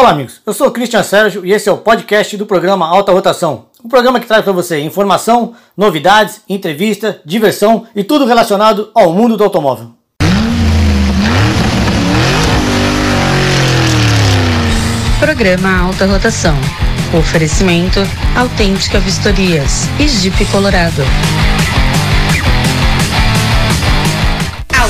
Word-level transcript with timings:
Olá, 0.00 0.12
amigos. 0.12 0.40
Eu 0.46 0.54
sou 0.54 0.70
Cristian 0.70 1.02
Sérgio 1.02 1.44
e 1.44 1.52
esse 1.52 1.68
é 1.68 1.72
o 1.72 1.76
podcast 1.76 2.34
do 2.34 2.46
programa 2.46 2.88
Alta 2.88 3.12
Rotação. 3.12 3.66
Um 3.84 3.88
programa 3.90 4.18
que 4.18 4.26
traz 4.26 4.42
para 4.42 4.50
você 4.50 4.80
informação, 4.80 5.52
novidades, 5.76 6.40
entrevista, 6.48 7.20
diversão 7.22 7.86
e 7.94 8.02
tudo 8.02 8.24
relacionado 8.24 8.90
ao 8.94 9.12
mundo 9.12 9.36
do 9.36 9.44
automóvel. 9.44 9.90
Programa 15.18 15.80
Alta 15.80 16.06
Rotação. 16.06 16.56
Oferecimento 17.18 18.00
Autêntica 18.34 18.98
Vistorias 19.00 19.86
e 19.98 20.08
Jeep 20.08 20.46
Colorado. 20.46 21.02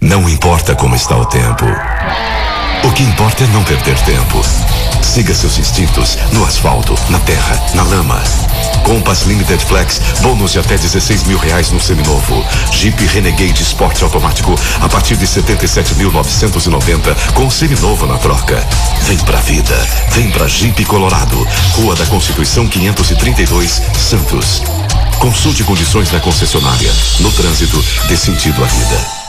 Não 0.00 0.26
importa 0.30 0.74
como 0.74 0.96
está 0.96 1.14
o 1.14 1.26
tempo. 1.26 1.66
O 2.84 2.92
que 2.92 3.02
importa 3.02 3.44
é 3.44 3.46
não 3.48 3.62
perder 3.62 3.98
tempo. 4.00 4.42
Siga 5.02 5.34
seus 5.34 5.58
instintos 5.58 6.16
no 6.32 6.42
asfalto, 6.42 6.94
na 7.10 7.18
terra, 7.20 7.62
na 7.74 7.82
lama. 7.82 8.18
Compass 8.82 9.24
Limited 9.26 9.62
Flex, 9.62 10.00
bônus 10.22 10.52
de 10.52 10.58
até 10.58 10.78
16 10.78 11.24
mil 11.24 11.36
reais 11.36 11.70
no 11.70 11.78
seminovo. 11.78 12.42
Jeep 12.72 13.04
Renegade 13.08 13.62
Sport 13.62 14.00
automático 14.02 14.54
a 14.80 14.88
partir 14.88 15.18
de 15.18 15.26
77.990 15.26 17.14
com 17.34 17.50
seminovo 17.50 18.06
na 18.06 18.16
troca. 18.16 18.66
Vem 19.02 19.18
pra 19.18 19.40
vida, 19.40 19.76
vem 20.12 20.30
pra 20.30 20.48
Jeep 20.48 20.82
Colorado, 20.86 21.46
Rua 21.74 21.94
da 21.94 22.06
Constituição 22.06 22.66
532, 22.66 23.82
Santos. 23.98 24.62
Consulte 25.18 25.62
condições 25.62 26.10
na 26.10 26.20
concessionária. 26.20 26.90
No 27.20 27.30
trânsito, 27.32 27.84
dê 28.08 28.16
sentido 28.16 28.64
à 28.64 28.66
vida. 28.66 29.19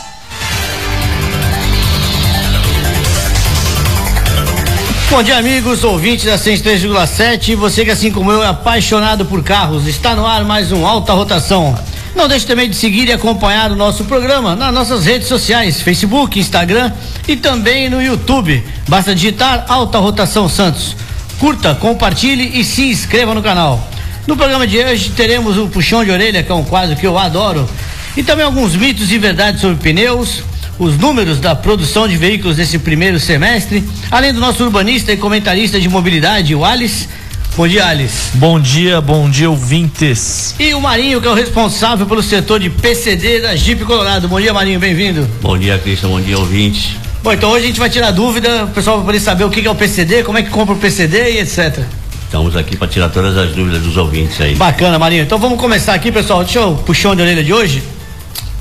Bom 5.12 5.22
dia, 5.22 5.38
amigos, 5.38 5.84
ouvintes 5.84 6.24
da 6.24 6.38
103,7. 6.38 7.54
Você 7.58 7.84
que, 7.84 7.92
assim 7.92 8.10
como 8.10 8.32
eu, 8.32 8.42
é 8.42 8.48
apaixonado 8.48 9.26
por 9.26 9.44
carros, 9.44 9.86
está 9.86 10.16
no 10.16 10.26
ar 10.26 10.46
mais 10.46 10.72
um 10.72 10.88
Alta 10.88 11.12
Rotação. 11.12 11.78
Não 12.16 12.30
deixe 12.30 12.48
também 12.48 12.70
de 12.70 12.78
seguir 12.78 13.10
e 13.10 13.12
acompanhar 13.12 13.74
o 13.74 13.76
nosso 13.76 14.06
programa 14.06 14.56
nas 14.56 14.74
nossas 14.74 15.06
redes 15.06 15.28
sociais, 15.28 15.82
Facebook, 15.82 16.40
Instagram 16.40 16.94
e 17.28 17.36
também 17.36 17.90
no 17.90 18.02
YouTube. 18.02 18.64
Basta 18.88 19.14
digitar 19.14 19.66
Alta 19.68 20.00
Rotação 20.00 20.48
Santos. 20.48 20.96
Curta, 21.38 21.76
compartilhe 21.76 22.58
e 22.58 22.64
se 22.64 22.84
inscreva 22.84 23.36
no 23.36 23.44
canal. 23.44 23.86
No 24.26 24.38
programa 24.38 24.66
de 24.66 24.78
hoje 24.78 25.10
teremos 25.10 25.58
o 25.58 25.68
Puxão 25.68 26.06
de 26.06 26.12
Orelha, 26.12 26.42
que 26.42 26.52
é 26.54 26.56
um 26.56 26.64
quadro 26.64 26.96
que 26.96 27.06
eu 27.06 27.18
adoro, 27.18 27.70
e 28.16 28.24
também 28.24 28.46
alguns 28.46 28.78
mitos 28.78 29.12
e 29.12 29.18
verdades 29.18 29.60
sobre 29.60 29.76
pneus, 29.76 30.42
os 30.82 30.98
números 30.98 31.40
da 31.40 31.54
produção 31.54 32.08
de 32.08 32.18
veículos 32.18 32.58
nesse 32.58 32.80
primeiro 32.80 33.20
semestre, 33.20 33.84
além 34.10 34.34
do 34.34 34.40
nosso 34.40 34.64
urbanista 34.64 35.14
e 35.14 35.18
comentarista 35.18 35.80
de 35.80 35.88
mobilidade, 35.88 36.56
o 36.56 36.66
Alice. 36.66 37.08
Bom 37.56 37.68
dia, 37.68 37.86
Alice. 37.86 38.32
Bom 38.34 38.60
dia, 38.60 39.00
bom 39.00 39.30
dia, 39.30 39.48
ouvintes. 39.48 40.56
E 40.60 40.74
o 40.74 40.82
Marinho, 40.82 41.22
que 41.22 41.28
é 41.28 41.30
o 41.30 41.36
responsável 41.36 42.08
pelo 42.08 42.24
setor 42.24 42.60
de 42.60 42.72
PCD 42.72 43.42
da 43.42 43.56
Jeep 43.56 43.86
Colorado. 43.86 44.28
Bom 44.28 44.42
dia, 44.42 44.52
Marinho, 44.56 44.80
bem-vindo. 44.80 45.30
Bom 45.40 45.56
dia, 45.56 45.78
Cristian, 45.78 46.10
bom 46.10 46.20
dia, 46.20 46.40
ouvintes. 46.40 46.96
Bom, 47.22 47.32
então 47.32 47.52
hoje 47.52 47.66
a 47.66 47.68
gente 47.68 47.80
vai 47.80 47.90
tirar 47.90 48.10
dúvida, 48.10 48.64
o 48.64 48.70
pessoal 48.70 48.98
vai 48.98 49.06
poder 49.06 49.20
saber 49.20 49.44
o 49.44 49.52
que 49.52 49.64
é 49.64 49.70
o 49.70 49.76
PCD, 49.76 50.24
como 50.24 50.40
é 50.40 50.42
que 50.42 50.50
compra 50.50 50.74
o 50.74 50.78
PCD 50.80 51.34
e 51.34 51.40
etc. 51.42 51.84
Estamos 52.26 52.56
aqui 52.56 52.76
para 52.76 52.88
tirar 52.88 53.10
todas 53.10 53.38
as 53.38 53.52
dúvidas 53.52 53.84
dos 53.84 53.98
ouvintes 53.98 54.42
aí. 54.42 54.56
Bacana, 54.56 54.98
Marinho. 54.98 55.22
Então 55.22 55.38
vamos 55.38 55.60
começar 55.60 55.94
aqui, 55.94 56.12
pessoal. 56.12 56.44
Deixa 56.44 56.58
eu 56.58 56.74
puxar 56.74 57.16
de 57.16 57.22
orelha 57.22 57.44
de 57.44 57.54
hoje. 57.54 57.84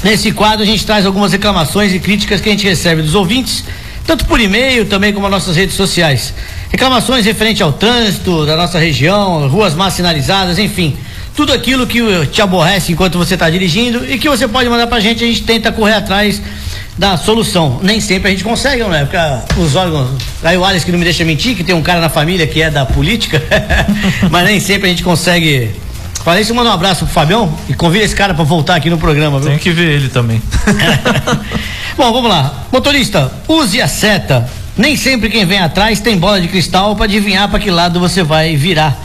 Nesse 0.03 0.33
quadro 0.33 0.63
a 0.63 0.67
gente 0.67 0.85
traz 0.87 1.05
algumas 1.05 1.33
reclamações 1.33 1.93
e 1.93 1.99
críticas 1.99 2.41
que 2.41 2.49
a 2.49 2.53
gente 2.53 2.67
recebe 2.67 3.03
dos 3.03 3.15
ouvintes, 3.15 3.65
tanto 4.07 4.25
por 4.25 4.41
e-mail 4.41 4.87
também 4.87 5.13
como 5.13 5.29
nas 5.29 5.43
nossas 5.45 5.57
redes 5.57 5.75
sociais. 5.77 6.33
Reclamações 6.71 7.27
referente 7.27 7.63
ao 7.63 7.73
trânsito 7.73 8.47
da 8.47 8.57
nossa 8.57 8.79
região, 8.79 9.47
ruas 9.49 9.75
mal 9.75 9.91
sinalizadas, 9.91 10.59
enfim. 10.59 10.97
Tudo 11.37 11.53
aquilo 11.53 11.87
que 11.87 12.01
te 12.27 12.41
aborrece 12.41 12.93
enquanto 12.93 13.19
você 13.19 13.35
está 13.35 13.49
dirigindo 13.51 14.11
e 14.11 14.19
que 14.19 14.29
você 14.29 14.49
pode 14.49 14.69
mandar 14.69 14.87
pra 14.87 15.01
gente, 15.01 15.23
a 15.23 15.27
gente 15.27 15.43
tenta 15.43 15.71
correr 15.71 15.95
atrás 15.95 16.41
da 16.97 17.17
solução. 17.17 17.79
Nem 17.83 18.01
sempre 18.01 18.29
a 18.29 18.31
gente 18.31 18.43
consegue, 18.43 18.83
não 18.83 18.95
é? 18.95 19.05
Porque 19.05 19.17
os 19.61 19.77
órgãos. 19.77 20.11
Aí 20.43 20.57
o 20.57 20.65
Alex 20.65 20.83
que 20.83 20.91
não 20.91 20.99
me 20.99 21.05
deixa 21.05 21.25
mentir, 21.25 21.55
que 21.55 21.63
tem 21.63 21.75
um 21.75 21.83
cara 21.83 22.01
na 22.01 22.09
família 22.09 22.47
que 22.47 22.63
é 22.63 22.71
da 22.71 22.87
política, 22.87 23.43
mas 24.31 24.45
nem 24.45 24.61
sempre 24.61 24.87
a 24.87 24.91
gente 24.91 25.03
consegue 25.03 25.71
Falei 26.25 26.43
isso, 26.43 26.55
manda 26.55 26.69
um 26.69 26.73
abraço 26.73 27.05
pro 27.07 27.15
Fabião 27.15 27.53
e 27.69 27.75
convida 27.75 28.05
esse 28.05 28.15
cara 28.15 28.35
para 28.35 28.45
voltar 28.45 28.77
aqui 28.77 28.91
no 28.91 28.99
programa, 28.99 29.39
viu? 29.39 29.49
Tem 29.49 29.59
que 29.59 29.71
ver 29.71 29.91
ele 29.91 30.09
também. 30.11 30.43
Bom, 31.97 32.13
vamos 32.13 32.29
lá. 32.29 32.67
Motorista, 32.71 33.33
use 33.49 33.81
a 33.81 33.89
seta. 33.89 34.49
Nem 34.77 34.97
sempre 34.97 35.31
quem 35.31 35.45
vem 35.47 35.59
atrás 35.59 35.99
tem 36.01 36.19
bola 36.19 36.41
de 36.41 36.49
cristal 36.49 36.95
para 36.95 37.07
adivinhar 37.07 37.49
para 37.49 37.59
que 37.59 37.71
lado 37.71 37.99
você 37.99 38.23
vai 38.23 38.55
virar. 38.55 38.99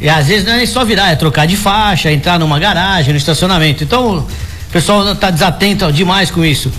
E 0.00 0.08
às 0.08 0.28
vezes 0.28 0.46
não 0.46 0.54
é 0.54 0.64
só 0.64 0.84
virar, 0.84 1.10
é 1.10 1.16
trocar 1.16 1.46
de 1.46 1.56
faixa, 1.56 2.10
entrar 2.10 2.38
numa 2.38 2.58
garagem, 2.58 3.12
no 3.12 3.18
estacionamento. 3.18 3.84
Então, 3.84 4.18
o 4.18 4.72
pessoal 4.72 5.12
está 5.12 5.30
desatento 5.30 5.92
demais 5.92 6.30
com 6.30 6.44
isso. 6.44 6.72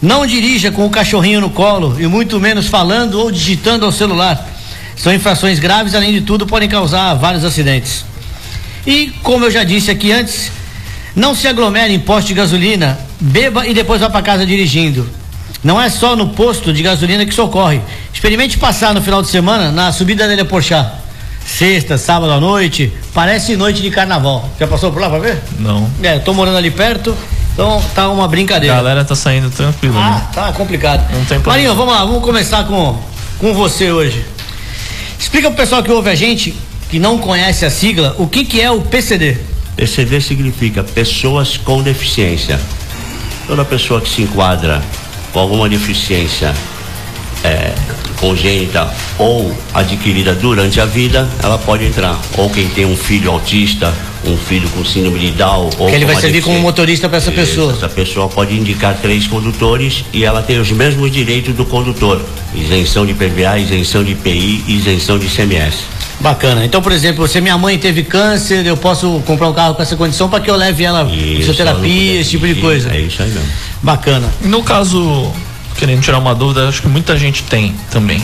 Não 0.00 0.26
dirija 0.26 0.70
com 0.70 0.86
o 0.86 0.90
cachorrinho 0.90 1.40
no 1.40 1.50
colo 1.50 1.96
e 1.98 2.06
muito 2.06 2.38
menos 2.38 2.68
falando 2.68 3.14
ou 3.14 3.32
digitando 3.32 3.84
ao 3.84 3.90
celular. 3.90 4.46
São 4.94 5.12
infrações 5.12 5.58
graves, 5.58 5.94
além 5.94 6.12
de 6.12 6.20
tudo, 6.20 6.46
podem 6.46 6.68
causar 6.68 7.14
vários 7.14 7.44
acidentes. 7.44 8.04
E, 8.86 9.12
como 9.22 9.44
eu 9.44 9.50
já 9.50 9.64
disse 9.64 9.90
aqui 9.90 10.12
antes, 10.12 10.50
não 11.14 11.34
se 11.34 11.48
aglomere 11.48 11.92
em 11.92 11.98
posto 11.98 12.28
de 12.28 12.34
gasolina, 12.34 12.98
beba 13.20 13.66
e 13.66 13.74
depois 13.74 14.00
vá 14.00 14.08
para 14.08 14.22
casa 14.22 14.46
dirigindo. 14.46 15.08
Não 15.62 15.80
é 15.80 15.88
só 15.88 16.14
no 16.14 16.28
posto 16.28 16.72
de 16.72 16.82
gasolina 16.82 17.26
que 17.26 17.34
socorre. 17.34 17.80
Experimente 18.14 18.58
passar 18.58 18.94
no 18.94 19.02
final 19.02 19.20
de 19.22 19.28
semana 19.28 19.72
na 19.72 19.92
subida 19.92 20.26
da 20.26 20.32
Ilha 20.32 20.44
Porchá. 20.44 20.92
Sexta, 21.44 21.96
sábado 21.96 22.30
à 22.30 22.38
noite, 22.38 22.92
parece 23.12 23.56
noite 23.56 23.82
de 23.82 23.90
carnaval. 23.90 24.48
Já 24.60 24.66
passou 24.66 24.92
por 24.92 25.00
lá 25.00 25.08
para 25.08 25.18
ver? 25.18 25.42
Não. 25.58 25.90
É, 26.02 26.18
tô 26.18 26.34
morando 26.34 26.58
ali 26.58 26.70
perto, 26.70 27.16
então 27.54 27.82
tá 27.94 28.08
uma 28.10 28.28
brincadeira. 28.28 28.74
A 28.74 28.78
galera 28.78 29.04
tá 29.04 29.16
saindo 29.16 29.50
tranquilo. 29.50 29.98
Ah, 29.98 30.10
né? 30.10 30.28
tá 30.32 30.52
complicado. 30.52 31.00
Não 31.10 31.24
tem 31.24 31.40
problema. 31.40 31.52
Marinho, 31.52 31.74
vamos 31.74 31.94
lá, 31.94 32.04
vamos 32.04 32.22
começar 32.22 32.64
com, 32.64 32.96
com 33.38 33.54
você 33.54 33.90
hoje. 33.90 34.24
Explica 35.18 35.48
pro 35.48 35.56
pessoal 35.56 35.82
que 35.82 35.90
ouve 35.90 36.10
a 36.10 36.14
gente 36.14 36.54
que 36.88 36.98
não 36.98 37.18
conhece 37.18 37.64
a 37.64 37.70
sigla, 37.70 38.14
o 38.18 38.26
que, 38.26 38.44
que 38.44 38.60
é 38.60 38.70
o 38.70 38.80
PCD? 38.80 39.36
PCD 39.76 40.20
significa 40.20 40.82
pessoas 40.82 41.56
com 41.56 41.82
deficiência. 41.82 42.58
Toda 43.46 43.64
pessoa 43.64 44.00
que 44.00 44.08
se 44.08 44.22
enquadra 44.22 44.82
com 45.32 45.38
alguma 45.38 45.68
deficiência 45.68 46.52
é, 47.44 47.72
congênita 48.18 48.92
ou 49.18 49.54
adquirida 49.72 50.34
durante 50.34 50.80
a 50.80 50.86
vida, 50.86 51.28
ela 51.42 51.58
pode 51.58 51.84
entrar. 51.84 52.18
Ou 52.36 52.50
quem 52.50 52.68
tem 52.68 52.84
um 52.84 52.96
filho 52.96 53.30
autista, 53.30 53.94
um 54.24 54.36
filho 54.36 54.68
com 54.70 54.84
síndrome 54.84 55.18
de 55.18 55.30
Down. 55.32 55.70
Ou 55.78 55.88
que 55.88 55.94
ele 55.94 56.04
vai 56.04 56.16
servir 56.16 56.42
como 56.42 56.58
motorista 56.58 57.08
para 57.08 57.18
essa 57.18 57.30
pessoa. 57.30 57.72
Essa 57.72 57.88
pessoa 57.88 58.28
pode 58.28 58.54
indicar 58.54 58.96
três 59.00 59.26
condutores 59.26 60.04
e 60.12 60.24
ela 60.24 60.42
tem 60.42 60.58
os 60.58 60.70
mesmos 60.70 61.10
direitos 61.10 61.54
do 61.54 61.64
condutor: 61.64 62.20
isenção 62.54 63.06
de 63.06 63.14
PVA, 63.14 63.58
isenção 63.58 64.02
de 64.02 64.12
IPI, 64.12 64.64
isenção 64.66 65.18
de 65.18 65.26
ICMS. 65.26 65.97
Bacana. 66.20 66.64
Então, 66.64 66.82
por 66.82 66.90
exemplo, 66.90 67.28
se 67.28 67.40
minha 67.40 67.56
mãe 67.56 67.78
teve 67.78 68.02
câncer, 68.02 68.66
eu 68.66 68.76
posso 68.76 69.22
comprar 69.24 69.48
um 69.48 69.52
carro 69.52 69.74
com 69.74 69.82
essa 69.82 69.96
condição 69.96 70.28
para 70.28 70.40
que 70.40 70.50
eu 70.50 70.56
leve 70.56 70.82
ela 70.82 71.08
fisioterapia, 71.08 72.20
esse 72.20 72.30
tipo 72.30 72.46
de 72.46 72.56
coisa. 72.56 72.92
É 72.92 73.00
isso 73.00 73.22
aí 73.22 73.30
mesmo. 73.30 73.48
Bacana. 73.82 74.28
No 74.42 74.62
caso, 74.62 75.32
querendo 75.76 76.02
tirar 76.02 76.18
uma 76.18 76.34
dúvida, 76.34 76.68
acho 76.68 76.82
que 76.82 76.88
muita 76.88 77.16
gente 77.16 77.44
tem 77.44 77.74
também. 77.90 78.20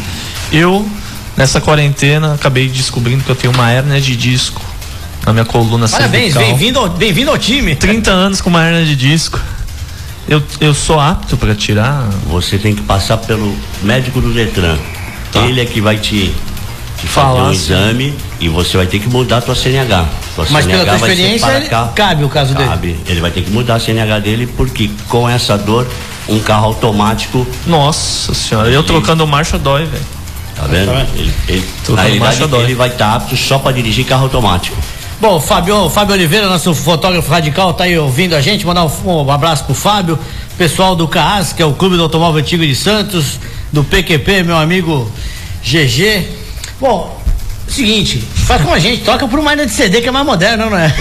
Eu, 0.50 0.88
nessa 1.36 1.60
quarentena, 1.60 2.34
acabei 2.34 2.68
descobrindo 2.68 3.22
que 3.22 3.30
eu 3.30 3.36
tenho 3.36 3.52
uma 3.52 3.70
hérnia 3.70 4.00
de 4.00 4.16
disco 4.16 4.60
na 5.24 5.32
minha 5.32 5.44
coluna 5.44 5.88
Parabéns, 5.88 6.36
bem-vindo 6.36 6.78
ao, 6.78 6.88
bem 6.88 7.24
ao 7.26 7.38
time. 7.38 7.74
30 7.74 8.10
anos 8.10 8.40
com 8.40 8.50
uma 8.50 8.64
hérnia 8.64 8.84
de 8.84 8.96
disco. 8.96 9.40
Eu, 10.28 10.42
eu 10.60 10.74
sou 10.74 10.98
apto 10.98 11.36
para 11.36 11.54
tirar? 11.54 12.08
Você 12.26 12.58
tem 12.58 12.74
que 12.74 12.82
passar 12.82 13.18
pelo 13.18 13.54
médico 13.82 14.20
do 14.20 14.32
Detran. 14.32 14.76
Tá. 15.32 15.46
Ele 15.46 15.60
é 15.60 15.64
que 15.64 15.80
vai 15.80 15.96
te 15.96 16.34
te 17.04 17.10
fazer 17.10 17.40
um 17.40 17.52
exame 17.52 18.14
e 18.40 18.48
você 18.48 18.76
vai 18.76 18.86
ter 18.86 18.98
que 18.98 19.08
mudar 19.08 19.38
a 19.38 19.40
tua 19.40 19.54
CNH. 19.54 20.08
Tua 20.34 20.46
Mas 20.50 20.64
CNH 20.64 20.84
pela 20.84 20.98
tua 20.98 21.08
experiência 21.08 21.90
cabe 21.94 22.24
o 22.24 22.28
caso 22.28 22.54
cabe. 22.54 22.88
dele. 22.88 23.00
Ele 23.06 23.20
vai 23.20 23.30
ter 23.30 23.42
que 23.42 23.50
mudar 23.50 23.76
a 23.76 23.80
CNH 23.80 24.18
dele 24.20 24.46
porque 24.46 24.90
com 25.08 25.28
essa 25.28 25.56
dor 25.56 25.86
um 26.28 26.38
carro 26.40 26.66
automático. 26.66 27.46
Nossa 27.66 28.34
senhora, 28.34 28.68
eu 28.70 28.82
trocando 28.82 29.26
marcha 29.26 29.58
dói, 29.58 29.84
velho. 29.84 30.04
Tá 30.56 30.66
vendo? 30.66 30.92
Tá? 30.92 31.06
Ele, 31.14 31.34
ele, 31.48 31.64
na 31.88 32.02
realidade, 32.02 32.20
marcha 32.20 32.48
dói. 32.48 32.64
ele 32.64 32.74
vai 32.74 32.88
estar 32.88 33.14
apto 33.14 33.36
só 33.36 33.58
para 33.58 33.72
dirigir 33.72 34.04
carro 34.06 34.24
automático. 34.24 34.76
Bom, 35.20 35.40
Fábio, 35.40 35.88
Fábio 35.88 36.14
Oliveira, 36.14 36.48
nosso 36.48 36.74
fotógrafo 36.74 37.30
radical, 37.30 37.72
tá 37.72 37.84
aí 37.84 37.98
ouvindo 37.98 38.34
a 38.34 38.40
gente. 38.40 38.66
Mandar 38.66 38.84
um, 38.84 38.90
um 39.06 39.30
abraço 39.30 39.64
pro 39.64 39.74
Fábio, 39.74 40.18
pessoal 40.58 40.94
do 40.94 41.08
CAAS, 41.08 41.52
que 41.52 41.62
é 41.62 41.66
o 41.66 41.72
Clube 41.72 41.96
do 41.96 42.02
Automóvel 42.02 42.40
Antigo 42.40 42.64
de 42.64 42.74
Santos, 42.74 43.38
do 43.72 43.82
PQP, 43.82 44.42
meu 44.42 44.56
amigo 44.56 45.10
GG. 45.62 46.43
Bom, 46.80 47.22
seguinte, 47.68 48.18
faz 48.18 48.62
com 48.62 48.72
a 48.72 48.78
gente, 48.78 49.02
toca 49.04 49.24
uma 49.24 49.50
ainda 49.50 49.66
de 49.66 49.72
CD 49.72 50.00
que 50.00 50.08
é 50.08 50.10
mais 50.10 50.26
moderno, 50.26 50.70
não 50.70 50.78
é? 50.78 50.94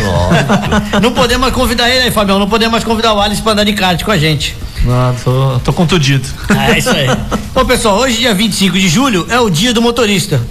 não 1.01 1.11
podemos 1.11 1.41
mais 1.41 1.53
convidar 1.53 1.89
ele 1.89 2.05
aí, 2.05 2.11
Fabião, 2.11 2.39
não 2.39 2.47
podemos 2.47 2.71
mais 2.71 2.83
convidar 2.83 3.13
o 3.13 3.21
Alice 3.21 3.41
pra 3.41 3.53
andar 3.53 3.63
de 3.63 3.73
kart 3.73 4.01
com 4.03 4.11
a 4.11 4.17
gente. 4.17 4.55
Não, 4.83 5.15
tô, 5.15 5.59
tô 5.59 5.73
contundido. 5.73 6.27
É 6.69 6.77
isso 6.77 6.89
aí. 6.89 7.07
Bom, 7.53 7.65
pessoal, 7.65 7.97
hoje, 7.97 8.17
dia 8.17 8.33
25 8.33 8.77
de 8.77 8.87
julho, 8.87 9.25
é 9.29 9.39
o 9.39 9.49
dia 9.49 9.73
do 9.73 9.81
motorista. 9.81 10.41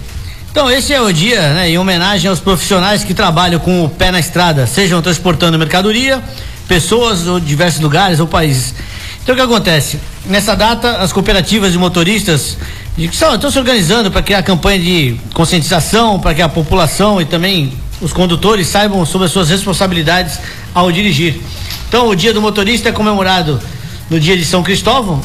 Então, 0.51 0.69
esse 0.69 0.93
é 0.93 1.01
o 1.01 1.11
dia, 1.11 1.53
né, 1.53 1.69
em 1.69 1.77
homenagem 1.77 2.29
aos 2.29 2.39
profissionais 2.39 3.03
que 3.03 3.13
trabalham 3.13 3.59
com 3.59 3.85
o 3.85 3.89
pé 3.89 4.11
na 4.11 4.19
estrada, 4.19 4.67
sejam 4.67 5.01
transportando 5.01 5.57
mercadoria, 5.57 6.21
pessoas 6.67 7.27
ou 7.27 7.39
diversos 7.39 7.81
lugares 7.81 8.19
ou 8.19 8.27
países. 8.27 8.73
Então, 9.23 9.33
o 9.33 9.37
que 9.37 9.43
acontece? 9.43 9.99
Nessa 10.25 10.55
data, 10.55 10.97
as 10.97 11.11
cooperativas 11.11 11.71
de 11.71 11.77
motoristas 11.77 12.57
de- 12.97 13.07
que 13.07 13.15
são- 13.15 13.35
estão 13.35 13.49
se 13.51 13.57
organizando 13.59 14.11
para 14.11 14.21
criar 14.21 14.43
campanha 14.43 14.79
de 14.79 15.15
conscientização, 15.33 16.19
para 16.19 16.33
que 16.33 16.41
a 16.41 16.49
população 16.49 17.21
e 17.21 17.25
também 17.25 17.73
os 18.01 18.11
condutores 18.13 18.67
saibam 18.67 19.05
sobre 19.05 19.25
as 19.25 19.31
suas 19.31 19.49
responsabilidades 19.49 20.39
ao 20.73 20.91
dirigir. 20.91 21.35
Então, 21.87 22.09
o 22.09 22.15
dia 22.15 22.33
do 22.33 22.41
motorista 22.41 22.89
é 22.89 22.91
comemorado 22.91 23.59
no 24.09 24.19
dia 24.19 24.35
de 24.37 24.43
São 24.45 24.63
Cristóvão, 24.63 25.21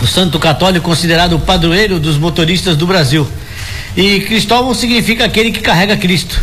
o 0.00 0.06
santo 0.06 0.38
católico 0.38 0.84
considerado 0.88 1.34
o 1.34 1.40
padroeiro 1.40 2.00
dos 2.00 2.16
motoristas 2.16 2.76
do 2.76 2.86
Brasil. 2.86 3.26
E 3.96 4.20
Cristóvão 4.20 4.72
significa 4.74 5.24
aquele 5.24 5.50
que 5.50 5.60
carrega 5.60 5.96
Cristo. 5.96 6.40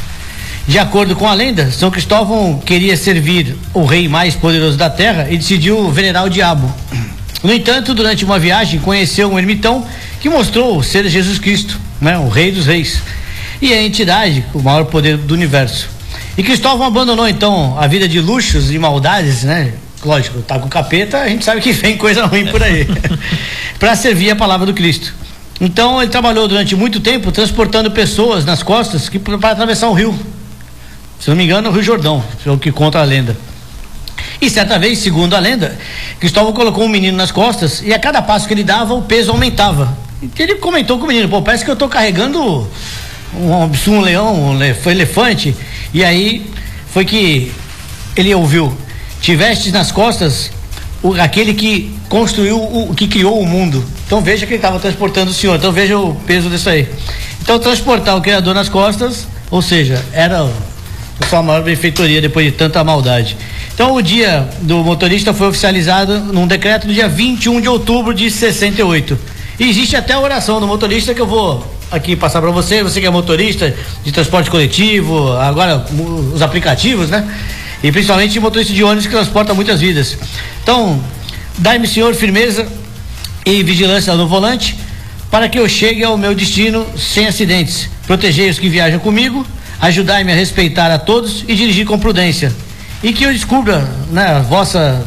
De 0.67 0.77
acordo 0.77 1.15
com 1.15 1.27
a 1.27 1.33
lenda, 1.33 1.71
São 1.71 1.89
Cristóvão 1.89 2.61
queria 2.63 2.95
servir 2.95 3.57
o 3.73 3.85
rei 3.85 4.07
mais 4.07 4.35
poderoso 4.35 4.77
da 4.77 4.87
terra 4.89 5.27
e 5.29 5.35
decidiu 5.37 5.89
venerar 5.89 6.25
o 6.25 6.29
diabo. 6.29 6.71
No 7.41 7.51
entanto, 7.51 7.93
durante 7.95 8.23
uma 8.23 8.37
viagem, 8.37 8.79
conheceu 8.79 9.31
um 9.31 9.39
ermitão 9.39 9.83
que 10.19 10.29
mostrou 10.29 10.81
ser 10.83 11.07
Jesus 11.07 11.39
Cristo, 11.39 11.79
né, 11.99 12.17
o 12.17 12.29
rei 12.29 12.51
dos 12.51 12.65
reis. 12.65 13.01
E 13.61 13.73
a 13.73 13.81
entidade, 13.81 14.45
com 14.51 14.59
o 14.59 14.63
maior 14.63 14.85
poder 14.85 15.17
do 15.17 15.33
universo. 15.33 15.89
E 16.37 16.43
Cristóvão 16.43 16.87
abandonou 16.87 17.27
então 17.27 17.77
a 17.77 17.87
vida 17.87 18.07
de 18.07 18.21
luxos 18.21 18.71
e 18.71 18.79
maldades, 18.79 19.43
né? 19.43 19.73
Lógico, 20.05 20.41
tá 20.41 20.57
com 20.57 20.69
capeta, 20.69 21.17
a 21.19 21.27
gente 21.27 21.43
sabe 21.43 21.59
que 21.59 21.73
vem 21.73 21.97
coisa 21.97 22.25
ruim 22.25 22.45
por 22.47 22.63
aí. 22.63 22.87
para 23.77 23.95
servir 23.95 24.29
a 24.29 24.35
palavra 24.35 24.65
do 24.65 24.73
Cristo. 24.73 25.13
Então 25.59 26.01
ele 26.01 26.09
trabalhou 26.09 26.47
durante 26.47 26.75
muito 26.75 27.01
tempo 27.01 27.31
transportando 27.31 27.91
pessoas 27.91 28.45
nas 28.45 28.63
costas 28.63 29.09
que 29.09 29.19
para 29.19 29.35
atravessar 29.51 29.89
o 29.89 29.93
rio. 29.93 30.17
Se 31.19 31.29
não 31.29 31.35
me 31.35 31.43
engano, 31.43 31.69
o 31.69 31.73
Rio 31.73 31.83
Jordão, 31.83 32.23
é 32.45 32.49
o 32.49 32.57
que 32.57 32.71
conta 32.71 32.99
a 32.99 33.03
lenda. 33.03 33.35
E 34.41 34.49
certa 34.49 34.79
vez, 34.79 34.99
segundo 34.99 35.35
a 35.35 35.39
lenda, 35.39 35.77
Cristóvão 36.17 36.53
colocou 36.53 36.85
um 36.85 36.87
menino 36.87 37.17
nas 37.17 37.31
costas 37.31 37.81
e 37.81 37.93
a 37.93 37.99
cada 37.99 38.21
passo 38.21 38.47
que 38.47 38.53
ele 38.53 38.63
dava, 38.63 38.93
o 38.93 39.01
peso 39.01 39.31
aumentava. 39.31 39.97
Ele 40.37 40.55
comentou 40.55 40.97
com 40.97 41.05
o 41.05 41.07
menino, 41.07 41.29
pô, 41.29 41.41
parece 41.41 41.63
que 41.63 41.69
eu 41.69 41.73
estou 41.73 41.87
carregando 41.87 42.67
um, 43.33 43.91
um 43.91 44.01
leão, 44.01 44.51
um 44.51 44.63
elefante. 44.89 45.55
E 45.93 46.03
aí 46.03 46.45
foi 46.91 47.05
que 47.05 47.51
ele 48.15 48.33
ouviu, 48.35 48.75
tivestes 49.21 49.71
nas 49.71 49.91
costas 49.91 50.51
o- 51.01 51.13
aquele 51.13 51.53
que 51.53 51.95
construiu, 52.09 52.57
o 52.61 52.93
que 52.93 53.07
criou 53.07 53.39
o 53.39 53.45
mundo. 53.45 53.83
Então 54.05 54.21
veja 54.21 54.45
que 54.45 54.51
ele 54.53 54.57
estava 54.57 54.79
transportando 54.79 55.31
o 55.31 55.33
senhor, 55.33 55.55
então 55.57 55.71
veja 55.71 55.97
o 55.97 56.15
peso 56.15 56.49
disso 56.49 56.69
aí. 56.69 56.87
Então 57.41 57.57
transportar 57.59 58.17
o 58.17 58.21
criador 58.21 58.53
nas 58.53 58.67
costas, 58.67 59.25
ou 59.49 59.61
seja, 59.61 60.03
era 60.11 60.43
a 61.21 61.25
sua 61.27 61.41
maior 61.41 61.63
benfeitoria 61.63 62.19
depois 62.21 62.45
de 62.45 62.51
tanta 62.51 62.83
maldade. 62.83 63.37
Então 63.73 63.93
o 63.93 64.01
dia 64.01 64.49
do 64.61 64.83
motorista 64.83 65.33
foi 65.33 65.47
oficializado 65.47 66.19
num 66.19 66.45
decreto 66.45 66.87
no 66.87 66.93
dia 66.93 67.07
21 67.07 67.61
de 67.61 67.69
outubro 67.69 68.13
de 68.13 68.29
68. 68.29 69.17
E 69.59 69.69
existe 69.69 69.95
até 69.95 70.13
a 70.13 70.19
oração 70.19 70.61
do 70.61 70.67
motorista 70.67 71.13
que 71.13 71.19
eu 71.19 71.27
vou 71.27 71.65
aqui 71.91 72.15
passar 72.15 72.39
para 72.41 72.49
você, 72.49 72.81
você 72.81 73.01
que 73.01 73.07
é 73.07 73.09
motorista 73.09 73.75
de 74.05 74.11
transporte 74.11 74.49
coletivo, 74.49 75.33
agora 75.33 75.85
os 76.33 76.41
aplicativos, 76.41 77.09
né? 77.09 77.27
E 77.83 77.91
principalmente 77.91 78.39
motorista 78.39 78.73
de 78.73 78.83
ônibus 78.83 79.05
que 79.05 79.11
transporta 79.11 79.53
muitas 79.53 79.81
vidas. 79.81 80.17
Então, 80.63 81.03
dai-me, 81.57 81.87
Senhor, 81.87 82.13
firmeza 82.15 82.67
e 83.45 83.61
vigilância 83.61 84.13
no 84.15 84.27
volante 84.27 84.77
para 85.29 85.49
que 85.49 85.59
eu 85.59 85.67
chegue 85.67 86.03
ao 86.03 86.17
meu 86.17 86.33
destino 86.33 86.85
sem 86.97 87.27
acidentes. 87.27 87.89
Protegei 88.07 88.49
os 88.49 88.57
que 88.57 88.69
viajam 88.69 88.99
comigo, 88.99 89.45
ajudai-me 89.81 90.31
a 90.31 90.35
respeitar 90.35 90.89
a 90.89 90.97
todos 90.97 91.43
e 91.47 91.55
dirigir 91.55 91.85
com 91.85 91.99
prudência. 91.99 92.53
E 93.03 93.13
que 93.13 93.23
eu 93.23 93.31
descubra 93.31 93.87
né, 94.11 94.25
a 94.25 94.39
vossa 94.39 95.05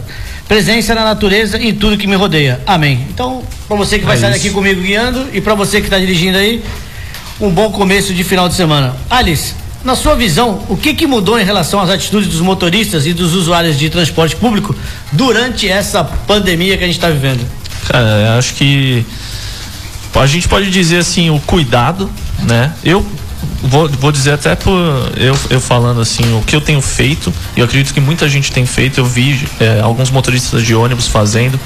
presença 0.53 0.95
na 0.95 1.03
natureza 1.03 1.57
e 1.57 1.71
em 1.71 1.75
tudo 1.75 1.97
que 1.97 2.07
me 2.07 2.15
rodeia. 2.15 2.61
Amém. 2.67 3.07
Então, 3.09 3.43
para 3.67 3.75
você 3.75 3.99
que 3.99 4.05
vai 4.05 4.17
É 4.17 4.21
sair 4.21 4.33
daqui 4.33 4.51
comigo 4.51 4.83
guiando 4.83 5.29
e 5.33 5.41
para 5.41 5.55
você 5.55 5.81
que 5.81 5.87
está 5.87 5.99
dirigindo 5.99 6.37
aí, 6.37 6.63
um 7.41 7.49
bom 7.49 7.71
começo 7.73 8.13
de 8.13 8.23
final 8.23 8.51
de 8.51 8.55
semana. 8.55 8.95
Alice, 9.09 9.55
na 9.83 9.97
sua 9.97 10.15
visão, 10.15 10.63
o 10.69 10.77
que, 10.77 10.93
que 10.93 11.07
mudou 11.07 11.41
em 11.41 11.43
relação 11.43 11.81
às 11.81 11.89
atitudes 11.89 12.29
dos 12.29 12.43
motoristas 12.43 13.07
e 13.07 13.15
dos 13.15 13.33
usuários 13.33 13.79
de 13.79 13.89
transporte 13.89 14.37
público 14.37 14.77
durante 15.11 15.67
essa 15.67 16.05
pandemia 16.05 16.77
que 16.77 16.85
a 16.85 16.87
gente 16.87 16.97
está 16.97 17.09
vivendo? 17.09 17.47
Cara, 17.89 18.07
eu 18.07 18.39
acho 18.39 18.53
que 18.53 19.07
a 20.15 20.27
gente 20.27 20.47
pode 20.49 20.71
dizer 20.71 20.99
assim, 20.99 21.31
o 21.31 21.41
cuidado, 21.41 22.11
né? 22.43 22.75
Eu 22.85 23.03
vou, 23.63 23.89
vou 23.89 24.13
dizer 24.13 24.33
até 24.33 24.55
por 24.55 24.73
eu, 25.17 25.37
eu 25.51 25.61
falando 25.61 26.01
assim, 26.01 26.23
o 26.39 26.43
que 26.43 26.55
eu 26.55 26.61
tenho 26.61 26.81
feito, 26.81 27.33
e 27.57 27.61
eu 27.61 27.65
acredito 27.65 27.93
que 27.95 28.01
muita 28.01 28.29
gente 28.29 28.51
tem 28.53 28.67
feito, 28.67 28.99
eu 28.99 29.05
vi 29.05 29.47
é, 29.61 29.81
alguns 29.81 30.11
motoristas 30.11 30.65
de 30.65 30.75
ônibus 30.75 31.07
fazendo, 31.07 31.59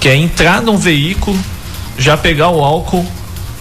que 0.00 0.08
é 0.08 0.16
entrar 0.16 0.62
num 0.62 0.76
veículo, 0.76 1.38
já 1.98 2.16
pegar 2.16 2.48
o 2.48 2.62
álcool 2.62 3.06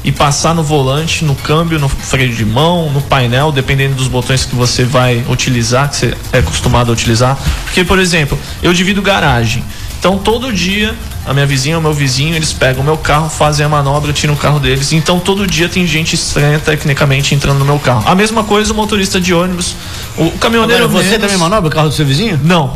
e 0.03 0.11
passar 0.11 0.53
no 0.53 0.63
volante, 0.63 1.23
no 1.23 1.33
câmbio, 1.33 1.79
no 1.79 1.87
freio 1.87 2.33
de 2.33 2.43
mão, 2.43 2.89
no 2.91 3.01
painel, 3.01 3.51
dependendo 3.51 3.95
dos 3.95 4.07
botões 4.07 4.43
que 4.43 4.55
você 4.55 4.83
vai 4.83 5.23
utilizar, 5.29 5.89
que 5.89 5.95
você 5.95 6.17
é 6.33 6.39
acostumado 6.39 6.89
a 6.89 6.93
utilizar. 6.93 7.37
Porque, 7.63 7.85
por 7.85 7.99
exemplo, 7.99 8.37
eu 8.61 8.73
divido 8.73 9.01
garagem. 9.01 9.63
Então, 9.97 10.17
todo 10.17 10.51
dia, 10.51 10.93
a 11.25 11.33
minha 11.33 11.45
vizinha, 11.45 11.77
o 11.77 11.81
meu 11.81 11.93
vizinho, 11.93 12.35
eles 12.35 12.51
pegam 12.51 12.81
o 12.81 12.85
meu 12.85 12.97
carro, 12.97 13.29
fazem 13.29 13.65
a 13.65 13.69
manobra, 13.69 14.11
tiram 14.11 14.33
o 14.33 14.37
carro 14.37 14.59
deles. 14.59 14.91
Então, 14.91 15.19
todo 15.19 15.47
dia 15.47 15.69
tem 15.69 15.85
gente 15.87 16.15
estranha, 16.15 16.59
tecnicamente, 16.59 17.33
entrando 17.33 17.59
no 17.59 17.65
meu 17.65 17.79
carro. 17.79 18.03
A 18.09 18.13
mesma 18.15 18.43
coisa 18.43 18.73
o 18.73 18.75
motorista 18.75 19.19
de 19.21 19.33
ônibus, 19.33 19.75
o 20.17 20.31
caminhoneiro. 20.31 20.85
Agora, 20.85 21.01
você 21.03 21.09
menos- 21.11 21.21
também 21.21 21.37
manobra 21.37 21.69
o 21.69 21.71
carro 21.73 21.89
do 21.89 21.93
seu 21.95 22.05
vizinho? 22.05 22.39
não. 22.43 22.73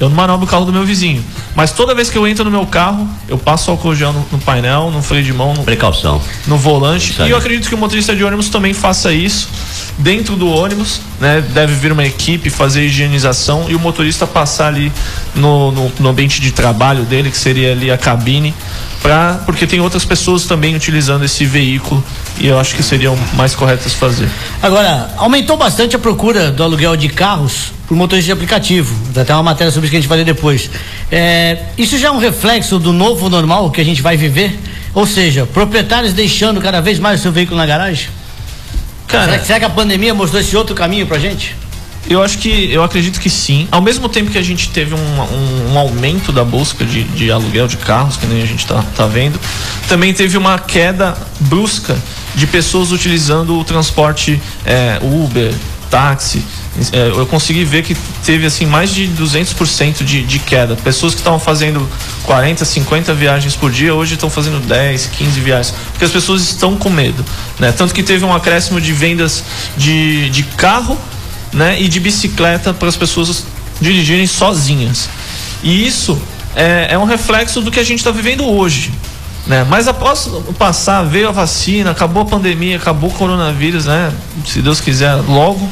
Eu 0.00 0.08
não 0.08 0.16
manobro 0.16 0.46
o 0.46 0.48
carro 0.48 0.64
do 0.64 0.72
meu 0.72 0.84
vizinho. 0.84 1.22
Mas 1.54 1.72
toda 1.72 1.94
vez 1.94 2.08
que 2.08 2.16
eu 2.16 2.26
entro 2.26 2.42
no 2.42 2.50
meu 2.50 2.66
carro, 2.66 3.06
eu 3.28 3.36
passo 3.36 3.70
álcool 3.70 3.94
gel 3.94 4.14
no, 4.14 4.26
no 4.32 4.38
painel, 4.38 4.90
no 4.90 5.02
freio 5.02 5.22
de 5.22 5.32
mão, 5.32 5.52
no, 5.52 5.62
Precaução. 5.62 6.22
no 6.46 6.56
volante. 6.56 7.14
E 7.20 7.28
eu 7.28 7.36
acredito 7.36 7.68
que 7.68 7.74
o 7.74 7.78
motorista 7.78 8.16
de 8.16 8.24
ônibus 8.24 8.48
também 8.48 8.72
faça 8.72 9.12
isso 9.12 9.48
dentro 9.98 10.36
do 10.36 10.48
ônibus, 10.48 11.02
né? 11.20 11.44
Deve 11.52 11.74
vir 11.74 11.92
uma 11.92 12.04
equipe 12.04 12.48
fazer 12.48 12.86
higienização 12.86 13.66
e 13.68 13.74
o 13.74 13.78
motorista 13.78 14.26
passar 14.26 14.68
ali 14.68 14.90
no, 15.34 15.70
no, 15.70 15.92
no 16.00 16.08
ambiente 16.08 16.40
de 16.40 16.50
trabalho 16.50 17.02
dele, 17.04 17.30
que 17.30 17.36
seria 17.36 17.72
ali 17.72 17.90
a 17.90 17.98
cabine, 17.98 18.54
pra, 19.02 19.42
porque 19.44 19.66
tem 19.66 19.80
outras 19.80 20.06
pessoas 20.06 20.46
também 20.46 20.74
utilizando 20.74 21.26
esse 21.26 21.44
veículo 21.44 22.02
e 22.38 22.46
eu 22.46 22.58
acho 22.58 22.74
que 22.74 22.82
seriam 22.82 23.18
mais 23.34 23.54
corretas 23.54 23.92
fazer. 23.92 24.30
Agora, 24.62 25.10
aumentou 25.18 25.58
bastante 25.58 25.94
a 25.94 25.98
procura 25.98 26.50
do 26.50 26.62
aluguel 26.62 26.96
de 26.96 27.10
carros 27.10 27.72
por 27.90 27.96
motorista 27.96 28.26
de 28.26 28.32
aplicativo. 28.32 28.94
Ter 29.12 29.32
uma 29.32 29.42
matéria 29.42 29.72
sobre 29.72 29.86
isso 29.86 29.90
que 29.90 29.96
a 29.96 30.00
gente 30.00 30.08
vai 30.08 30.18
ler 30.18 30.24
depois. 30.24 30.70
É, 31.10 31.58
isso 31.76 31.98
já 31.98 32.06
é 32.06 32.10
um 32.12 32.18
reflexo 32.18 32.78
do 32.78 32.92
novo 32.92 33.28
normal 33.28 33.68
que 33.72 33.80
a 33.80 33.84
gente 33.84 34.00
vai 34.00 34.16
viver? 34.16 34.56
Ou 34.94 35.04
seja, 35.04 35.44
proprietários 35.44 36.12
deixando 36.12 36.60
cada 36.60 36.80
vez 36.80 37.00
mais 37.00 37.18
o 37.18 37.22
seu 37.24 37.32
veículo 37.32 37.56
na 37.58 37.66
garagem? 37.66 38.08
Cara, 39.08 39.24
Será, 39.24 39.38
que- 39.40 39.46
será 39.48 39.58
que 39.58 39.64
a 39.64 39.70
pandemia 39.70 40.14
mostrou 40.14 40.40
esse 40.40 40.56
outro 40.56 40.72
caminho 40.72 41.04
pra 41.04 41.18
gente? 41.18 41.56
Eu 42.08 42.22
acho 42.22 42.38
que 42.38 42.70
eu 42.72 42.84
acredito 42.84 43.18
que 43.18 43.28
sim. 43.28 43.66
Ao 43.72 43.80
mesmo 43.80 44.08
tempo 44.08 44.30
que 44.30 44.38
a 44.38 44.42
gente 44.42 44.68
teve 44.70 44.94
um, 44.94 44.98
um, 44.98 45.72
um 45.72 45.76
aumento 45.78 46.30
da 46.30 46.44
busca 46.44 46.84
de, 46.84 47.02
de 47.02 47.28
aluguel 47.32 47.66
de 47.66 47.76
carros, 47.76 48.16
que 48.16 48.24
nem 48.24 48.40
a 48.40 48.46
gente 48.46 48.64
tá, 48.66 48.84
tá 48.96 49.06
vendo, 49.08 49.36
também 49.88 50.14
teve 50.14 50.38
uma 50.38 50.60
queda 50.60 51.18
brusca 51.40 51.98
de 52.36 52.46
pessoas 52.46 52.92
utilizando 52.92 53.58
o 53.58 53.64
transporte 53.64 54.40
é, 54.64 55.00
Uber, 55.02 55.52
táxi. 55.90 56.44
É, 56.92 57.08
eu 57.08 57.26
consegui 57.26 57.64
ver 57.64 57.82
que 57.82 57.96
teve 58.24 58.46
assim 58.46 58.64
mais 58.64 58.90
de 58.94 59.08
200% 59.08 60.04
de, 60.04 60.22
de 60.22 60.38
queda. 60.38 60.76
Pessoas 60.76 61.14
que 61.14 61.20
estavam 61.20 61.38
fazendo 61.38 61.86
40, 62.22 62.64
50 62.64 63.12
viagens 63.12 63.56
por 63.56 63.70
dia, 63.70 63.94
hoje 63.94 64.14
estão 64.14 64.30
fazendo 64.30 64.64
10, 64.64 65.06
15 65.06 65.40
viagens. 65.40 65.74
Porque 65.90 66.04
as 66.04 66.12
pessoas 66.12 66.42
estão 66.42 66.76
com 66.76 66.88
medo. 66.88 67.24
Né? 67.58 67.72
Tanto 67.72 67.92
que 67.92 68.02
teve 68.02 68.24
um 68.24 68.32
acréscimo 68.32 68.80
de 68.80 68.92
vendas 68.92 69.42
de, 69.76 70.30
de 70.30 70.42
carro 70.44 70.96
né, 71.52 71.80
e 71.80 71.88
de 71.88 71.98
bicicleta 71.98 72.72
para 72.72 72.88
as 72.88 72.96
pessoas 72.96 73.44
dirigirem 73.80 74.26
sozinhas. 74.26 75.08
E 75.62 75.86
isso 75.86 76.20
é, 76.54 76.88
é 76.90 76.98
um 76.98 77.04
reflexo 77.04 77.60
do 77.60 77.70
que 77.70 77.80
a 77.80 77.84
gente 77.84 77.98
está 77.98 78.10
vivendo 78.10 78.44
hoje. 78.46 78.92
né? 79.46 79.66
Mas 79.68 79.88
após 79.88 80.30
passar, 80.58 81.02
veio 81.02 81.28
a 81.28 81.32
vacina, 81.32 81.90
acabou 81.90 82.22
a 82.22 82.26
pandemia, 82.26 82.76
acabou 82.76 83.10
o 83.10 83.12
coronavírus, 83.12 83.86
né? 83.86 84.12
Se 84.46 84.62
Deus 84.62 84.80
quiser, 84.80 85.14
logo, 85.28 85.68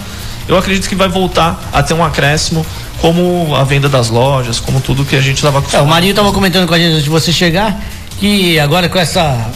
eu 0.49 0.57
acredito 0.57 0.89
que 0.89 0.95
vai 0.95 1.09
voltar 1.09 1.69
a 1.73 1.83
ter 1.83 1.95
um 1.95 2.03
acréscimo 2.03 2.67
como 3.01 3.55
a 3.55 3.63
venda 3.63 3.89
das 3.89 4.09
lojas, 4.09 4.59
como 4.59 4.81
tudo 4.81 5.05
que 5.05 5.15
a 5.15 5.21
gente 5.21 5.37
estava 5.37 5.59
acostumado. 5.59 5.85
É, 5.85 5.87
o 5.87 5.89
Marinho 5.89 6.11
estava 6.11 6.33
comentando 6.33 6.67
com 6.67 6.75
a 6.75 6.79
gente 6.79 6.93
antes 6.93 7.05
de 7.05 7.11
você 7.11 7.33
chegar 7.33 7.81
que 8.19 8.59
agora 8.59 8.89
com 8.89 8.99
essa 8.99 9.51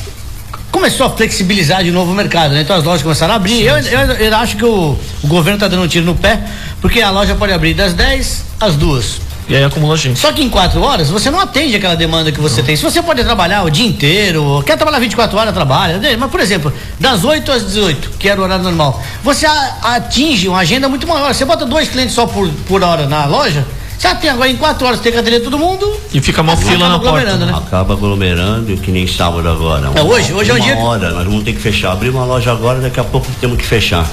começou 0.70 1.06
a 1.06 1.10
flexibilizar 1.10 1.82
de 1.82 1.90
novo 1.90 2.12
o 2.12 2.14
mercado, 2.14 2.54
né? 2.54 2.62
Então 2.62 2.76
as 2.76 2.84
lojas 2.84 3.02
começaram 3.02 3.34
a 3.34 3.36
abrir. 3.36 3.56
Sim, 3.56 3.62
eu, 3.62 3.78
eu, 3.78 4.00
eu, 4.16 4.36
acho 4.36 4.56
que 4.56 4.64
o, 4.64 4.98
o 5.22 5.26
governo 5.26 5.56
está 5.56 5.68
dando 5.68 5.82
um 5.82 5.88
tiro 5.88 6.04
no 6.04 6.14
pé, 6.14 6.40
porque 6.80 7.00
a 7.00 7.10
loja 7.10 7.34
pode 7.34 7.52
abrir 7.52 7.74
das 7.74 7.94
10 7.94 8.44
às 8.60 8.76
2 8.76 9.21
e 9.48 9.56
aí 9.56 9.64
acumula 9.64 9.96
gente. 9.96 10.18
Só 10.18 10.32
que 10.32 10.42
em 10.42 10.48
quatro 10.48 10.82
horas 10.82 11.10
você 11.10 11.30
não 11.30 11.40
atende 11.40 11.76
aquela 11.76 11.94
demanda 11.94 12.30
que 12.30 12.40
você 12.40 12.60
não. 12.60 12.66
tem. 12.66 12.76
Se 12.76 12.82
você 12.82 13.02
pode 13.02 13.22
trabalhar 13.24 13.64
o 13.64 13.70
dia 13.70 13.86
inteiro, 13.86 14.62
quer 14.64 14.76
trabalhar 14.76 14.98
24 15.00 15.36
horas, 15.38 15.52
trabalha. 15.52 16.00
Mas, 16.18 16.30
por 16.30 16.40
exemplo, 16.40 16.72
das 16.98 17.24
8 17.24 17.52
às 17.52 17.66
18, 17.66 18.10
que 18.18 18.28
era 18.28 18.40
o 18.40 18.44
horário 18.44 18.64
normal, 18.64 19.02
você 19.22 19.46
atinge 19.82 20.48
uma 20.48 20.58
agenda 20.58 20.88
muito 20.88 21.06
maior. 21.06 21.34
Você 21.34 21.44
bota 21.44 21.66
dois 21.66 21.88
clientes 21.88 22.14
só 22.14 22.26
por, 22.26 22.48
por 22.66 22.82
hora 22.82 23.06
na 23.06 23.26
loja, 23.26 23.66
já 24.02 24.16
tem 24.16 24.28
agora 24.28 24.50
em 24.50 24.56
quatro 24.56 24.84
horas 24.84 24.98
tem 24.98 25.12
que 25.12 25.18
atender 25.18 25.40
todo 25.40 25.56
mundo. 25.56 25.92
E 26.12 26.20
fica 26.20 26.42
uma 26.42 26.56
fila 26.56 26.88
na 26.88 26.98
porta. 26.98 27.36
Né? 27.36 27.52
Acaba 27.54 27.94
aglomerando, 27.94 28.76
que 28.78 28.90
nem 28.90 29.06
sábado 29.06 29.48
agora. 29.48 29.92
É, 29.94 30.02
hoje, 30.02 30.32
hoje 30.32 30.50
é 30.50 30.54
o 30.54 30.60
dia. 30.60 30.74
Uma 30.74 30.88
hora, 30.88 31.10
nós 31.10 31.24
vamos 31.24 31.44
ter 31.44 31.52
que 31.52 31.60
fechar. 31.60 31.92
Abrir 31.92 32.10
uma 32.10 32.24
loja 32.24 32.50
agora, 32.50 32.80
daqui 32.80 32.98
a 32.98 33.04
pouco 33.04 33.28
temos 33.40 33.56
que 33.56 33.64
fechar. 33.64 34.04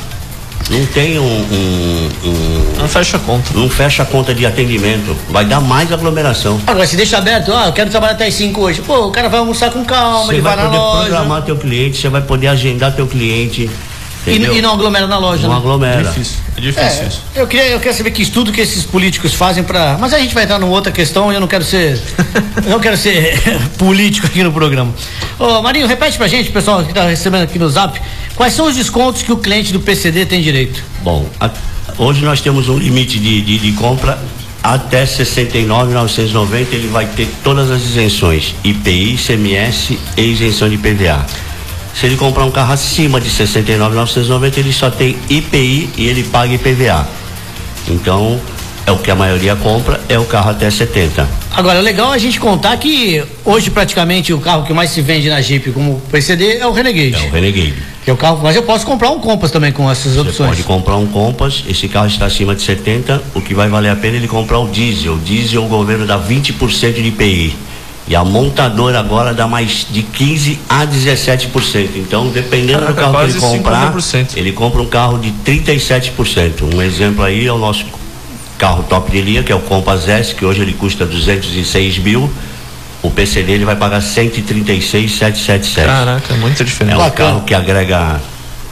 Não 0.70 0.86
tem 0.86 1.18
um, 1.18 1.24
um, 1.24 2.10
um, 2.26 2.74
Não 2.78 2.88
fecha 2.88 3.18
conta. 3.18 3.52
Não 3.56 3.70
fecha 3.70 4.06
conta 4.06 4.36
de 4.36 4.46
atendimento. 4.46 5.16
Vai 5.30 5.44
dar 5.44 5.60
mais 5.60 5.92
aglomeração. 5.92 6.62
Agora, 6.68 6.86
se 6.86 6.96
deixa 6.96 7.18
aberto, 7.18 7.52
ah, 7.52 7.66
eu 7.68 7.74
quero 7.74 7.90
trabalhar 7.90 8.14
até 8.14 8.28
as 8.28 8.36
5 8.36 8.62
hoje. 8.62 8.82
Pô, 8.82 9.08
o 9.08 9.12
cara 9.12 9.30
vai 9.30 9.40
almoçar 9.40 9.72
com 9.72 9.84
calma, 9.84 10.26
você 10.26 10.34
ele 10.34 10.42
vai, 10.42 10.56
vai 10.56 10.66
na 10.66 10.70
loja. 10.70 10.78
Você 10.78 10.86
vai 10.86 10.92
poder 10.92 11.10
programar 11.10 11.42
teu 11.42 11.58
cliente, 11.58 11.98
você 11.98 12.10
vai 12.10 12.22
poder 12.22 12.48
agendar 12.48 12.96
teu 12.96 13.08
cliente. 13.08 13.70
E, 14.28 14.36
e, 14.36 14.62
não 14.62 14.74
aglomera 14.74 15.08
na 15.08 15.18
loja, 15.18 15.44
Não 15.44 15.56
né? 15.56 15.60
aglomera. 15.60 16.02
É 16.02 16.04
difícil. 16.04 16.38
É 16.58 16.62
difícil 16.62 17.04
é, 17.04 17.08
isso. 17.08 17.24
Eu 17.34 17.48
queria, 17.48 17.68
eu 17.70 17.80
quero 17.80 17.96
saber 17.96 18.12
que 18.12 18.22
estudo 18.22 18.52
que 18.52 18.60
esses 18.60 18.84
políticos 18.84 19.34
fazem 19.34 19.64
para. 19.64 19.98
Mas 19.98 20.14
a 20.14 20.20
gente 20.20 20.34
vai 20.34 20.44
entrar 20.44 20.60
numa 20.60 20.72
outra 20.72 20.92
questão 20.92 21.32
e 21.32 21.36
eu 21.36 21.42
não 21.42 21.48
quero 21.48 21.64
ser. 21.64 22.00
eu 22.64 22.70
não 22.70 22.80
quero 22.80 22.98
ser 22.98 23.40
político 23.80 24.28
aqui 24.28 24.44
no 24.44 24.52
programa. 24.52 24.94
Ô, 25.40 25.62
Marinho, 25.62 25.88
repete 25.88 26.18
pra 26.18 26.28
gente, 26.28 26.52
pessoal 26.52 26.84
que 26.84 26.94
tá 26.94 27.06
recebendo 27.06 27.44
aqui 27.44 27.58
no 27.58 27.70
zap, 27.70 28.00
quais 28.39 28.53
são 28.53 28.67
os 28.67 28.75
descontos 28.77 29.22
que 29.22 29.34
o 29.34 29.38
cliente 29.38 29.74
do 29.74 29.81
PCD 29.81 30.25
tem 30.25 30.41
direito? 30.41 30.81
Bom, 31.03 31.25
a, 31.41 31.50
hoje 31.98 32.24
nós 32.24 32.39
temos 32.39 32.69
um 32.69 32.77
limite 32.77 33.19
de, 33.19 33.41
de, 33.41 33.58
de 33.58 33.72
compra 33.74 34.17
até 34.63 35.05
69,990 35.05 36.74
ele 36.74 36.88
vai 36.88 37.05
ter 37.05 37.27
todas 37.43 37.69
as 37.69 37.81
isenções, 37.81 38.55
IPI, 38.63 39.17
CMS 39.17 39.91
e 40.15 40.22
isenção 40.22 40.69
de 40.69 40.77
PVA. 40.77 41.25
Se 41.93 42.05
ele 42.05 42.15
comprar 42.15 42.46
um 42.46 42.51
carro 42.51 42.72
acima 42.72 43.19
de 43.19 43.29
69,990, 43.29 44.60
ele 44.62 44.72
só 44.72 44.89
tem 44.89 45.17
IPI 45.29 45.89
e 45.98 46.08
ele 46.08 46.24
paga 46.24 46.53
IPVA. 46.53 47.05
Então, 47.89 48.39
é 48.86 48.91
o 48.91 48.98
que 49.00 49.12
a 49.12 49.15
maioria 49.15 49.58
compra, 49.58 50.00
é 50.08 50.17
o 50.17 50.24
carro 50.24 50.51
até 50.51 50.69
70. 50.69 51.27
Agora, 51.51 51.79
é 51.79 51.81
legal 51.81 52.10
a 52.10 52.17
gente 52.17 52.39
contar 52.39 52.77
que 52.77 53.22
hoje 53.43 53.69
praticamente 53.69 54.31
o 54.31 54.39
carro 54.39 54.65
que 54.65 54.72
mais 54.72 54.91
se 54.91 55.01
vende 55.01 55.27
na 55.27 55.41
Jeep 55.41 55.74
como 55.74 56.01
PCD 56.10 56.58
é 56.58 56.65
o 56.65 56.72
Renegade. 56.72 57.15
É 57.15 57.27
o 57.27 57.31
Renegade. 57.31 57.88
É 58.10 58.12
o 58.12 58.18
carro, 58.18 58.39
mas 58.42 58.56
eu 58.56 58.63
posso 58.63 58.88
comprar 58.88 59.12
um 59.12 59.20
Compass 59.20 59.51
também 59.51 59.72
com 59.72 59.89
essas 59.89 60.13
Você 60.13 60.22
opções. 60.22 60.50
pode 60.50 60.63
comprar 60.63 60.98
um 60.98 61.06
Compass, 61.06 61.63
esse 61.70 61.88
carro 61.88 62.08
está 62.08 62.25
acima 62.25 62.56
de 62.56 62.63
70, 62.63 63.22
o 63.36 63.42
que 63.42 63.54
vai 63.54 63.70
valer 63.70 63.92
a 63.92 63.96
pena 63.96 64.16
é 64.16 64.18
ele 64.18 64.28
comprar 64.28 64.58
o 64.58 64.68
diesel. 64.68 65.13
O 65.13 65.20
diesel 65.20 65.63
o 65.63 65.68
governo 65.68 66.08
dá 66.08 66.20
20% 66.20 66.94
de 66.94 67.08
IPI. 67.08 67.56
E 68.08 68.16
a 68.16 68.25
montadora 68.25 69.00
agora 69.00 69.32
dá 69.32 69.48
mais 69.48 69.86
de 69.92 70.01
15 70.01 70.58
a 70.68 70.88
17%. 70.88 71.89
Então, 71.98 72.30
dependendo 72.30 72.80
Caraca, 72.80 72.94
do 72.94 73.00
carro 73.00 73.25
que 73.28 73.32
ele 73.32 73.39
comprar, 73.39 73.94
50%. 73.94 74.38
ele 74.38 74.51
compra 74.54 74.82
um 74.82 74.88
carro 74.88 75.20
de 75.20 75.32
37%. 75.46 76.74
Um 76.74 76.82
exemplo 76.82 77.24
aí 77.24 77.46
é 77.46 77.54
o 77.54 77.60
nosso 77.60 77.86
carro 78.58 78.82
top 78.89 79.12
de 79.12 79.22
linha, 79.22 79.44
que 79.44 79.51
é 79.51 79.56
o 79.56 79.60
Compass 79.60 80.10
S, 80.10 80.34
que 80.34 80.44
hoje 80.44 80.63
ele 80.63 80.74
custa 80.74 81.06
206 81.06 82.00
mil. 82.00 82.28
O 83.01 83.10
PC 83.10 83.44
dele 83.44 83.63
vai 83.65 83.75
pagar 83.75 84.01
136,777. 84.01 85.86
Caraca, 85.86 86.34
é 86.34 86.38
muita 86.38 86.63
diferença. 86.65 87.01
É 87.01 87.06
um 87.06 87.12
carro 87.12 87.41
que 87.41 87.53
agrega 87.53 88.20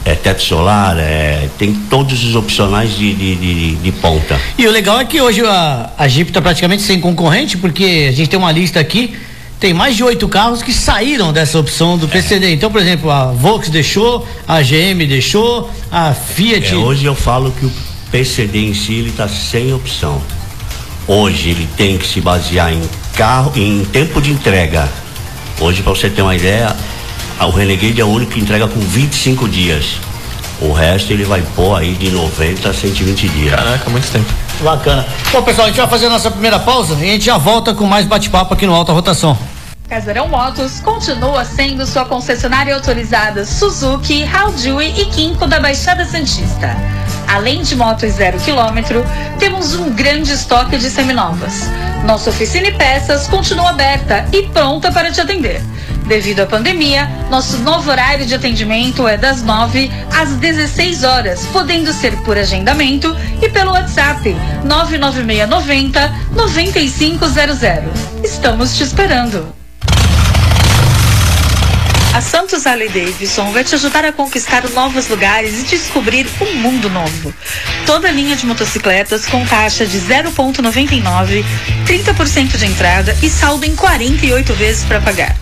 é, 0.04 0.14
teto 0.14 0.42
solar, 0.42 0.98
é, 0.98 1.48
tem 1.58 1.74
todos 1.74 2.24
os 2.24 2.34
opcionais 2.34 2.96
de, 2.96 3.14
de, 3.14 3.34
de, 3.36 3.74
de, 3.76 3.92
ponta. 3.92 4.38
E 4.56 4.66
o 4.66 4.70
legal 4.70 5.00
é 5.00 5.04
que 5.04 5.20
hoje 5.20 5.44
a, 5.44 5.90
a 5.96 6.08
Jeep 6.08 6.30
está 6.30 6.42
praticamente 6.42 6.82
sem 6.82 7.00
concorrente, 7.00 7.56
porque 7.56 8.06
a 8.08 8.12
gente 8.12 8.28
tem 8.28 8.38
uma 8.38 8.52
lista 8.52 8.78
aqui 8.80 9.16
tem 9.60 9.74
mais 9.74 9.96
de 9.96 10.04
oito 10.04 10.28
carros 10.28 10.62
que 10.62 10.72
saíram 10.72 11.32
dessa 11.32 11.58
opção 11.58 11.98
do 11.98 12.06
PCD. 12.06 12.46
É. 12.46 12.50
Então, 12.52 12.70
por 12.70 12.80
exemplo, 12.80 13.10
a 13.10 13.32
Volks 13.32 13.68
deixou, 13.68 14.26
a 14.46 14.62
GM 14.62 15.04
deixou, 15.06 15.68
a 15.90 16.14
Fiat. 16.14 16.72
É, 16.72 16.76
hoje 16.76 17.04
eu 17.04 17.14
falo 17.14 17.50
que 17.50 17.66
o 17.66 17.72
PCD 18.10 18.68
em 18.68 18.74
si 18.74 18.94
ele 18.94 19.10
está 19.10 19.26
sem 19.26 19.74
opção. 19.74 20.22
Hoje 21.08 21.50
ele 21.50 21.68
tem 21.76 21.98
que 21.98 22.06
se 22.06 22.20
basear 22.20 22.72
em 22.72 22.82
carro, 23.18 23.50
em 23.56 23.84
tempo 23.84 24.22
de 24.22 24.30
entrega. 24.30 24.88
Hoje, 25.60 25.82
para 25.82 25.90
você 25.90 26.08
ter 26.08 26.22
uma 26.22 26.36
ideia, 26.36 26.74
o 27.40 27.50
Renegade 27.50 28.00
é 28.00 28.04
o 28.04 28.06
único 28.06 28.30
que 28.30 28.40
entrega 28.40 28.68
com 28.68 28.78
25 28.78 29.48
dias. 29.48 29.96
O 30.60 30.72
resto 30.72 31.12
ele 31.12 31.24
vai 31.24 31.42
pôr 31.56 31.74
aí 31.74 31.94
de 31.94 32.12
90 32.12 32.68
a 32.68 32.72
120 32.72 33.28
dias. 33.28 33.56
Caraca, 33.56 33.90
muito 33.90 34.08
tempo. 34.12 34.32
Bacana. 34.62 35.04
Bom, 35.32 35.42
pessoal, 35.42 35.66
a 35.66 35.70
gente 35.70 35.80
vai 35.80 35.88
fazer 35.88 36.06
a 36.06 36.10
nossa 36.10 36.30
primeira 36.30 36.60
pausa 36.60 36.94
e 36.94 37.08
a 37.08 37.12
gente 37.14 37.24
já 37.24 37.36
volta 37.36 37.74
com 37.74 37.84
mais 37.84 38.06
bate-papo 38.06 38.54
aqui 38.54 38.66
no 38.68 38.74
Alta 38.74 38.92
Rotação. 38.92 39.36
Casarão 39.88 40.28
Motos 40.28 40.78
continua 40.78 41.44
sendo 41.44 41.84
sua 41.86 42.04
concessionária 42.04 42.72
autorizada 42.72 43.44
Suzuki, 43.44 44.22
Haldui 44.22 44.94
e 44.96 45.06
Quinco 45.06 45.44
da 45.48 45.58
Baixada 45.58 46.04
Santista. 46.04 46.76
Além 47.28 47.62
de 47.62 47.76
motos 47.76 48.14
zero 48.14 48.38
quilômetro, 48.40 49.04
temos 49.38 49.74
um 49.74 49.90
grande 49.90 50.32
estoque 50.32 50.78
de 50.78 50.88
seminovas. 50.88 51.68
Nossa 52.06 52.30
oficina 52.30 52.68
e 52.68 52.72
peças 52.72 53.28
continua 53.28 53.70
aberta 53.70 54.26
e 54.32 54.44
pronta 54.44 54.90
para 54.90 55.10
te 55.10 55.20
atender. 55.20 55.62
Devido 56.06 56.40
à 56.40 56.46
pandemia, 56.46 57.06
nosso 57.30 57.58
novo 57.58 57.90
horário 57.90 58.24
de 58.24 58.34
atendimento 58.34 59.06
é 59.06 59.18
das 59.18 59.42
9 59.42 59.90
às 60.10 60.30
16 60.36 61.04
horas, 61.04 61.46
podendo 61.52 61.92
ser 61.92 62.16
por 62.22 62.38
agendamento 62.38 63.14
e 63.42 63.48
pelo 63.50 63.72
WhatsApp 63.72 64.34
99690 64.64 66.14
9500. 66.34 67.58
Estamos 68.24 68.74
te 68.74 68.84
esperando. 68.84 69.57
A 72.18 72.20
Santos 72.20 72.66
Harley 72.66 72.88
Davidson 72.88 73.52
vai 73.52 73.62
te 73.62 73.76
ajudar 73.76 74.04
a 74.04 74.12
conquistar 74.12 74.68
novos 74.70 75.06
lugares 75.06 75.60
e 75.60 75.62
descobrir 75.62 76.26
um 76.40 76.56
mundo 76.56 76.90
novo. 76.90 77.32
Toda 77.86 78.10
linha 78.10 78.34
de 78.34 78.44
motocicletas 78.44 79.24
com 79.24 79.46
taxa 79.46 79.86
de 79.86 80.00
0,99, 80.00 81.44
30% 81.86 82.56
de 82.56 82.66
entrada 82.66 83.16
e 83.22 83.30
saldo 83.30 83.64
em 83.64 83.76
48 83.76 84.52
vezes 84.54 84.82
para 84.82 85.00
pagar. 85.00 85.36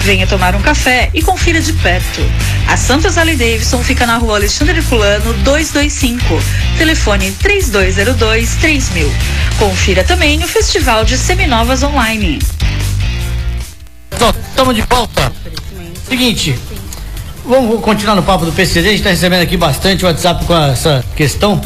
Venha 0.00 0.26
tomar 0.26 0.54
um 0.54 0.62
café 0.62 1.10
e 1.12 1.20
confira 1.20 1.60
de 1.60 1.74
perto. 1.74 2.22
A 2.66 2.78
Santos 2.78 3.18
Harley 3.18 3.36
Davidson 3.36 3.84
fica 3.84 4.06
na 4.06 4.16
rua 4.16 4.36
Alexandre 4.36 4.80
Fulano 4.80 5.34
225, 5.34 6.42
telefone 6.78 7.30
3202 7.42 8.54
3000. 8.54 9.12
Confira 9.58 10.02
também 10.02 10.42
o 10.42 10.48
Festival 10.48 11.04
de 11.04 11.18
Seminovas 11.18 11.82
Online. 11.82 12.38
Estamos 14.10 14.74
de 14.74 14.82
volta. 14.82 15.30
Seguinte, 16.08 16.58
vamos 17.46 17.80
continuar 17.80 18.14
no 18.14 18.22
papo 18.22 18.44
do 18.44 18.52
PCD, 18.52 18.88
a 18.88 18.90
gente 18.90 19.00
está 19.00 19.10
recebendo 19.10 19.42
aqui 19.42 19.56
bastante 19.56 20.04
WhatsApp 20.04 20.44
com 20.44 20.56
essa 20.56 21.04
questão. 21.16 21.60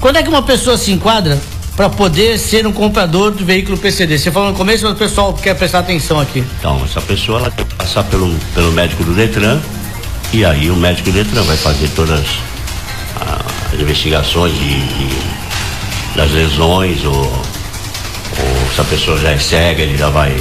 Quando 0.00 0.16
é 0.16 0.22
que 0.22 0.28
uma 0.28 0.42
pessoa 0.42 0.76
se 0.76 0.92
enquadra 0.92 1.38
para 1.76 1.88
poder 1.88 2.38
ser 2.38 2.66
um 2.66 2.72
comprador 2.72 3.30
do 3.30 3.44
veículo 3.44 3.78
PCD? 3.78 4.18
Você 4.18 4.30
falou 4.30 4.50
no 4.50 4.56
começo, 4.56 4.84
mas 4.84 4.92
o 4.92 4.96
pessoal 4.96 5.32
quer 5.32 5.54
prestar 5.54 5.80
atenção 5.80 6.18
aqui. 6.20 6.44
Então, 6.58 6.82
essa 6.84 7.00
pessoa 7.00 7.38
ela 7.38 7.50
tem 7.50 7.64
que 7.64 7.74
passar 7.74 8.04
pelo, 8.04 8.34
pelo 8.54 8.72
médico 8.72 9.04
do 9.04 9.14
Detran 9.14 9.60
e 10.32 10.44
aí 10.44 10.70
o 10.70 10.76
médico 10.76 11.10
do 11.10 11.14
Detran 11.14 11.42
vai 11.42 11.56
fazer 11.56 11.88
todas 11.88 12.20
as 13.72 13.80
investigações 13.80 14.52
de, 14.54 14.80
de, 14.86 15.08
das 16.16 16.30
lesões 16.32 17.04
ou, 17.04 17.14
ou 17.14 18.72
se 18.74 18.80
a 18.80 18.84
pessoa 18.84 19.18
já 19.18 19.30
é 19.30 19.38
cega, 19.38 19.82
ele 19.82 19.96
já 19.96 20.08
vai 20.10 20.36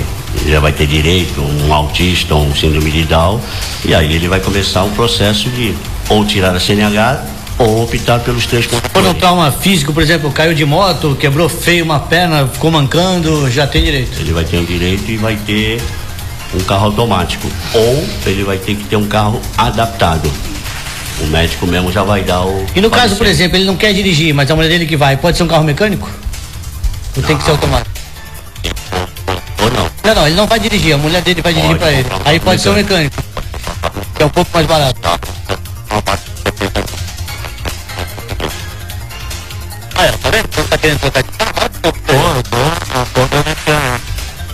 já 0.52 0.60
vai 0.60 0.72
ter 0.72 0.88
direito, 0.88 1.42
um 1.42 1.74
autista, 1.74 2.36
um 2.36 2.56
síndrome 2.56 2.90
de 2.92 3.04
Down, 3.04 3.40
e 3.86 3.94
aí 3.94 4.14
ele 4.14 4.28
vai 4.28 4.40
começar 4.40 4.84
um 4.84 4.92
processo 4.92 5.50
de 5.50 5.76
ou 6.10 6.26
tirar 6.26 6.56
a 6.56 6.60
CNH 6.60 7.24
ou 7.58 7.84
optar 7.84 8.20
pelos 8.20 8.46
três 8.46 8.66
controles. 8.66 8.92
Quando 8.94 9.10
um 9.10 9.14
trauma 9.14 9.52
físico, 9.52 9.92
por 9.92 10.04
exemplo, 10.04 10.32
caiu 10.32 10.54
de 10.54 10.64
moto, 10.64 11.18
quebrou 11.20 11.50
feio 11.50 11.84
uma 11.84 12.00
perna, 12.00 12.48
ficou 12.48 12.72
mancando, 12.72 13.50
já 13.50 13.66
tem 13.66 13.84
direito. 13.84 14.20
Ele 14.20 14.32
vai 14.32 14.44
ter 14.44 14.58
o 14.58 14.62
um 14.62 14.66
direito 14.66 15.10
e 15.10 15.18
vai 15.18 15.36
ter 15.36 15.82
um 16.54 16.60
carro 16.60 16.86
automático. 16.86 17.50
Ou 17.74 18.08
ele 18.26 18.44
vai 18.44 18.58
ter 18.58 18.76
que 18.76 18.84
ter 18.86 18.96
um 18.96 19.08
carro 19.08 19.42
adaptado. 19.58 20.32
O 21.20 21.26
médico 21.28 21.66
mesmo 21.66 21.92
já 21.92 22.04
vai 22.04 22.24
dar 22.24 22.46
o. 22.46 22.66
E 22.76 22.80
no 22.80 22.92
caso, 22.92 23.16
por 23.16 23.26
exemplo, 23.26 23.58
ele 23.58 23.66
não 23.66 23.76
quer 23.76 23.92
dirigir, 23.92 24.34
mas 24.36 24.50
a 24.52 24.56
mulher 24.56 24.70
dele 24.70 24.86
que 24.86 24.96
vai, 24.96 25.18
pode 25.18 25.36
ser 25.36 25.44
um 25.44 25.48
carro 25.48 25.64
mecânico? 25.64 26.08
Ou 27.16 27.22
não. 27.22 27.28
tem 27.28 27.36
que 27.36 27.44
ser 27.44 27.52
automático? 27.52 27.97
Não. 30.08 30.16
Não, 30.16 30.26
ele 30.26 30.38
não 30.38 30.48
vai 30.48 30.58
dirigir, 30.58 30.94
a 30.94 30.98
mulher 30.98 31.22
dele 31.22 31.42
vai 31.42 31.54
dirigir 31.54 31.78
pra 31.78 31.92
ele. 31.92 32.08
Aí 32.24 32.40
pode 32.40 32.62
ser 32.62 32.70
o 32.70 32.74
mecânico. 32.74 33.22
Que 34.16 34.24
é 34.24 34.26
um 34.26 34.30
pouco 34.30 34.50
mais 34.54 34.66
barato. 34.66 35.02
Olha, 39.96 40.14
tá 40.14 40.30
vendo? 40.30 40.48
Você 40.50 40.64
tá 40.64 40.78
querendo 40.78 41.00
trocar 41.00 41.24
de 41.24 41.30
carro? 41.32 41.48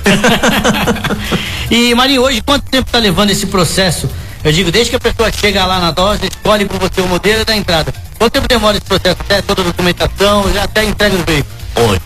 e 1.69 1.93
Marinho, 1.93 2.23
hoje 2.23 2.41
quanto 2.41 2.69
tempo 2.71 2.89
tá 2.91 2.97
levando 2.97 3.29
esse 3.29 3.45
processo? 3.45 4.09
Eu 4.43 4.51
digo, 4.51 4.71
desde 4.71 4.89
que 4.89 4.95
a 4.95 4.99
pessoa 4.99 5.31
chega 5.31 5.65
lá 5.65 5.79
na 5.79 5.91
dose, 5.91 6.25
escolhe 6.25 6.65
por 6.65 6.79
você 6.79 6.99
o 6.99 7.07
modelo 7.07 7.45
da 7.45 7.55
entrada. 7.55 7.93
Quanto 8.17 8.33
tempo 8.33 8.47
demora 8.47 8.77
esse 8.77 8.85
processo? 8.87 9.17
Até 9.21 9.41
toda 9.43 9.61
a 9.61 9.65
documentação, 9.65 10.51
já 10.51 10.63
até 10.63 10.83
entrega 10.83 11.15
no 11.15 11.23
veículo? 11.23 11.53
Hoje. 11.75 12.01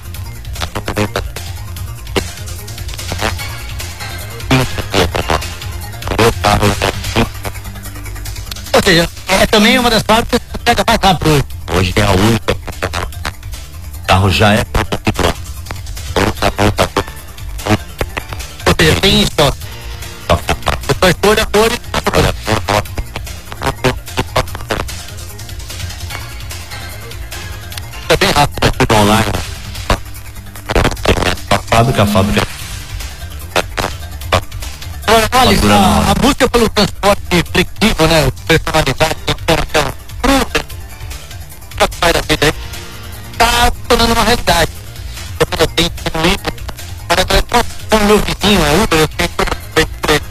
Ou 8.74 8.82
seja, 8.82 9.10
é 9.28 9.46
também 9.48 9.78
uma 9.78 9.90
das 9.90 10.02
fábricas 10.04 10.40
que 10.40 10.58
pega 10.60 10.84
mais 10.88 11.00
rápido 11.02 11.30
hoje. 11.30 11.44
Hoje 11.76 11.94
é 11.98 12.04
a 12.04 12.12
única. 12.12 12.54
O 12.54 14.08
carro 14.08 14.30
já 14.30 14.54
é 14.54 14.64
Ou 18.66 18.76
seja, 18.80 19.02
tem 19.02 19.24
estoque. 19.24 19.58
Depois 20.88 21.16
escolha 21.16 21.44
a 21.44 21.46
cor 21.48 21.72
e 21.72 21.76
é 28.10 28.18
bem 28.18 28.32
rápido. 28.32 28.72
tudo 28.78 28.96
online. 28.96 29.32
A 31.50 31.60
fábrica, 31.60 32.04
a 32.04 32.06
fábrica. 32.06 32.57
Na 35.38 35.44
a, 35.44 36.12
a 36.12 36.14
busca 36.16 36.50
pelo 36.50 36.68
transporte 36.70 37.44
flexível, 37.54 38.08
né? 38.08 38.32
Personalizado, 38.48 39.16
aquela 39.30 39.94
vai 42.02 42.14
da 42.14 42.22
vida 42.22 42.46
aí, 42.48 42.54
tá 43.38 43.72
tornando 43.88 44.14
uma 44.14 44.24
realidade. 44.24 44.72
Eu 45.60 45.68
tenho 45.68 45.92
livre, 46.24 46.54
mas 47.08 47.26
como 47.88 48.06
meu 48.06 48.18
vizinho 48.18 48.66
é 48.66 48.84
Uber, 48.84 49.00
eu 49.00 49.08
tenho 49.10 49.30
que 49.30 50.22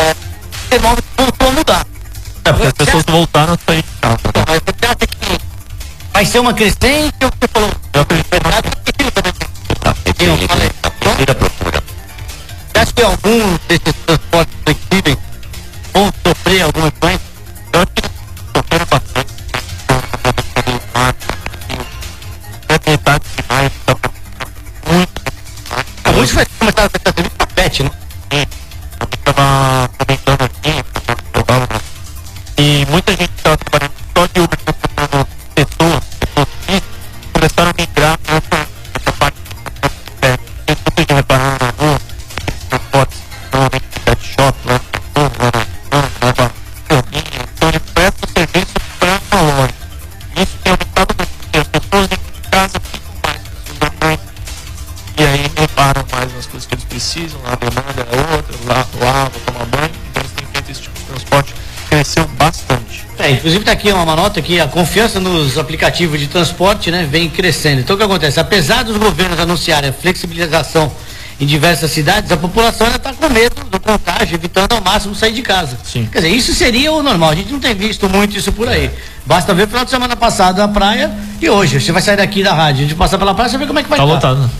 é, 0.00 0.14
demora 0.70 1.02
voltou 1.18 1.48
a 1.48 1.52
mudar. 1.52 1.86
É, 2.46 2.52
porque 2.52 2.66
as 2.66 2.72
pessoas 2.72 3.04
voltaram 3.06 3.52
a 3.52 3.58
sair 3.66 3.82
de 3.82 4.00
casa. 4.00 4.18
né? 4.34 4.44
Mas 4.48 4.62
você 4.64 4.86
acha 4.86 4.96
que 4.96 5.40
vai 6.10 6.24
ser 6.24 6.38
uma 6.38 6.54
crescente 6.54 7.13
algum 13.04 13.58
uma 64.04 64.14
nota 64.16 64.40
que 64.40 64.60
a 64.60 64.66
confiança 64.68 65.18
nos 65.18 65.58
aplicativos 65.58 66.20
de 66.20 66.26
transporte, 66.26 66.90
né, 66.90 67.06
vem 67.10 67.28
crescendo. 67.28 67.80
Então 67.80 67.94
o 67.94 67.98
que 67.98 68.04
acontece? 68.04 68.38
Apesar 68.38 68.84
dos 68.84 68.96
governos 68.96 69.38
anunciarem 69.40 69.90
a 69.90 69.92
flexibilização 69.92 70.92
em 71.40 71.46
diversas 71.46 71.90
cidades, 71.90 72.30
a 72.30 72.36
população 72.36 72.86
ainda 72.86 72.96
está 72.98 73.12
com 73.12 73.28
medo 73.28 73.64
do 73.70 73.80
contágio, 73.80 74.36
evitando 74.36 74.72
ao 74.72 74.80
máximo 74.80 75.14
sair 75.14 75.32
de 75.32 75.42
casa. 75.42 75.76
Sim. 75.82 76.08
Quer 76.12 76.18
dizer, 76.20 76.30
isso 76.34 76.54
seria 76.54 76.92
o 76.92 77.02
normal. 77.02 77.30
A 77.30 77.34
gente 77.34 77.52
não 77.52 77.58
tem 77.58 77.74
visto 77.74 78.08
muito 78.08 78.36
isso 78.38 78.52
por 78.52 78.68
aí. 78.68 78.88
Basta 79.26 79.52
ver 79.52 79.64
o 79.64 79.66
final 79.66 79.84
de 79.84 79.90
semana 79.90 80.14
passado 80.14 80.58
na 80.58 80.68
praia 80.68 81.10
e 81.40 81.50
hoje. 81.50 81.80
Você 81.80 81.90
vai 81.90 82.02
sair 82.02 82.16
daqui 82.16 82.42
da 82.42 82.52
rádio, 82.52 82.80
a 82.84 82.88
gente 82.88 82.94
passar 82.94 83.18
pela 83.18 83.34
praia, 83.34 83.48
você 83.50 83.58
vê 83.58 83.66
como 83.66 83.78
é 83.78 83.82
que 83.82 83.88
vai 83.88 83.98
Tá 83.98 84.04
estar. 84.04 84.14
lotado. 84.30 84.50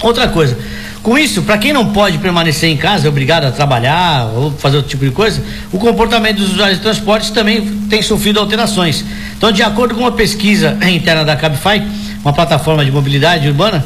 Outra 0.00 0.28
coisa, 0.28 0.56
com 1.02 1.16
isso, 1.16 1.42
para 1.42 1.56
quem 1.58 1.72
não 1.72 1.92
pode 1.92 2.18
permanecer 2.18 2.68
em 2.68 2.76
casa, 2.76 3.06
é 3.06 3.08
obrigado 3.08 3.44
a 3.44 3.50
trabalhar 3.50 4.30
ou 4.34 4.50
fazer 4.52 4.76
outro 4.76 4.90
tipo 4.90 5.04
de 5.04 5.10
coisa, 5.10 5.42
o 5.72 5.78
comportamento 5.78 6.38
dos 6.38 6.52
usuários 6.52 6.78
de 6.78 6.82
transportes 6.82 7.30
também 7.30 7.64
tem 7.88 8.02
sofrido 8.02 8.40
alterações. 8.40 9.04
Então, 9.36 9.52
de 9.52 9.62
acordo 9.62 9.94
com 9.94 10.00
uma 10.00 10.12
pesquisa 10.12 10.76
interna 10.90 11.24
da 11.24 11.36
Cabify, 11.36 11.82
uma 12.22 12.32
plataforma 12.32 12.84
de 12.84 12.90
mobilidade 12.90 13.46
urbana, 13.48 13.84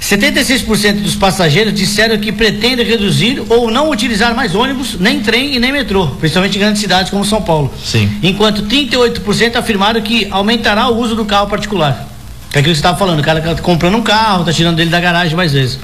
76% 0.00 1.02
dos 1.02 1.14
passageiros 1.14 1.74
disseram 1.74 2.16
que 2.16 2.32
pretendem 2.32 2.86
reduzir 2.86 3.42
ou 3.50 3.70
não 3.70 3.90
utilizar 3.90 4.34
mais 4.34 4.54
ônibus, 4.54 4.98
nem 4.98 5.20
trem 5.20 5.54
e 5.54 5.58
nem 5.58 5.70
metrô, 5.70 6.06
principalmente 6.06 6.56
em 6.56 6.60
grandes 6.60 6.80
cidades 6.80 7.10
como 7.10 7.24
São 7.24 7.42
Paulo. 7.42 7.72
Sim. 7.84 8.10
Enquanto 8.22 8.62
38% 8.62 9.56
afirmaram 9.56 10.00
que 10.00 10.26
aumentará 10.30 10.88
o 10.88 10.98
uso 10.98 11.14
do 11.14 11.24
carro 11.24 11.48
particular. 11.48 12.08
É 12.52 12.58
aquilo 12.58 12.72
que 12.72 12.80
você 12.80 12.80
estava 12.80 12.96
falando, 12.96 13.20
o 13.20 13.22
cara 13.22 13.40
tá 13.40 13.54
comprando 13.56 13.96
um 13.96 14.02
carro, 14.02 14.44
tá 14.44 14.52
tirando 14.52 14.76
dele 14.76 14.90
da 14.90 14.98
garagem 14.98 15.36
mais 15.36 15.52
vezes. 15.52 15.78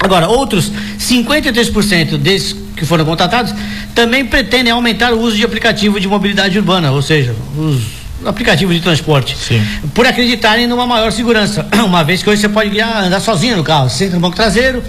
Agora, 0.00 0.28
outros 0.28 0.70
53% 0.98 2.16
desses 2.18 2.54
que 2.76 2.84
foram 2.84 3.04
contratados 3.04 3.54
também 3.94 4.24
pretendem 4.24 4.72
aumentar 4.72 5.12
o 5.12 5.20
uso 5.20 5.36
de 5.36 5.44
aplicativo 5.44 5.98
de 5.98 6.06
mobilidade 6.06 6.58
urbana, 6.58 6.90
ou 6.92 7.00
seja, 7.02 7.34
os 7.56 7.80
aplicativos 8.26 8.74
de 8.74 8.80
transporte. 8.82 9.36
Sim. 9.36 9.62
Por 9.94 10.06
acreditarem 10.06 10.66
numa 10.66 10.86
maior 10.86 11.10
segurança. 11.12 11.66
Uma 11.84 12.04
vez 12.04 12.22
que 12.22 12.28
hoje 12.30 12.40
você 12.42 12.48
pode 12.48 12.70
guiar, 12.70 13.04
andar 13.04 13.20
sozinho 13.20 13.56
no 13.56 13.64
carro, 13.64 13.88
você 13.88 13.98
senta 14.04 14.14
no 14.14 14.20
banco 14.20 14.36
traseiro, 14.36 14.82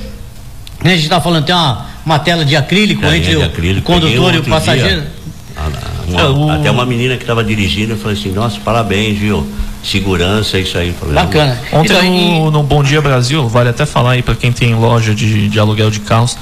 né, 0.84 0.92
a 0.92 0.96
gente 0.96 1.04
está 1.04 1.20
falando, 1.22 1.46
tem 1.46 1.56
uma, 1.56 1.86
uma 2.06 2.20
tela 2.20 2.44
de 2.46 2.56
acrílico 2.56 3.02
Telinha 3.02 3.18
entre 3.18 3.30
de 3.32 3.38
o, 3.38 3.44
acrílico, 3.46 3.92
o 3.92 3.96
condutor 3.96 4.36
e 4.36 4.38
o 4.40 4.44
passageiro. 4.44 5.02
dia. 5.02 5.12
Ah, 5.56 5.70
uma- 6.08 6.22
É, 6.22 6.26
o- 6.26 6.52
Até 6.52 6.70
uma 6.72 6.86
menina 6.86 7.16
que 7.18 7.24
estava 7.24 7.44
dirigindo, 7.44 7.94
eu 7.94 7.98
falei 7.98 8.18
assim, 8.18 8.32
nossa, 8.32 8.60
parabéns, 8.60 9.18
viu? 9.18 9.46
Segurança, 9.92 10.60
isso 10.60 10.78
aí. 10.78 10.94
Falei, 11.00 11.16
Bacana. 11.16 11.60
Ontem 11.72 11.94
Então, 11.94 12.02
no, 12.42 12.48
e- 12.50 12.52
no 12.52 12.64
Bom 12.64 12.84
Dia 12.84 13.02
Brasil, 13.02 13.48
vale 13.48 13.70
até 13.70 13.86
falar 13.86 14.12
aí 14.12 14.22
para 14.22 14.36
quem 14.36 14.52
tem 14.52 14.76
loja 14.76 15.14
de, 15.16 15.48
de 15.48 15.60
aluguel 15.60 15.90
de 15.90 16.00
carros, 16.02 16.38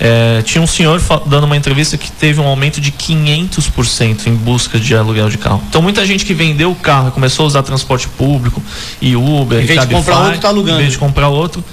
é, 0.00 0.42
tinha 0.42 0.62
um 0.62 0.66
senhor 0.66 1.00
dando 1.26 1.44
uma 1.44 1.56
entrevista 1.56 1.96
que 1.98 2.10
teve 2.10 2.40
um 2.40 2.46
aumento 2.46 2.80
de 2.80 2.92
500% 2.92 4.26
em 4.28 4.34
busca 4.34 4.78
de 4.78 4.94
aluguel 4.94 5.28
de 5.28 5.38
carro. 5.38 5.62
Então 5.68 5.82
muita 5.82 6.06
gente 6.06 6.24
que 6.24 6.32
vendeu 6.34 6.70
o 6.70 6.74
carro 6.74 7.08
e 7.08 7.10
começou 7.10 7.44
a 7.44 7.46
usar 7.48 7.62
transporte 7.62 8.08
público 8.08 8.62
e 9.00 9.16
Uber, 9.16 9.58
Em 9.58 9.62
e 9.62 9.66
vez 9.66 9.80
de 9.80 9.86
Cabify, 9.86 9.94
comprar 9.96 10.24
outro, 10.24 10.40
tá 10.40 10.48
alugando. 10.48 10.76
Em 10.78 10.82
vez 10.82 10.92
de 10.92 10.98
comprar 10.98 11.28
outro, 11.28 11.64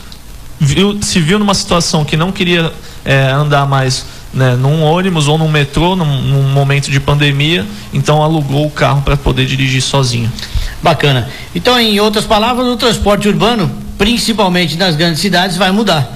viu- 0.60 0.98
se 1.02 1.20
viu 1.20 1.38
numa 1.40 1.54
situação 1.54 2.04
que 2.04 2.18
não 2.18 2.32
queria 2.32 2.72
é, 3.04 3.30
andar 3.32 3.68
mais 3.68 4.06
né, 4.34 4.56
num 4.56 4.82
ônibus 4.84 5.28
ou 5.30 5.38
num 5.38 5.48
metrô 5.48 5.96
num, 5.96 6.22
num 6.24 6.44
momento 6.52 6.92
de 6.92 7.00
pandemia, 7.00 7.66
então 7.94 8.22
alugou 8.22 8.66
o 8.66 8.70
carro 8.72 9.02
para 9.02 9.16
poder 9.16 9.46
dirigir 9.46 9.82
sozinho. 9.82 10.30
Bacana. 10.82 11.30
Então, 11.54 11.80
em 11.80 12.00
outras 12.00 12.26
palavras, 12.26 12.68
o 12.68 12.78
transporte 12.78 13.28
urbano, 13.28 13.72
principalmente 13.98 14.78
nas 14.78 14.96
grandes 14.96 15.20
cidades, 15.20 15.58
vai 15.58 15.72
mudar. 15.72 16.16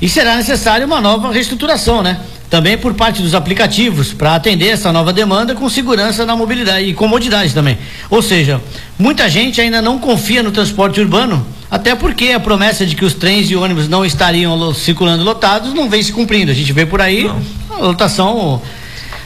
E 0.00 0.08
será 0.08 0.36
necessária 0.36 0.84
uma 0.84 1.00
nova 1.00 1.32
reestruturação, 1.32 2.02
né? 2.02 2.18
Também 2.50 2.76
por 2.76 2.92
parte 2.92 3.22
dos 3.22 3.34
aplicativos, 3.34 4.12
para 4.12 4.34
atender 4.34 4.68
essa 4.68 4.92
nova 4.92 5.12
demanda 5.12 5.54
com 5.54 5.68
segurança 5.70 6.26
na 6.26 6.36
mobilidade 6.36 6.86
e 6.86 6.92
comodidade 6.92 7.54
também. 7.54 7.78
Ou 8.10 8.20
seja, 8.20 8.60
muita 8.98 9.30
gente 9.30 9.60
ainda 9.60 9.80
não 9.80 9.98
confia 9.98 10.42
no 10.42 10.50
transporte 10.50 11.00
urbano, 11.00 11.46
até 11.70 11.94
porque 11.94 12.32
a 12.32 12.40
promessa 12.40 12.84
de 12.84 12.94
que 12.94 13.04
os 13.04 13.14
trens 13.14 13.50
e 13.50 13.56
ônibus 13.56 13.88
não 13.88 14.04
estariam 14.04 14.74
circulando 14.74 15.24
lotados 15.24 15.72
não 15.72 15.88
vem 15.88 16.02
se 16.02 16.12
cumprindo. 16.12 16.50
A 16.50 16.54
gente 16.54 16.70
vê 16.74 16.84
por 16.84 17.00
aí 17.00 17.30
a 17.70 17.76
lotação 17.76 18.60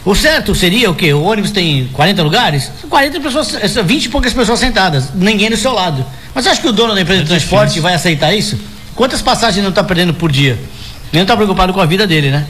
o 0.06 0.14
certo 0.14 0.54
seria 0.54 0.88
o 0.88 0.94
quê? 0.94 1.12
O 1.12 1.24
ônibus 1.24 1.50
tem 1.50 1.88
40 1.92 2.22
lugares? 2.22 2.70
40 2.88 3.20
pessoas, 3.20 3.58
20 3.84 4.04
e 4.04 4.08
poucas 4.08 4.32
pessoas 4.32 4.60
sentadas, 4.60 5.12
ninguém 5.12 5.50
do 5.50 5.56
seu 5.56 5.72
lado. 5.72 6.06
Mas 6.32 6.44
você 6.44 6.50
acha 6.50 6.60
que 6.60 6.68
o 6.68 6.72
dono 6.72 6.94
da 6.94 7.00
empresa 7.00 7.22
de 7.22 7.28
transporte 7.28 7.80
vai 7.80 7.92
aceitar 7.92 8.32
isso? 8.32 8.56
Quantas 8.94 9.20
passagens 9.20 9.56
ele 9.56 9.64
não 9.64 9.70
está 9.70 9.82
perdendo 9.82 10.14
por 10.14 10.30
dia? 10.30 10.52
Ele 10.52 10.60
não 11.12 11.22
está 11.22 11.34
preocupado 11.34 11.72
com 11.72 11.80
a 11.80 11.86
vida 11.86 12.06
dele, 12.06 12.30
né? 12.30 12.46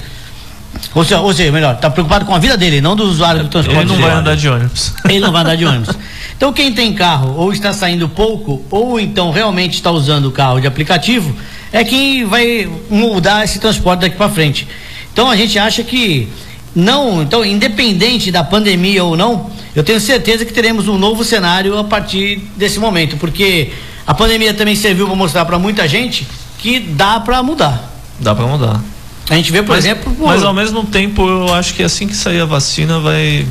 Ou 0.95 1.03
seja, 1.03 1.21
ou 1.21 1.33
seja 1.33 1.51
melhor, 1.51 1.77
está 1.77 1.88
preocupado 1.88 2.27
com 2.27 2.35
a 2.35 2.38
vida 2.38 2.59
dele, 2.59 2.83
não 2.83 2.95
do 2.95 3.05
usuário 3.05 3.42
do 3.42 3.49
transporte. 3.49 3.81
Ele 3.81 3.88
não 3.88 3.97
vai 3.97 4.11
andar 4.11 4.37
de 4.37 4.49
ônibus. 4.51 4.92
Ele 5.07 5.21
não 5.21 5.33
vai 5.33 5.40
andar 5.40 5.57
de 5.57 5.64
ônibus. 5.64 5.97
Então, 6.37 6.53
quem 6.53 6.75
tem 6.75 6.92
carro 6.92 7.35
ou 7.38 7.55
está 7.55 7.73
saindo 7.73 8.07
pouco, 8.07 8.62
ou 8.71 9.01
então 9.01 9.31
realmente 9.31 9.73
está 9.77 9.90
usando 9.90 10.27
o 10.27 10.31
carro 10.31 10.61
de 10.61 10.66
aplicativo, 10.66 11.35
é 11.73 11.83
quem 11.83 12.27
vai 12.27 12.69
mudar 12.90 13.45
esse 13.45 13.59
transporte 13.59 14.01
daqui 14.01 14.16
para 14.16 14.29
frente. 14.29 14.69
Então 15.11 15.31
a 15.31 15.37
gente 15.37 15.59
acha 15.59 15.83
que 15.83 16.29
não, 16.76 17.22
então 17.22 17.42
independente 17.42 18.30
da 18.30 18.44
pandemia 18.44 19.02
ou 19.02 19.16
não, 19.16 19.50
eu 19.74 19.82
tenho 19.82 19.98
certeza 19.98 20.44
que 20.44 20.52
teremos 20.52 20.86
um 20.88 20.98
novo 20.98 21.24
cenário 21.24 21.78
a 21.78 21.82
partir 21.84 22.38
desse 22.54 22.78
momento, 22.78 23.16
porque 23.16 23.72
a 24.06 24.12
pandemia 24.12 24.52
também 24.52 24.76
serviu 24.76 25.06
para 25.06 25.16
mostrar 25.16 25.46
para 25.46 25.58
muita 25.58 25.88
gente 25.88 26.28
que 26.58 26.78
dá 26.78 27.18
para 27.18 27.42
mudar. 27.42 27.90
Dá 28.20 28.34
para 28.34 28.46
mudar. 28.46 28.80
A 29.28 29.34
gente 29.34 29.50
vê, 29.50 29.62
por 29.62 29.70
mas, 29.70 29.84
exemplo. 29.84 30.14
Pô, 30.14 30.26
mas 30.26 30.42
ao 30.44 30.52
mesmo 30.52 30.84
tempo, 30.84 31.26
eu 31.26 31.52
acho 31.54 31.74
que 31.74 31.82
assim 31.82 32.06
que 32.06 32.14
sair 32.14 32.40
a 32.40 32.44
vacina 32.44 33.00
vai. 33.00 33.46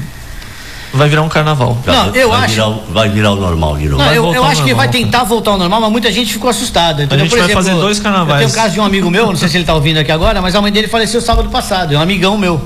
Vai 0.94 1.10
virar 1.10 1.24
um 1.24 1.30
carnaval. 1.30 1.78
Não, 1.86 2.16
eu 2.16 2.30
vai 2.30 2.46
acho. 2.46 2.54
Virar, 2.54 2.70
vai 2.90 3.10
virar 3.10 3.32
o 3.32 3.36
normal 3.36 3.76
de 3.78 3.90
novo. 3.90 3.98
Não, 3.98 4.06
Vai 4.06 4.18
eu, 4.18 4.34
eu 4.34 4.46
acho 4.46 4.64
que 4.64 4.74
vai 4.74 4.88
tentar 4.88 5.26
voltar 5.26 5.52
ao 5.52 5.58
normal, 5.58 5.82
mas 5.82 5.92
muita 5.92 6.10
gente 6.10 6.32
ficou 6.32 6.50
assustada. 6.50 7.04
Entendeu? 7.04 7.26
gente 7.26 7.32
Por 7.32 7.40
vai 7.40 7.48
exemplo, 7.48 7.64
fazer 7.64 7.82
dois 7.82 8.00
carnavais. 8.00 8.44
Eu 8.44 8.48
tenho 8.48 8.58
o 8.58 8.64
caso 8.64 8.74
de 8.76 8.80
um 8.80 8.86
amigo 8.86 9.12
meu, 9.12 9.26
não 9.26 9.36
sei 9.36 9.50
se 9.50 9.58
ele 9.58 9.64
está 9.64 9.74
ouvindo 9.74 9.98
aqui 9.98 10.12
agora, 10.12 10.42
mas 10.42 10.56
a 10.56 10.62
mãe 10.62 10.72
dele 10.72 10.88
faleceu 10.88 11.20
sábado 11.20 11.50
passado, 11.50 11.94
é 11.94 11.98
um 11.98 12.02
amigão 12.02 12.38
meu. 12.38 12.62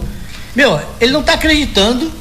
Meu, 0.60 0.78
ele 1.00 1.14
não 1.14 1.22
está 1.22 1.36
acreditando 1.36 2.12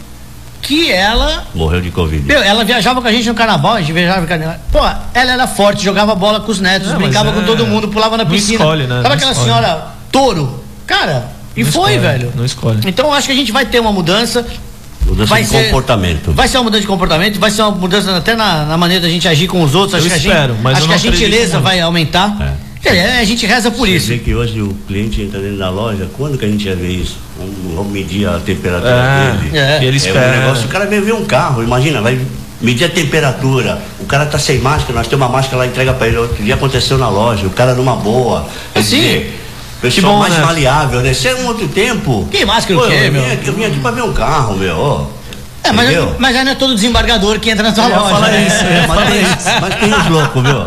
que 0.63 0.93
ela. 0.93 1.45
Morreu 1.53 1.81
de 1.81 1.91
Covid. 1.91 2.25
Meu, 2.25 2.41
ela 2.41 2.63
viajava 2.63 3.03
com 3.03 3.09
a 3.09 3.11
gente 3.11 3.27
no 3.29 3.35
carnaval, 3.35 3.75
a 3.75 3.81
gente 3.81 3.93
viajava 3.93 4.21
com 4.21 4.27
carnaval. 4.29 4.57
Pô, 4.71 4.79
ela 5.13 5.33
era 5.33 5.47
forte, 5.49 5.83
jogava 5.85 6.15
bola 6.15 6.39
com 6.39 6.53
os 6.53 6.61
netos, 6.61 6.87
É, 6.89 6.93
mas 6.93 7.03
brincava 7.03 7.31
é- 7.31 7.33
com 7.33 7.43
todo 7.43 7.67
mundo, 7.67 7.89
pulava 7.89 8.17
na 8.17 8.23
não 8.23 8.31
piscina. 8.31 8.61
escolhe, 8.61 8.85
né? 8.85 8.97
Sabe 9.03 9.03
Não 9.09 9.13
aquela 9.17 9.33
escolhe. 9.33 9.51
senhora 9.51 9.87
touro? 10.13 10.63
Cara, 10.87 11.27
e 11.57 11.65
Não 11.65 11.73
foi, 11.73 11.95
escolhe, 11.95 11.99
velho. 11.99 12.33
não 12.37 12.45
escolhe. 12.45 12.81
Então 12.87 13.07
eu 13.07 13.13
acho 13.13 13.27
que 13.27 13.33
a 13.33 13.37
gente 13.37 13.51
vai 13.51 13.67
ter 13.67 13.81
uma 13.81 13.93
mudança. 13.93 14.47
Mudança 15.05 15.31
vai 15.31 15.43
de 15.43 15.49
ser- 15.49 15.65
comportamento. 15.65 16.31
Vai 16.33 16.47
ser 16.47 16.59
uma 16.59 16.65
mudança 16.65 16.81
de 16.83 16.87
comportamento, 16.87 17.41
vai 17.41 17.51
ser 17.51 17.63
uma 17.63 17.73
mudança 17.73 18.17
até 18.17 18.37
na, 18.37 18.65
na 18.67 18.77
maneira 18.77 19.03
da 19.03 19.09
gente 19.11 19.27
agir 19.27 19.49
com 19.49 19.63
os 19.65 19.75
outros. 19.75 19.95
Eu 19.95 19.99
acho 19.99 20.09
que 20.09 20.15
a 20.15 20.31
espero, 20.33 20.53
gente, 20.55 20.63
mas 20.63 20.77
acho 20.79 20.87
que 20.87 20.93
a 20.93 20.97
não 20.97 21.03
gentileza 21.03 21.59
vai 21.59 21.81
aumentar. 21.81 22.37
É, 22.41 22.68
a 22.87 23.25
gente 23.25 23.47
reza 23.47 23.71
por 23.71 23.87
Você 23.89 23.97
isso. 23.97 24.07
vê 24.09 24.19
que 24.19 24.35
hoje 24.35 24.61
o 24.63 24.75
cliente 24.87 25.23
entra 25.23 25.41
dentro 25.41 25.59
da 25.59 25.69
loja, 25.71 26.09
quando 26.17 26.39
que 26.39 26.45
a 26.45 26.49
gente 26.49 26.67
ia 26.67 26.77
ver 26.77 26.91
isso? 26.91 27.17
Vamos, 27.39 27.55
vamos 27.75 27.93
medir 27.93 28.29
a 28.29 28.39
temperatura 28.39 28.91
É, 28.91 29.33
dele. 29.37 29.59
é. 29.59 29.79
E 29.83 29.87
ele 29.87 29.97
É 29.97 30.01
espera. 30.01 30.37
um 30.39 30.41
negócio, 30.43 30.67
o 30.67 30.69
cara 30.69 30.87
vem 30.87 31.01
ver 31.01 31.15
um 31.15 31.25
carro, 31.25 31.63
imagina, 31.63 32.01
vai 32.01 32.19
medir 32.61 32.85
a 32.85 32.89
temperatura. 32.89 33.81
O 34.01 34.05
cara 34.07 34.27
tá 34.27 34.39
sem 34.39 34.59
máscara, 34.59 34.95
nós 34.95 35.07
temos 35.09 35.27
uma 35.27 35.33
máscara 35.33 35.59
lá, 35.59 35.67
entrega 35.67 35.93
pra 35.93 36.07
ele. 36.09 36.17
Outro 36.19 36.43
dia 36.43 36.55
aconteceu 36.55 36.97
na 36.99 37.09
loja, 37.09 37.47
o 37.47 37.51
cara 37.51 37.75
numa 37.75 37.97
boa. 37.97 38.47
Quer 38.75 38.83
Sim. 38.83 38.97
dizer, 38.97 39.41
pessoal 39.83 39.95
Que 39.95 40.01
bom, 40.13 40.19
mais 40.19 40.35
né? 40.35 40.45
maleável, 40.45 41.01
né? 41.01 41.13
Se 41.15 41.29
é 41.29 41.35
um 41.37 41.47
outro 41.47 41.69
tempo. 41.69 42.27
Que 42.31 42.45
máscara 42.45 42.79
o 42.79 42.83
Pô, 42.83 42.89
quê, 42.89 42.95
eu, 43.07 43.13
meu? 43.13 43.23
vim 43.25 43.33
aqui, 43.33 43.47
eu 43.49 43.53
vim 43.55 43.65
aqui 43.65 43.79
pra 43.81 43.91
ver 43.91 44.03
um 44.03 44.13
carro, 44.13 44.57
meu. 44.57 45.11
É, 45.69 45.73
mas, 45.73 45.91
Entendeu? 45.91 46.17
mas 46.19 46.37
aí 46.37 46.45
não 46.45 46.53
é 46.53 46.55
todo 46.55 46.75
desembargador 46.75 47.39
que 47.39 47.51
entra 47.51 47.63
na 47.63 47.73
tua 47.73 47.85
Eu 47.85 47.91
ia 47.91 47.97
loja. 47.99 48.15
falar 48.15 48.29
né? 48.31 48.47
isso, 48.47 48.65
eu 48.65 48.73
ia 48.73 48.87
mas, 48.89 49.13
tem, 49.13 49.61
mas 49.61 49.75
tem 49.75 49.95
os 49.95 50.07
loucos, 50.09 50.43
viu? 50.43 50.59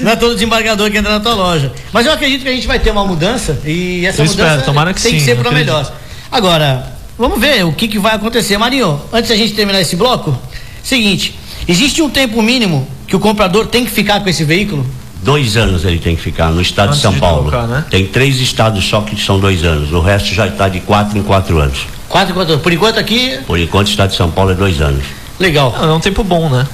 Não 0.00 0.12
é 0.12 0.16
todo 0.16 0.34
desembargador 0.34 0.90
que 0.90 0.96
entra 0.98 1.12
na 1.12 1.20
tua 1.20 1.34
loja. 1.34 1.72
Mas 1.92 2.06
eu 2.06 2.12
acredito 2.12 2.42
que 2.42 2.48
a 2.48 2.52
gente 2.52 2.66
vai 2.66 2.78
ter 2.78 2.90
uma 2.90 3.04
mudança 3.04 3.58
e 3.64 4.06
essa 4.06 4.22
Eu 4.22 4.26
mudança 4.26 4.48
espero, 4.50 4.62
tomara 4.64 4.94
que 4.94 5.02
tem 5.02 5.12
que 5.14 5.18
sim, 5.20 5.24
ser 5.24 5.32
eu 5.32 5.36
para 5.38 5.50
melhor. 5.50 5.92
Agora, 6.30 6.92
vamos 7.18 7.40
ver 7.40 7.64
o 7.64 7.72
que, 7.72 7.88
que 7.88 7.98
vai 7.98 8.14
acontecer. 8.14 8.56
Marinho, 8.58 9.00
antes 9.12 9.30
da 9.30 9.36
gente 9.36 9.52
terminar 9.54 9.80
esse 9.80 9.96
bloco, 9.96 10.36
seguinte, 10.82 11.38
existe 11.66 12.00
um 12.02 12.08
tempo 12.08 12.40
mínimo 12.42 12.86
que 13.06 13.16
o 13.16 13.20
comprador 13.20 13.66
tem 13.66 13.84
que 13.84 13.90
ficar 13.90 14.20
com 14.20 14.28
esse 14.28 14.44
veículo? 14.44 14.86
Dois 15.22 15.56
anos 15.56 15.84
ele 15.84 15.98
tem 15.98 16.14
que 16.14 16.22
ficar 16.22 16.50
no 16.50 16.60
estado 16.60 16.88
Antes 16.88 16.98
de 16.98 17.02
São 17.02 17.12
de 17.14 17.18
Paulo. 17.20 17.50
trocar, 17.50 17.66
né? 17.66 17.84
Tem 17.90 18.06
três 18.06 18.38
estados 18.40 18.84
só 18.84 19.00
que 19.00 19.18
são 19.20 19.40
dois 19.40 19.64
anos. 19.64 19.90
O 19.90 20.00
resto 20.00 20.34
já 20.34 20.46
está 20.46 20.68
de 20.68 20.80
quatro 20.80 21.16
em 21.18 21.22
quatro 21.22 21.58
anos. 21.58 21.86
Quatro, 22.14 22.32
quatro, 22.32 22.58
por 22.60 22.72
enquanto 22.72 23.00
aqui, 23.00 23.40
Por 23.44 23.58
enquanto, 23.58 23.88
o 23.88 23.90
estado 23.90 24.10
de 24.10 24.16
São 24.16 24.30
Paulo 24.30 24.52
é 24.52 24.54
dois 24.54 24.80
anos. 24.80 25.02
legal. 25.40 25.74
É 25.82 25.86
um 25.86 25.98
tempo 25.98 26.22
bom, 26.22 26.48
né? 26.48 26.64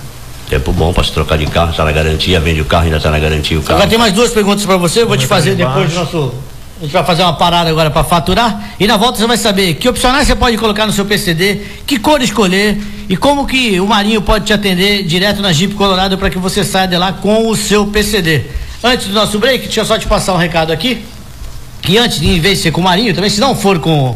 Tempo 0.50 0.70
bom 0.70 0.92
para 0.92 1.02
se 1.02 1.12
trocar 1.12 1.38
de 1.38 1.46
carro, 1.46 1.70
está 1.70 1.82
na 1.82 1.92
garantia, 1.92 2.38
vende 2.38 2.60
o 2.60 2.66
carro, 2.66 2.84
ainda 2.84 2.98
está 2.98 3.10
na 3.10 3.18
garantia 3.18 3.58
o 3.58 3.62
carro. 3.62 3.76
Agora 3.76 3.88
tem 3.88 3.98
mais 3.98 4.12
duas 4.12 4.32
perguntas 4.32 4.66
para 4.66 4.76
você, 4.76 5.00
eu 5.00 5.08
vou 5.08 5.16
te 5.16 5.26
fazer 5.26 5.54
depois 5.54 5.88
do 5.88 5.98
nosso. 5.98 6.34
A 6.78 6.82
gente 6.82 6.92
vai 6.92 7.02
fazer 7.04 7.22
uma 7.22 7.32
parada 7.32 7.70
agora 7.70 7.90
para 7.90 8.04
faturar 8.04 8.74
e 8.78 8.86
na 8.86 8.98
volta 8.98 9.18
você 9.18 9.26
vai 9.26 9.38
saber 9.38 9.76
que 9.76 9.88
opcionais 9.88 10.26
você 10.26 10.36
pode 10.36 10.58
colocar 10.58 10.84
no 10.86 10.92
seu 10.92 11.06
PCD, 11.06 11.62
que 11.86 11.98
cor 11.98 12.20
escolher 12.20 12.76
e 13.08 13.16
como 13.16 13.46
que 13.46 13.80
o 13.80 13.86
Marinho 13.86 14.20
pode 14.20 14.44
te 14.44 14.52
atender 14.52 15.04
direto 15.04 15.40
na 15.40 15.54
Jeep 15.54 15.72
Colorado 15.74 16.18
para 16.18 16.28
que 16.28 16.36
você 16.36 16.62
saia 16.64 16.86
de 16.86 16.98
lá 16.98 17.14
com 17.14 17.48
o 17.48 17.56
seu 17.56 17.86
PCD. 17.86 18.42
Antes 18.84 19.06
do 19.06 19.14
nosso 19.14 19.38
break, 19.38 19.64
deixa 19.64 19.80
eu 19.80 19.86
só 19.86 19.98
te 19.98 20.06
passar 20.06 20.34
um 20.34 20.38
recado 20.38 20.70
aqui. 20.70 21.02
Que 21.80 21.96
antes 21.96 22.20
de 22.20 22.28
em 22.28 22.40
vez 22.40 22.58
de 22.58 22.64
ser 22.64 22.72
com 22.72 22.82
o 22.82 22.84
Marinho, 22.84 23.14
também 23.14 23.30
se 23.30 23.40
não 23.40 23.56
for 23.56 23.78
com 23.78 24.14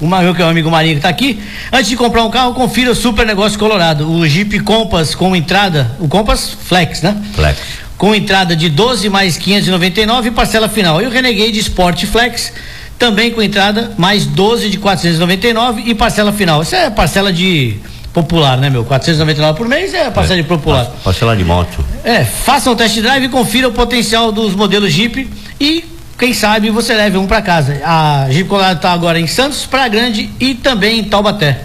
o 0.00 0.06
Marinho, 0.06 0.34
que 0.34 0.42
é 0.42 0.44
o 0.44 0.48
amigo 0.48 0.70
Marinho 0.70 0.94
que 0.94 0.98
está 0.98 1.08
aqui, 1.08 1.40
antes 1.72 1.88
de 1.88 1.96
comprar 1.96 2.24
um 2.24 2.30
carro, 2.30 2.54
confira 2.54 2.90
o 2.90 2.94
Super 2.94 3.26
Negócio 3.26 3.58
Colorado, 3.58 4.10
o 4.10 4.26
Jeep 4.26 4.60
Compass 4.60 5.14
com 5.14 5.34
entrada, 5.34 5.90
o 6.00 6.08
Compass 6.08 6.56
Flex, 6.64 7.02
né? 7.02 7.16
Flex. 7.34 7.58
com 7.96 8.14
entrada 8.14 8.56
de 8.56 8.68
12 8.68 9.08
mais 9.08 9.36
599 9.36 10.28
e 10.28 10.30
parcela 10.32 10.68
final. 10.68 11.00
E 11.00 11.06
o 11.06 11.10
Renegade 11.10 11.58
Sport 11.58 12.04
Flex 12.06 12.52
também 12.98 13.30
com 13.30 13.42
entrada 13.42 13.92
mais 13.96 14.26
12 14.26 14.70
de 14.70 14.78
499 14.78 15.82
e 15.86 15.94
parcela 15.94 16.32
final. 16.32 16.62
Isso 16.62 16.74
é 16.74 16.90
parcela 16.90 17.32
de 17.32 17.76
popular, 18.12 18.56
né, 18.56 18.70
meu? 18.70 18.84
499 18.84 19.58
por 19.58 19.68
mês 19.68 19.92
é 19.92 20.10
parcela 20.10 20.40
de 20.40 20.46
popular. 20.46 20.86
Parcelar 21.02 21.36
de 21.36 21.44
moto. 21.44 21.84
É, 22.04 22.24
faça 22.24 22.70
um 22.70 22.76
test 22.76 23.00
drive 23.00 23.24
e 23.24 23.28
confira 23.28 23.68
o 23.68 23.72
potencial 23.72 24.30
dos 24.30 24.54
modelos 24.54 24.92
Jeep 24.92 25.28
e 25.60 25.84
quem 26.18 26.32
sabe 26.32 26.70
você 26.70 26.94
leve 26.94 27.16
um 27.18 27.26
para 27.26 27.42
casa. 27.42 27.80
A 27.84 28.26
Jeep 28.30 28.48
Colorado 28.48 28.76
está 28.76 28.92
agora 28.92 29.18
em 29.18 29.26
Santos, 29.26 29.66
Praia 29.66 29.88
Grande 29.88 30.30
e 30.38 30.54
também 30.54 31.00
em 31.00 31.04
Taubaté. 31.04 31.62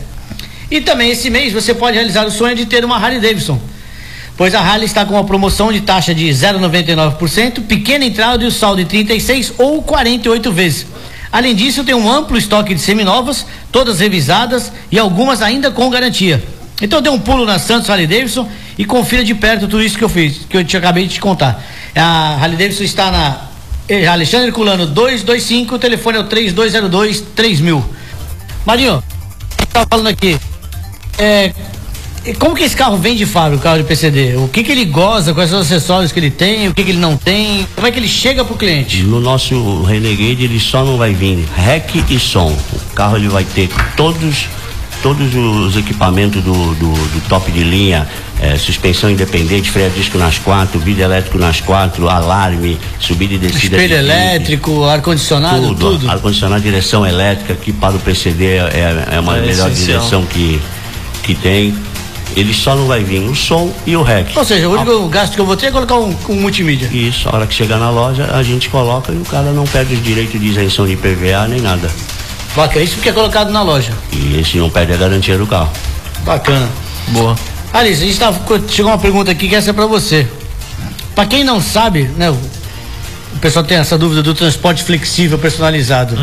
E 0.71 0.81
também 0.81 1.11
esse 1.11 1.29
mês 1.29 1.53
você 1.53 1.73
pode 1.73 1.95
realizar 1.95 2.25
o 2.25 2.31
sonho 2.31 2.55
de 2.55 2.65
ter 2.65 2.83
uma 2.83 2.97
Harley 2.97 3.19
Davidson. 3.19 3.59
Pois 4.35 4.55
a 4.55 4.61
Harley 4.61 4.85
está 4.85 5.05
com 5.05 5.13
uma 5.15 5.23
promoção 5.23 5.71
de 5.71 5.81
taxa 5.81 6.13
de 6.13 6.25
0,99%, 6.29 7.63
pequena 7.63 8.05
entrada 8.05 8.43
e 8.43 8.47
o 8.47 8.51
saldo 8.51 8.81
em 8.81 8.85
36 8.85 9.53
ou 9.57 9.83
48 9.83 10.51
vezes. 10.51 10.87
Além 11.31 11.53
disso, 11.53 11.83
tem 11.83 11.93
um 11.93 12.09
amplo 12.09 12.37
estoque 12.37 12.73
de 12.73 12.79
seminovas, 12.79 13.45
todas 13.71 13.99
revisadas 13.99 14.71
e 14.91 14.97
algumas 14.97 15.41
ainda 15.41 15.69
com 15.69 15.89
garantia. 15.89 16.43
Então 16.81 17.01
dê 17.01 17.09
um 17.09 17.19
pulo 17.19 17.45
na 17.45 17.59
Santos 17.59 17.89
Harley 17.89 18.07
Davidson 18.07 18.49
e 18.77 18.85
confira 18.85 19.23
de 19.23 19.35
perto 19.35 19.61
tudo 19.61 19.83
isso 19.83 19.97
que 19.97 20.03
eu 20.03 20.09
fiz, 20.09 20.45
que 20.49 20.57
eu 20.57 20.63
te 20.63 20.77
acabei 20.77 21.05
de 21.05 21.15
te 21.15 21.19
contar. 21.19 21.61
A 21.95 22.35
Harley 22.35 22.57
Davidson 22.57 22.83
está 22.83 23.11
na 23.11 23.48
Alexandre 24.07 24.51
Culano 24.51 24.85
225, 24.85 25.75
o 25.75 25.79
telefone 25.79 26.17
é 26.17 26.21
o 26.21 26.23
3202 26.25 27.21
3000. 27.35 27.83
Marinho, 28.65 29.03
estava 29.63 29.87
falando 29.89 30.07
aqui, 30.07 30.37
é, 31.17 31.51
como 32.37 32.55
que 32.55 32.63
esse 32.63 32.75
carro 32.75 32.97
vem 32.97 33.15
de 33.15 33.25
fábrica, 33.25 33.59
o 33.59 33.63
carro 33.63 33.77
de 33.77 33.83
PCD? 33.85 34.35
O 34.35 34.47
que 34.47 34.63
que 34.63 34.71
ele 34.71 34.85
goza, 34.85 35.33
quais 35.33 35.49
são 35.49 35.59
os 35.59 35.65
acessórios 35.65 36.11
que 36.11 36.19
ele 36.19 36.29
tem, 36.29 36.67
o 36.67 36.73
que 36.73 36.83
que 36.83 36.91
ele 36.91 36.99
não 36.99 37.17
tem, 37.17 37.65
como 37.75 37.87
é 37.87 37.91
que 37.91 37.97
ele 37.97 38.07
chega 38.07 38.45
pro 38.45 38.55
cliente? 38.55 39.01
No 39.03 39.19
nosso 39.19 39.83
Renegade 39.83 40.43
ele 40.43 40.59
só 40.59 40.83
não 40.83 40.97
vai 40.97 41.13
vir 41.13 41.47
rec 41.55 41.95
e 42.09 42.19
som. 42.19 42.55
O 42.73 42.93
carro 42.93 43.17
ele 43.17 43.29
vai 43.29 43.43
ter 43.43 43.69
todos 43.95 44.47
todos 45.01 45.33
os 45.35 45.77
equipamentos 45.77 46.43
do, 46.43 46.53
do, 46.75 46.91
do 46.91 47.29
top 47.29 47.51
de 47.51 47.63
linha, 47.63 48.07
eh, 48.41 48.57
suspensão 48.57 49.09
independente, 49.09 49.71
freio 49.71 49.87
a 49.87 49.89
disco 49.89 50.17
nas 50.17 50.37
quatro, 50.37 50.79
vidro 50.79 51.03
elétrico 51.03 51.37
nas 51.37 51.61
quatro, 51.61 52.09
alarme, 52.09 52.77
subida 52.99 53.33
e 53.33 53.37
descida. 53.37 53.77
Espelho 53.77 53.87
de 53.87 53.93
elétrico, 53.93 54.83
ar-condicionado, 54.85 55.67
tudo. 55.67 55.91
tudo. 55.91 56.09
Ar-condicionado, 56.11 56.61
direção 56.61 57.05
elétrica, 57.05 57.55
que 57.55 57.71
para 57.71 57.95
o 57.95 57.99
PCD 57.99 58.45
é, 58.57 59.05
é 59.11 59.19
uma 59.19 59.37
É 59.37 59.41
melhor 59.41 59.69
essencial. 59.71 59.99
direção 59.99 60.25
que, 60.25 60.61
que 61.23 61.35
tem. 61.35 61.73
Ele 62.35 62.53
só 62.53 62.75
não 62.75 62.85
vai 62.85 63.03
vir 63.03 63.21
o 63.21 63.35
som 63.35 63.73
e 63.87 63.95
o 63.95 64.03
rec. 64.03 64.27
Ou 64.35 64.45
seja, 64.45 64.69
o 64.69 64.73
único 64.73 65.07
gasto 65.09 65.33
que 65.33 65.41
eu 65.41 65.45
vou 65.45 65.57
ter 65.57 65.67
é 65.67 65.71
colocar 65.71 65.95
um, 65.95 66.15
um 66.29 66.35
multimídia. 66.35 66.87
Isso, 66.93 67.27
a 67.27 67.35
hora 67.35 67.47
que 67.47 67.53
chegar 67.55 67.79
na 67.79 67.89
loja, 67.89 68.29
a 68.31 68.43
gente 68.43 68.69
coloca 68.69 69.11
e 69.11 69.17
o 69.17 69.25
cara 69.25 69.51
não 69.51 69.63
perde 69.65 69.95
os 69.95 70.03
direitos 70.03 70.39
de 70.39 70.47
isenção 70.47 70.85
de 70.85 70.93
IPVA 70.93 71.47
nem 71.47 71.59
nada. 71.59 71.89
Bacana, 72.55 72.83
isso 72.83 72.97
que 72.97 73.09
é 73.09 73.11
colocado 73.11 73.51
na 73.51 73.61
loja. 73.61 73.93
E 74.11 74.39
esse 74.39 74.57
não 74.57 74.69
perde 74.69 74.93
a 74.93 74.97
garantia 74.97 75.37
do 75.37 75.45
carro. 75.45 75.71
Bacana. 76.23 76.67
Boa. 77.09 77.35
Alice, 77.71 78.01
a 78.01 78.05
gente 78.05 78.19
tá, 78.19 78.33
chegou 78.67 78.91
uma 78.91 78.97
pergunta 78.97 79.31
aqui 79.31 79.47
que 79.47 79.55
essa 79.55 79.69
é 79.69 79.73
pra 79.73 79.85
você. 79.85 80.27
Pra 81.13 81.25
quem 81.25 81.43
não 81.43 81.61
sabe, 81.61 82.03
né, 82.17 82.29
o, 82.31 82.37
pessoal 83.39 83.63
tem 83.63 83.77
essa 83.77 83.97
dúvida 83.97 84.23
do 84.23 84.33
transporte 84.33 84.83
flexível 84.83 85.37
personalizado. 85.37 86.15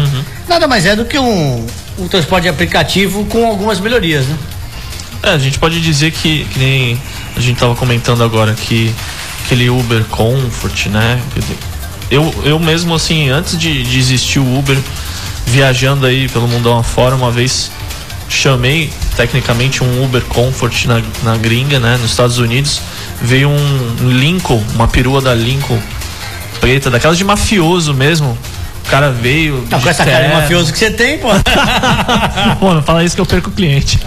Nada 0.48 0.66
mais 0.66 0.84
é 0.84 0.96
do 0.96 1.04
que 1.04 1.18
um, 1.18 1.66
um 1.98 2.08
transporte 2.08 2.44
de 2.44 2.48
aplicativo 2.48 3.24
com 3.26 3.46
algumas 3.46 3.80
melhorias, 3.80 4.26
né? 4.26 4.36
É, 5.22 5.30
a 5.30 5.38
gente 5.38 5.58
pode 5.58 5.80
dizer 5.80 6.12
que, 6.12 6.44
que 6.44 6.58
nem 6.58 7.00
a 7.36 7.40
gente 7.40 7.58
tava 7.58 7.74
comentando 7.74 8.22
agora 8.22 8.54
que 8.54 8.94
aquele 9.44 9.70
Uber 9.70 10.04
Comfort, 10.04 10.86
né? 10.86 11.20
Eu, 12.10 12.32
eu 12.44 12.58
mesmo, 12.58 12.94
assim, 12.94 13.28
antes 13.30 13.58
de, 13.58 13.82
de 13.82 13.98
existir 13.98 14.38
o 14.38 14.58
Uber, 14.58 14.78
viajando 15.46 16.06
aí 16.06 16.28
pelo 16.28 16.46
mundão 16.48 16.78
afora, 16.78 17.14
uma 17.14 17.30
vez 17.30 17.70
chamei 18.28 18.90
tecnicamente 19.16 19.82
um 19.82 20.04
Uber 20.04 20.22
Comfort 20.22 20.87
na, 20.87 21.00
na 21.22 21.37
gringa, 21.37 21.78
né? 21.78 21.96
Nos 22.00 22.11
Estados 22.11 22.38
Unidos. 22.38 22.80
Veio 23.22 23.48
um 23.48 24.11
Lincoln, 24.11 24.62
uma 24.74 24.88
perua 24.88 25.20
da 25.20 25.35
Lincoln 25.35 25.80
preta, 26.61 26.90
daquelas 26.90 27.16
de 27.16 27.24
mafioso 27.24 27.94
mesmo. 27.94 28.37
O 28.87 28.90
cara 28.90 29.11
veio. 29.11 29.66
Não, 29.70 29.78
de 29.78 29.85
com 29.85 29.90
essa 29.90 30.04
cara 30.04 30.28
de 30.28 30.35
mafioso 30.35 30.72
que 30.72 30.78
você 30.78 30.90
tem, 30.90 31.18
pô. 31.18 31.28
pô, 32.61 32.74
não 32.74 32.82
fala 32.82 33.02
isso 33.02 33.14
que 33.14 33.20
eu 33.20 33.26
perco 33.26 33.50
o 33.50 33.52
cliente. 33.52 33.98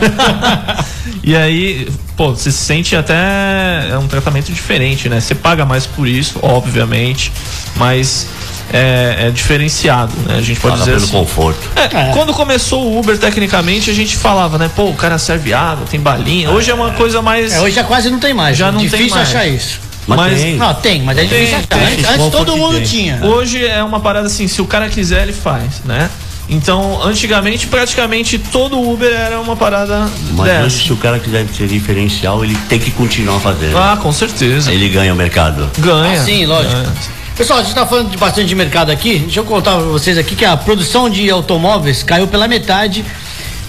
e 1.21 1.35
aí, 1.35 1.89
pô, 2.15 2.29
você 2.29 2.51
se 2.51 2.57
sente 2.59 2.95
até. 2.95 3.89
É 3.91 3.97
um 3.97 4.07
tratamento 4.07 4.51
diferente, 4.53 5.09
né? 5.09 5.19
Você 5.19 5.35
paga 5.35 5.65
mais 5.65 5.85
por 5.85 6.07
isso, 6.07 6.39
obviamente, 6.41 7.31
mas 7.75 8.27
é, 8.71 9.27
é 9.27 9.31
diferenciado, 9.31 10.13
né? 10.25 10.35
A 10.37 10.41
gente 10.41 10.59
pode 10.59 10.77
Paga 10.77 10.85
dizer 10.85 10.91
pelo 10.93 11.03
assim. 11.03 11.11
conforto. 11.13 11.59
É, 11.75 12.11
Quando 12.13 12.33
começou 12.33 12.83
o 12.91 12.99
Uber, 12.99 13.17
tecnicamente, 13.17 13.89
a 13.89 13.93
gente 13.93 14.15
falava, 14.17 14.57
né? 14.57 14.69
Pô, 14.75 14.85
o 14.89 14.93
cara 14.95 15.17
serve 15.17 15.53
água, 15.53 15.85
tem 15.89 15.99
balinha. 15.99 16.51
Hoje 16.51 16.69
é 16.71 16.73
uma 16.73 16.91
coisa 16.91 17.21
mais. 17.21 17.53
É, 17.53 17.61
hoje 17.61 17.75
já 17.75 17.83
quase 17.83 18.09
não 18.09 18.19
tem 18.19 18.33
mais. 18.33 18.57
Já 18.57 18.71
não 18.71 18.79
tem 18.79 18.89
Difícil 18.89 19.15
mais. 19.15 19.29
achar 19.29 19.47
isso. 19.47 19.79
Mas, 20.07 20.17
Mas- 20.17 20.41
tem. 20.41 20.55
Não, 20.57 20.73
tem, 20.73 21.01
mas 21.03 21.17
é 21.17 21.21
Tem, 21.21 21.29
difícil 21.29 21.57
achar. 21.57 21.67
tem. 21.67 21.83
Antes, 21.93 22.05
antes 22.09 22.29
todo 22.31 22.57
mundo 22.57 22.75
tem. 22.77 22.83
tinha. 22.83 23.19
Hoje 23.23 23.63
é 23.65 23.83
uma 23.83 23.99
parada 23.99 24.25
assim, 24.27 24.47
se 24.47 24.59
o 24.61 24.65
cara 24.65 24.89
quiser, 24.89 25.21
ele 25.23 25.33
faz, 25.33 25.81
né? 25.85 26.09
Então, 26.51 26.99
antigamente, 27.03 27.67
praticamente 27.67 28.39
todo 28.39 28.79
Uber 28.81 29.11
era 29.13 29.39
uma 29.39 29.55
parada 29.55 30.09
Mas 30.31 30.47
dessa. 30.47 30.69
se 30.83 30.91
o 30.91 30.97
cara 30.97 31.19
quiser 31.19 31.45
ser 31.55 31.67
diferencial, 31.67 32.43
ele 32.43 32.57
tem 32.67 32.79
que 32.79 32.89
continuar 32.89 33.39
fazendo. 33.39 33.77
Ah, 33.77 33.99
com 34.01 34.11
certeza. 34.11 34.71
Ele 34.71 34.89
ganha 34.89 35.13
o 35.13 35.15
mercado. 35.15 35.69
Ganha. 35.77 36.19
Ah, 36.19 36.25
sim, 36.25 36.47
lógico. 36.47 36.73
Ganha. 36.73 36.93
Pessoal, 37.39 37.59
a 37.59 37.61
gente 37.61 37.71
está 37.71 37.87
falando 37.87 38.11
de 38.11 38.17
bastante 38.17 38.49
de 38.49 38.53
mercado 38.53 38.91
aqui. 38.91 39.19
Deixa 39.19 39.39
eu 39.39 39.45
contar 39.45 39.75
para 39.75 39.85
vocês 39.85 40.17
aqui 40.17 40.35
que 40.35 40.43
a 40.43 40.57
produção 40.57 41.09
de 41.09 41.29
automóveis 41.29 42.03
caiu 42.03 42.27
pela 42.27 42.49
metade 42.49 43.05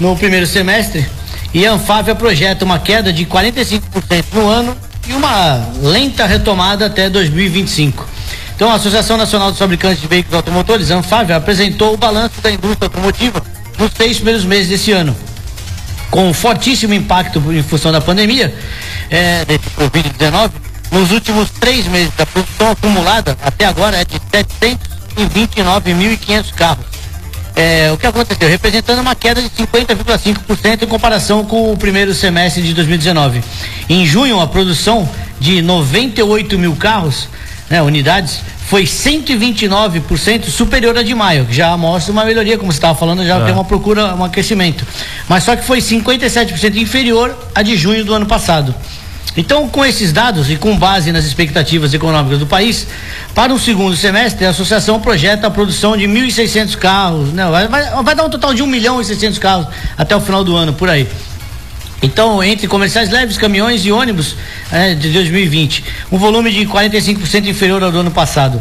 no 0.00 0.16
primeiro 0.16 0.44
semestre 0.44 1.06
e 1.54 1.64
a 1.64 1.74
Anfávia 1.74 2.16
projeta 2.16 2.64
uma 2.64 2.80
queda 2.80 3.12
de 3.12 3.24
45% 3.24 3.80
no 4.32 4.48
ano 4.48 4.76
e 5.06 5.12
uma 5.12 5.68
lenta 5.82 6.26
retomada 6.26 6.86
até 6.86 7.08
2025. 7.08 8.08
Então, 8.56 8.68
a 8.72 8.74
Associação 8.74 9.16
Nacional 9.16 9.50
dos 9.50 9.60
Fabricantes 9.60 10.00
de 10.00 10.08
Veículos 10.08 10.34
Automotores, 10.34 10.90
Anfávia, 10.90 11.36
apresentou 11.36 11.94
o 11.94 11.96
balanço 11.96 12.40
da 12.42 12.50
indústria 12.50 12.86
automotiva 12.86 13.40
nos 13.78 13.92
seis 13.92 14.16
primeiros 14.16 14.44
meses 14.44 14.68
desse 14.68 14.90
ano 14.90 15.14
com 16.10 16.28
um 16.28 16.34
fortíssimo 16.34 16.92
impacto 16.92 17.40
em 17.52 17.62
função 17.62 17.92
da 17.92 18.00
pandemia 18.00 18.52
é, 19.08 19.44
desse 19.44 19.70
Covid-19, 19.78 20.50
nos 20.90 21.10
últimos 21.10 21.50
três 21.50 21.86
meses 21.86 22.12
a 22.18 22.26
produção 22.26 22.70
acumulada 22.70 23.36
até 23.42 23.64
agora 23.66 23.96
é 23.98 24.04
de 24.04 24.18
729.500 25.16 26.52
carros. 26.54 26.84
É, 27.56 27.90
o 27.92 27.98
que 27.98 28.06
aconteceu? 28.06 28.48
Representando 28.48 29.00
uma 29.00 29.14
queda 29.14 29.42
de 29.42 29.50
50,5% 29.50 30.82
em 30.82 30.86
comparação 30.86 31.44
com 31.44 31.72
o 31.72 31.76
primeiro 31.76 32.14
semestre 32.14 32.62
de 32.62 32.72
2019. 32.72 33.42
Em 33.88 34.06
junho, 34.06 34.40
a 34.40 34.46
produção 34.46 35.08
de 35.38 35.60
98 35.60 36.58
mil 36.58 36.74
carros, 36.76 37.28
né, 37.68 37.82
unidades, 37.82 38.40
foi 38.66 38.84
129% 38.84 40.48
superior 40.48 40.96
à 40.96 41.02
de 41.02 41.12
maio, 41.14 41.44
que 41.44 41.52
já 41.52 41.76
mostra 41.76 42.12
uma 42.12 42.24
melhoria, 42.24 42.56
como 42.56 42.70
você 42.72 42.78
estava 42.78 42.96
falando, 42.96 43.26
já 43.26 43.38
É. 43.38 43.44
tem 43.44 43.52
uma 43.52 43.64
procura, 43.64 44.14
um 44.14 44.24
aquecimento. 44.24 44.86
Mas 45.28 45.42
só 45.42 45.56
que 45.56 45.64
foi 45.64 45.80
57% 45.80 46.76
inferior 46.76 47.36
à 47.54 47.62
de 47.62 47.76
junho 47.76 48.04
do 48.04 48.14
ano 48.14 48.26
passado. 48.26 48.72
Então, 49.36 49.68
com 49.68 49.84
esses 49.84 50.12
dados 50.12 50.50
e 50.50 50.56
com 50.56 50.76
base 50.76 51.12
nas 51.12 51.24
expectativas 51.24 51.94
econômicas 51.94 52.38
do 52.38 52.46
país, 52.46 52.86
para 53.34 53.52
o 53.54 53.58
segundo 53.60 53.96
semestre, 53.96 54.44
a 54.44 54.50
associação 54.50 55.00
projeta 55.00 55.46
a 55.46 55.50
produção 55.50 55.96
de 55.96 56.04
1.600 56.06 56.76
carros, 56.76 57.32
né? 57.32 57.46
vai, 57.48 57.68
vai- 57.68 58.02
vai 58.02 58.14
dar 58.14 58.24
um 58.24 58.30
total 58.30 58.52
de 58.52 58.62
1 58.62 58.66
milhão 58.66 59.00
e 59.00 59.04
600 59.04 59.38
carros 59.38 59.66
até 59.96 60.16
o 60.16 60.20
final 60.20 60.42
do 60.42 60.56
ano, 60.56 60.72
por 60.72 60.90
aí. 60.90 61.06
Então, 62.02 62.42
entre 62.42 62.66
comerciais 62.66 63.10
leves, 63.10 63.36
caminhões 63.36 63.84
e 63.84 63.92
ônibus 63.92 64.34
né, 64.72 64.94
de 64.94 65.10
2020, 65.10 65.84
um 66.10 66.18
volume 66.18 66.50
de 66.50 66.66
45% 66.66 67.46
inferior 67.46 67.82
ao 67.84 67.92
do 67.92 67.98
ano 68.00 68.10
passado. 68.10 68.60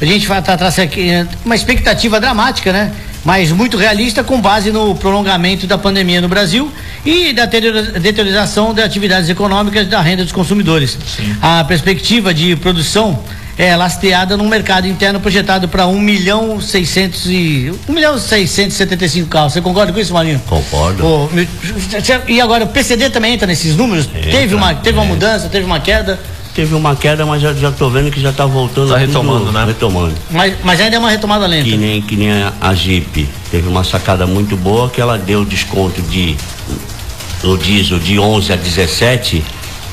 A 0.00 0.04
gente 0.04 0.26
vai 0.28 0.40
tra- 0.40 0.56
traçar 0.56 0.84
aqui 0.84 1.10
eh, 1.10 1.26
uma 1.44 1.54
expectativa 1.56 2.20
dramática, 2.20 2.72
né? 2.72 2.92
Mas 3.24 3.50
muito 3.50 3.76
realista 3.76 4.22
com 4.22 4.40
base 4.40 4.70
no 4.70 4.94
prolongamento 4.94 5.66
da 5.66 5.76
pandemia 5.76 6.20
no 6.20 6.28
Brasil 6.28 6.70
e 7.04 7.32
da 7.32 7.44
deteriora- 7.46 7.98
deterioração 7.98 8.72
das 8.72 8.84
atividades 8.84 9.28
econômicas 9.28 9.86
e 9.86 9.90
da 9.90 10.00
renda 10.00 10.22
dos 10.22 10.32
consumidores. 10.32 10.96
A 11.42 11.64
perspectiva 11.64 12.32
de 12.32 12.54
produção 12.56 13.18
é 13.58 13.74
lasteada 13.74 14.36
num 14.36 14.48
mercado 14.48 14.86
interno 14.86 15.18
projetado 15.18 15.68
para 15.68 15.84
1 15.88 15.98
milhão 16.00 16.60
600 16.60 17.26
e 17.26 17.72
1 17.88 17.92
milhão 17.92 18.16
675 18.16 19.28
carros. 19.28 19.52
Você 19.52 19.60
concorda 19.60 19.92
com 19.92 19.98
isso, 19.98 20.14
Marinho? 20.14 20.40
Concordo. 20.46 21.28
Meu- 21.32 21.46
e 22.28 22.40
agora 22.40 22.64
o 22.64 22.68
PCD 22.68 23.10
também 23.10 23.34
entra 23.34 23.48
nesses 23.48 23.74
números? 23.74 24.06
teve 24.06 24.54
uma, 24.54 24.74
teve 24.76 24.96
uma 24.96 25.04
é. 25.04 25.08
mudança, 25.08 25.48
teve 25.48 25.66
uma 25.66 25.80
queda, 25.80 26.20
Teve 26.58 26.74
uma 26.74 26.96
queda, 26.96 27.24
mas 27.24 27.40
já, 27.40 27.54
já 27.54 27.70
tô 27.70 27.88
vendo 27.88 28.10
que 28.10 28.20
já 28.20 28.32
tá 28.32 28.44
voltando. 28.44 28.90
Tá 28.90 28.98
retomando, 28.98 29.52
né? 29.52 29.64
Retomando. 29.64 30.12
mas, 30.28 30.54
mas 30.64 30.80
ainda 30.80 30.96
é 30.96 30.98
uma 30.98 31.08
retomada 31.08 31.46
lenta. 31.46 31.62
Que 31.70 31.76
nem, 31.76 32.02
que 32.02 32.16
nem 32.16 32.32
a, 32.32 32.52
a 32.60 32.74
Jeep. 32.74 33.28
Teve 33.48 33.68
uma 33.68 33.84
sacada 33.84 34.26
muito 34.26 34.56
boa 34.56 34.90
que 34.90 35.00
ela 35.00 35.16
deu 35.16 35.44
desconto 35.44 36.02
de 36.02 36.36
no 37.44 37.56
diesel 37.56 38.00
de 38.00 38.18
11 38.18 38.52
a 38.52 38.56
17. 38.56 39.44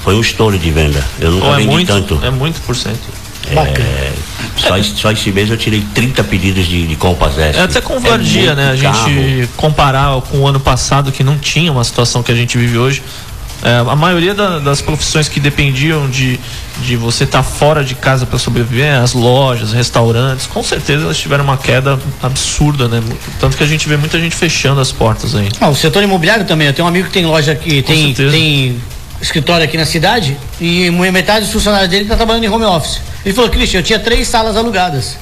Foi 0.04 0.15
um 0.15 0.21
estouro 0.21 0.58
de 0.58 0.71
venda. 0.71 1.06
Eu 1.19 1.34
nunca 1.34 1.45
Pô, 1.45 1.54
é 1.54 1.58
vendi 1.58 1.69
muito, 1.69 1.88
tanto. 1.88 2.19
é 2.25 2.32
muito 2.32 2.60
por 2.62 2.75
cento. 2.75 3.13
É, 3.47 4.12
só, 4.58 4.75
esse- 4.75 4.95
só 4.95 5.12
esse 5.12 5.32
mês 5.32 5.51
eu 5.51 5.58
tirei 5.58 5.86
30 5.93 6.23
pedidos 6.23 6.65
de, 6.65 6.88
de 6.88 6.95
Compass 6.95 7.38
S. 7.38 7.60
É 7.60 7.62
até 7.62 7.80
covardia, 7.80 8.54
É 8.54 8.56
né? 8.56 8.71
A 8.71 8.82
carro. 8.82 9.08
gente 9.08 9.49
comparar 9.56 10.19
com 10.21 10.39
o 10.39 10.47
ano 10.47 10.60
passado, 10.60 11.12
que 11.12 11.23
não 11.23 11.38
tinha 11.38 11.71
uma 11.71 11.84
situação 11.84 12.23
que 12.23 12.32
a 12.32 12.36
gente 12.36 12.58
vive 12.58 12.75
hoje. 12.80 13.04
É, 13.63 13.78
a 13.89 13.96
maioria 13.96 14.34
da- 14.34 14.60
das 14.60 14.82
profissões 14.82 15.28
que 15.28 15.39
dependiam 15.39 16.10
de, 16.10 16.39
de 16.82 16.96
você 16.96 17.24
estar 17.24 17.41
fora 17.41 17.84
de 17.84 17.96
casa 17.96 18.26
para 18.26 18.38
sobreviver, 18.38 18.94
as 19.02 19.13
lojas, 19.13 19.72
restaurantes, 19.74 20.46
com 20.46 20.62
certeza 20.62 21.04
elas 21.06 21.18
tiveram 21.18 21.44
uma 21.44 21.58
queda 21.58 21.98
absurda, 22.22 22.88
né? 22.88 23.02
Tanto 23.39 23.58
que 23.58 23.63
a 23.63 23.68
gente 23.68 23.88
vê 23.88 23.98
muita 23.98 24.20
gente 24.20 24.36
fechando 24.36 24.80
as 24.82 24.91
portas 24.91 25.34
aí. 25.36 25.50
Ah, 25.60 25.70
o 25.70 25.76
setor 25.76 26.04
imobiliário 26.04 26.46
também. 26.46 26.68
Eu 26.68 26.74
tenho 26.74 26.86
um 26.86 26.89
amigo 26.89 27.08
que 27.08 27.13
tem 27.13 27.26
loja 27.26 27.54
aqui, 27.54 27.82
tem, 27.82 28.08
certeza. 28.08 28.32
tem 28.32 28.80
escritório 29.22 29.63
aqui 29.65 29.78
na 29.78 29.86
cidade 29.86 30.38
e 30.60 30.91
metade 30.91 31.46
dos 31.46 31.54
funcionários 31.54 31.89
dele 31.89 32.04
está 32.04 32.15
trabalhando 32.15 32.44
em 32.44 32.50
home 32.50 32.65
office. 32.65 33.00
Ele 33.26 33.34
falou, 33.34 33.50
Cristian, 33.50 33.80
eu 33.80 33.84
tinha 33.84 33.98
três 33.98 34.28
salas 34.28 34.56
alugadas. 34.56 35.18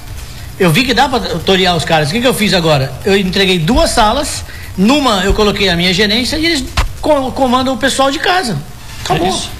Eu 0.58 0.70
vi 0.70 0.84
que 0.84 0.92
dá 0.92 1.08
para 1.08 1.20
torear 1.38 1.74
os 1.76 1.84
caras. 1.84 2.10
O 2.10 2.12
que, 2.12 2.20
que 2.20 2.26
eu 2.26 2.34
fiz 2.34 2.52
agora? 2.52 2.92
Eu 3.04 3.16
entreguei 3.16 3.58
duas 3.58 3.90
salas, 3.90 4.44
numa 4.76 5.24
eu 5.24 5.32
coloquei 5.32 5.68
a 5.68 5.76
minha 5.76 5.92
gerência 5.94 6.36
e 6.36 6.46
eles 6.46 6.64
co- 7.04 7.30
comandam 7.32 7.74
o 7.74 7.76
pessoal 7.76 8.10
de 8.10 8.18
casa. 8.18 8.56
Acabou. 9.04 9.26
É 9.26 9.30
isso. 9.30 9.50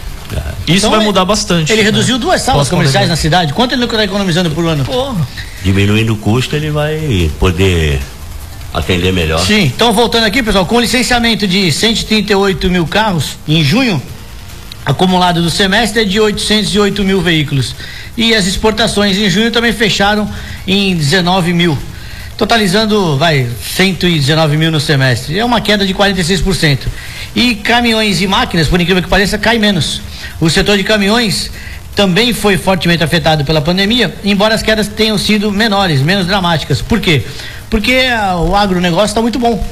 Isso 0.67 0.79
Então, 0.79 0.91
vai 0.91 0.99
ele- 1.01 1.07
mudar 1.07 1.25
bastante. 1.27 1.71
Ele 1.71 1.83
né? 1.83 1.91
reduziu 1.91 2.19
duas 2.19 2.41
salas 2.41 2.63
Pós-pandemia. 2.63 2.85
comerciais 2.91 3.09
na 3.11 3.17
cidade. 3.17 3.53
Quanto 3.53 3.73
ele 3.73 3.85
está 3.85 4.03
economizando 4.03 4.51
por 4.51 4.67
ano? 4.67 4.83
Porra. 4.85 5.29
Diminuindo 5.63 6.15
o 6.15 6.17
custo, 6.17 6.57
ele 6.57 6.71
vai 6.71 7.31
poder 7.39 8.01
atender 8.73 9.13
melhor. 9.13 9.39
Sim, 9.45 9.65
então 9.65 9.93
voltando 9.93 10.25
aqui, 10.25 10.43
pessoal, 10.43 10.65
com 10.65 10.81
licenciamento 10.81 11.47
de 11.47 11.71
138 11.71 12.71
mil 12.71 12.87
carros 12.87 13.37
em 13.47 13.63
junho, 13.63 14.03
acumulado 14.85 15.43
do 15.43 15.51
semestre 15.51 16.01
é 16.03 16.05
de 16.05 16.19
808 16.19 17.05
mil 17.05 17.21
veículos. 17.21 17.75
E 18.17 18.35
as 18.35 18.47
exportações 18.47 19.17
em 19.19 19.29
junho 19.29 19.51
também 19.51 19.73
fecharam 19.73 20.29
em 20.67 20.97
19 20.97 21.53
mil, 21.53 21.79
totalizando, 22.37 23.17
vai, 23.17 23.47
119 23.63 24.57
mil 24.57 24.71
no 24.71 24.81
semestre. 24.81 25.39
É 25.39 25.45
uma 25.45 25.61
queda 25.61 25.87
de 25.87 25.95
46%. 25.95 26.81
E 27.35 27.55
caminhões 27.57 28.21
e 28.21 28.27
máquinas, 28.27 28.69
por 28.69 28.81
incrível 28.81 29.03
que 29.03 29.09
pareça, 29.09 29.37
cai 29.39 29.59
menos. 29.59 30.01
O 30.41 30.49
setor 30.51 30.77
de 30.77 30.85
caminhões 30.85 31.51
também 31.95 32.33
foi 32.33 32.57
fortemente 32.57 33.03
afetado 33.05 33.45
pela 33.45 33.61
pandemia, 33.61 34.15
embora 34.25 34.55
as 34.55 34.63
quedas 34.63 34.89
tenham 34.89 35.17
sido 35.17 35.51
menores, 35.53 36.01
menos 36.01 36.27
dramáticas. 36.27 36.81
Por 36.83 37.01
quê? 37.01 37.23
Porque 37.71 38.09
ah, 38.13 38.37
o 38.37 38.55
agronegócio 38.55 39.07
está 39.07 39.23
muito 39.23 39.39
bom. 39.39 39.65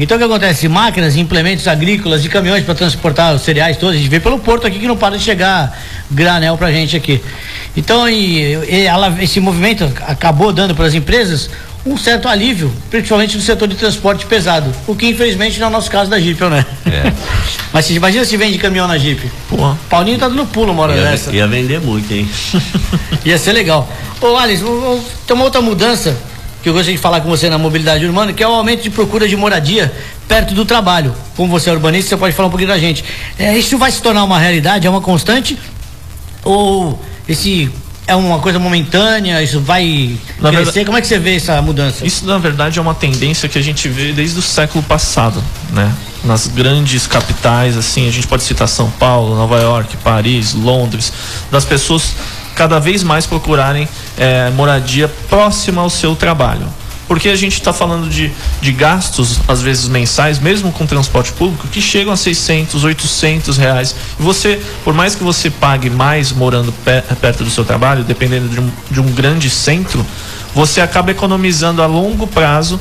Então 0.00 0.16
o 0.16 0.18
que 0.18 0.24
acontece? 0.26 0.66
Máquinas, 0.68 1.14
implementos 1.16 1.68
agrícolas 1.68 2.24
e 2.24 2.28
caminhões 2.28 2.64
para 2.64 2.74
transportar 2.74 3.32
os 3.32 3.42
cereais 3.42 3.76
todos, 3.76 3.94
a 3.94 3.98
gente 3.98 4.08
vê 4.10 4.18
pelo 4.18 4.40
porto 4.40 4.66
aqui 4.66 4.80
que 4.80 4.88
não 4.88 4.96
para 4.96 5.16
de 5.16 5.22
chegar 5.22 5.80
granel 6.10 6.58
pra 6.58 6.72
gente 6.72 6.96
aqui. 6.96 7.22
Então 7.76 8.08
e, 8.08 8.54
e 8.68 8.84
ela- 8.86 9.16
esse 9.20 9.38
movimento 9.38 9.84
acabou 10.08 10.52
dando 10.52 10.74
para 10.74 10.86
as 10.86 10.94
empresas 10.94 11.48
um 11.84 11.96
certo 11.96 12.28
alívio, 12.28 12.72
principalmente 12.90 13.36
no 13.36 13.42
setor 13.42 13.66
de 13.66 13.74
transporte 13.74 14.24
pesado, 14.26 14.72
o 14.86 14.94
que 14.94 15.06
infelizmente 15.06 15.58
não 15.58 15.66
é 15.66 15.70
o 15.70 15.72
nosso 15.72 15.90
caso 15.90 16.08
da 16.08 16.18
Jeep, 16.20 16.40
né? 16.44 16.64
É. 16.86 17.12
Mas 17.72 17.86
se, 17.86 17.94
imagina 17.94 18.24
se 18.24 18.36
vende 18.36 18.58
caminhão 18.58 18.86
na 18.86 18.96
Jeep. 18.98 19.28
Porra. 19.48 19.76
Paulinho 19.88 20.18
tá 20.18 20.28
dando 20.28 20.46
pulo 20.46 20.72
uma 20.72 20.84
hora 20.84 20.94
Ia, 20.94 21.02
dessa. 21.02 21.32
ia 21.32 21.46
vender 21.48 21.80
muito, 21.80 22.12
hein? 22.12 22.28
Ia 23.24 23.38
ser 23.38 23.52
legal. 23.52 23.88
Ô, 24.20 24.36
Alice, 24.36 24.62
tem 25.26 25.34
uma 25.34 25.44
outra 25.44 25.60
mudança 25.60 26.16
que 26.62 26.68
eu 26.68 26.72
gostaria 26.72 26.94
de 26.96 27.02
falar 27.02 27.20
com 27.20 27.28
você 27.28 27.50
na 27.50 27.58
mobilidade 27.58 28.04
urbana, 28.06 28.32
que 28.32 28.42
é 28.42 28.46
o 28.46 28.52
aumento 28.52 28.82
de 28.82 28.90
procura 28.90 29.26
de 29.26 29.36
moradia 29.36 29.92
perto 30.28 30.54
do 30.54 30.64
trabalho. 30.64 31.12
Como 31.36 31.48
você 31.50 31.70
é 31.70 31.72
urbanista, 31.72 32.10
você 32.10 32.16
pode 32.16 32.34
falar 32.34 32.46
um 32.48 32.50
pouquinho 32.50 32.68
da 32.70 32.78
gente. 32.78 33.04
É, 33.38 33.56
isso 33.58 33.76
vai 33.76 33.90
se 33.90 34.00
tornar 34.00 34.22
uma 34.22 34.38
realidade, 34.38 34.86
é 34.86 34.90
uma 34.90 35.00
constante? 35.00 35.58
Ou 36.44 37.00
esse 37.28 37.70
é 38.06 38.14
uma 38.16 38.38
coisa 38.40 38.58
momentânea, 38.58 39.42
isso 39.42 39.60
vai 39.60 40.16
Na 40.40 40.48
crescer? 40.50 40.64
verdade- 40.64 40.84
Como 40.86 40.98
é 40.98 41.00
que 41.00 41.06
você 41.06 41.18
vê 41.18 41.36
essa 41.36 41.60
mudança? 41.62 42.06
Isso, 42.06 42.26
na 42.26 42.38
verdade, 42.38 42.78
é 42.78 42.82
uma 42.82 42.94
tendência 42.94 43.48
que 43.48 43.58
a 43.58 43.62
gente 43.62 43.88
vê 43.88 44.12
desde 44.12 44.38
o 44.38 44.42
século 44.42 44.82
passado, 44.82 45.42
né? 45.70 45.90
Nas 46.24 46.46
grandes 46.46 47.06
capitais, 47.06 47.76
assim, 47.76 48.06
a 48.08 48.10
gente 48.12 48.26
pode 48.26 48.42
citar 48.44 48.68
São 48.68 48.90
Paulo, 48.90 49.34
Nova 49.34 49.58
York, 49.60 49.96
Paris, 49.98 50.52
Londres, 50.54 51.12
das 51.50 51.64
pessoas 51.64 52.12
cada 52.54 52.78
vez 52.78 53.02
mais 53.02 53.26
procurarem 53.26 53.88
eh, 54.18 54.50
moradia 54.54 55.08
próxima 55.28 55.80
ao 55.82 55.88
seu 55.90 56.14
trabalho. 56.14 56.66
Porque 57.08 57.28
a 57.28 57.36
gente 57.36 57.54
está 57.54 57.72
falando 57.72 58.08
de, 58.08 58.30
de 58.60 58.72
gastos, 58.72 59.40
às 59.46 59.60
vezes 59.60 59.88
mensais, 59.88 60.38
mesmo 60.38 60.72
com 60.72 60.86
transporte 60.86 61.32
público, 61.32 61.66
que 61.68 61.80
chegam 61.80 62.12
a 62.12 62.16
600, 62.16 62.84
800 62.84 63.56
reais. 63.58 63.94
E 64.18 64.22
você, 64.22 64.60
por 64.84 64.94
mais 64.94 65.14
que 65.14 65.22
você 65.22 65.50
pague 65.50 65.90
mais 65.90 66.32
morando 66.32 66.72
pe- 66.72 67.02
perto 67.20 67.44
do 67.44 67.50
seu 67.50 67.64
trabalho, 67.64 68.04
dependendo 68.04 68.48
de 68.48 68.60
um, 68.60 68.70
de 68.90 69.00
um 69.00 69.12
grande 69.12 69.50
centro, 69.50 70.06
você 70.54 70.80
acaba 70.80 71.10
economizando 71.10 71.82
a 71.82 71.86
longo 71.86 72.26
prazo 72.26 72.78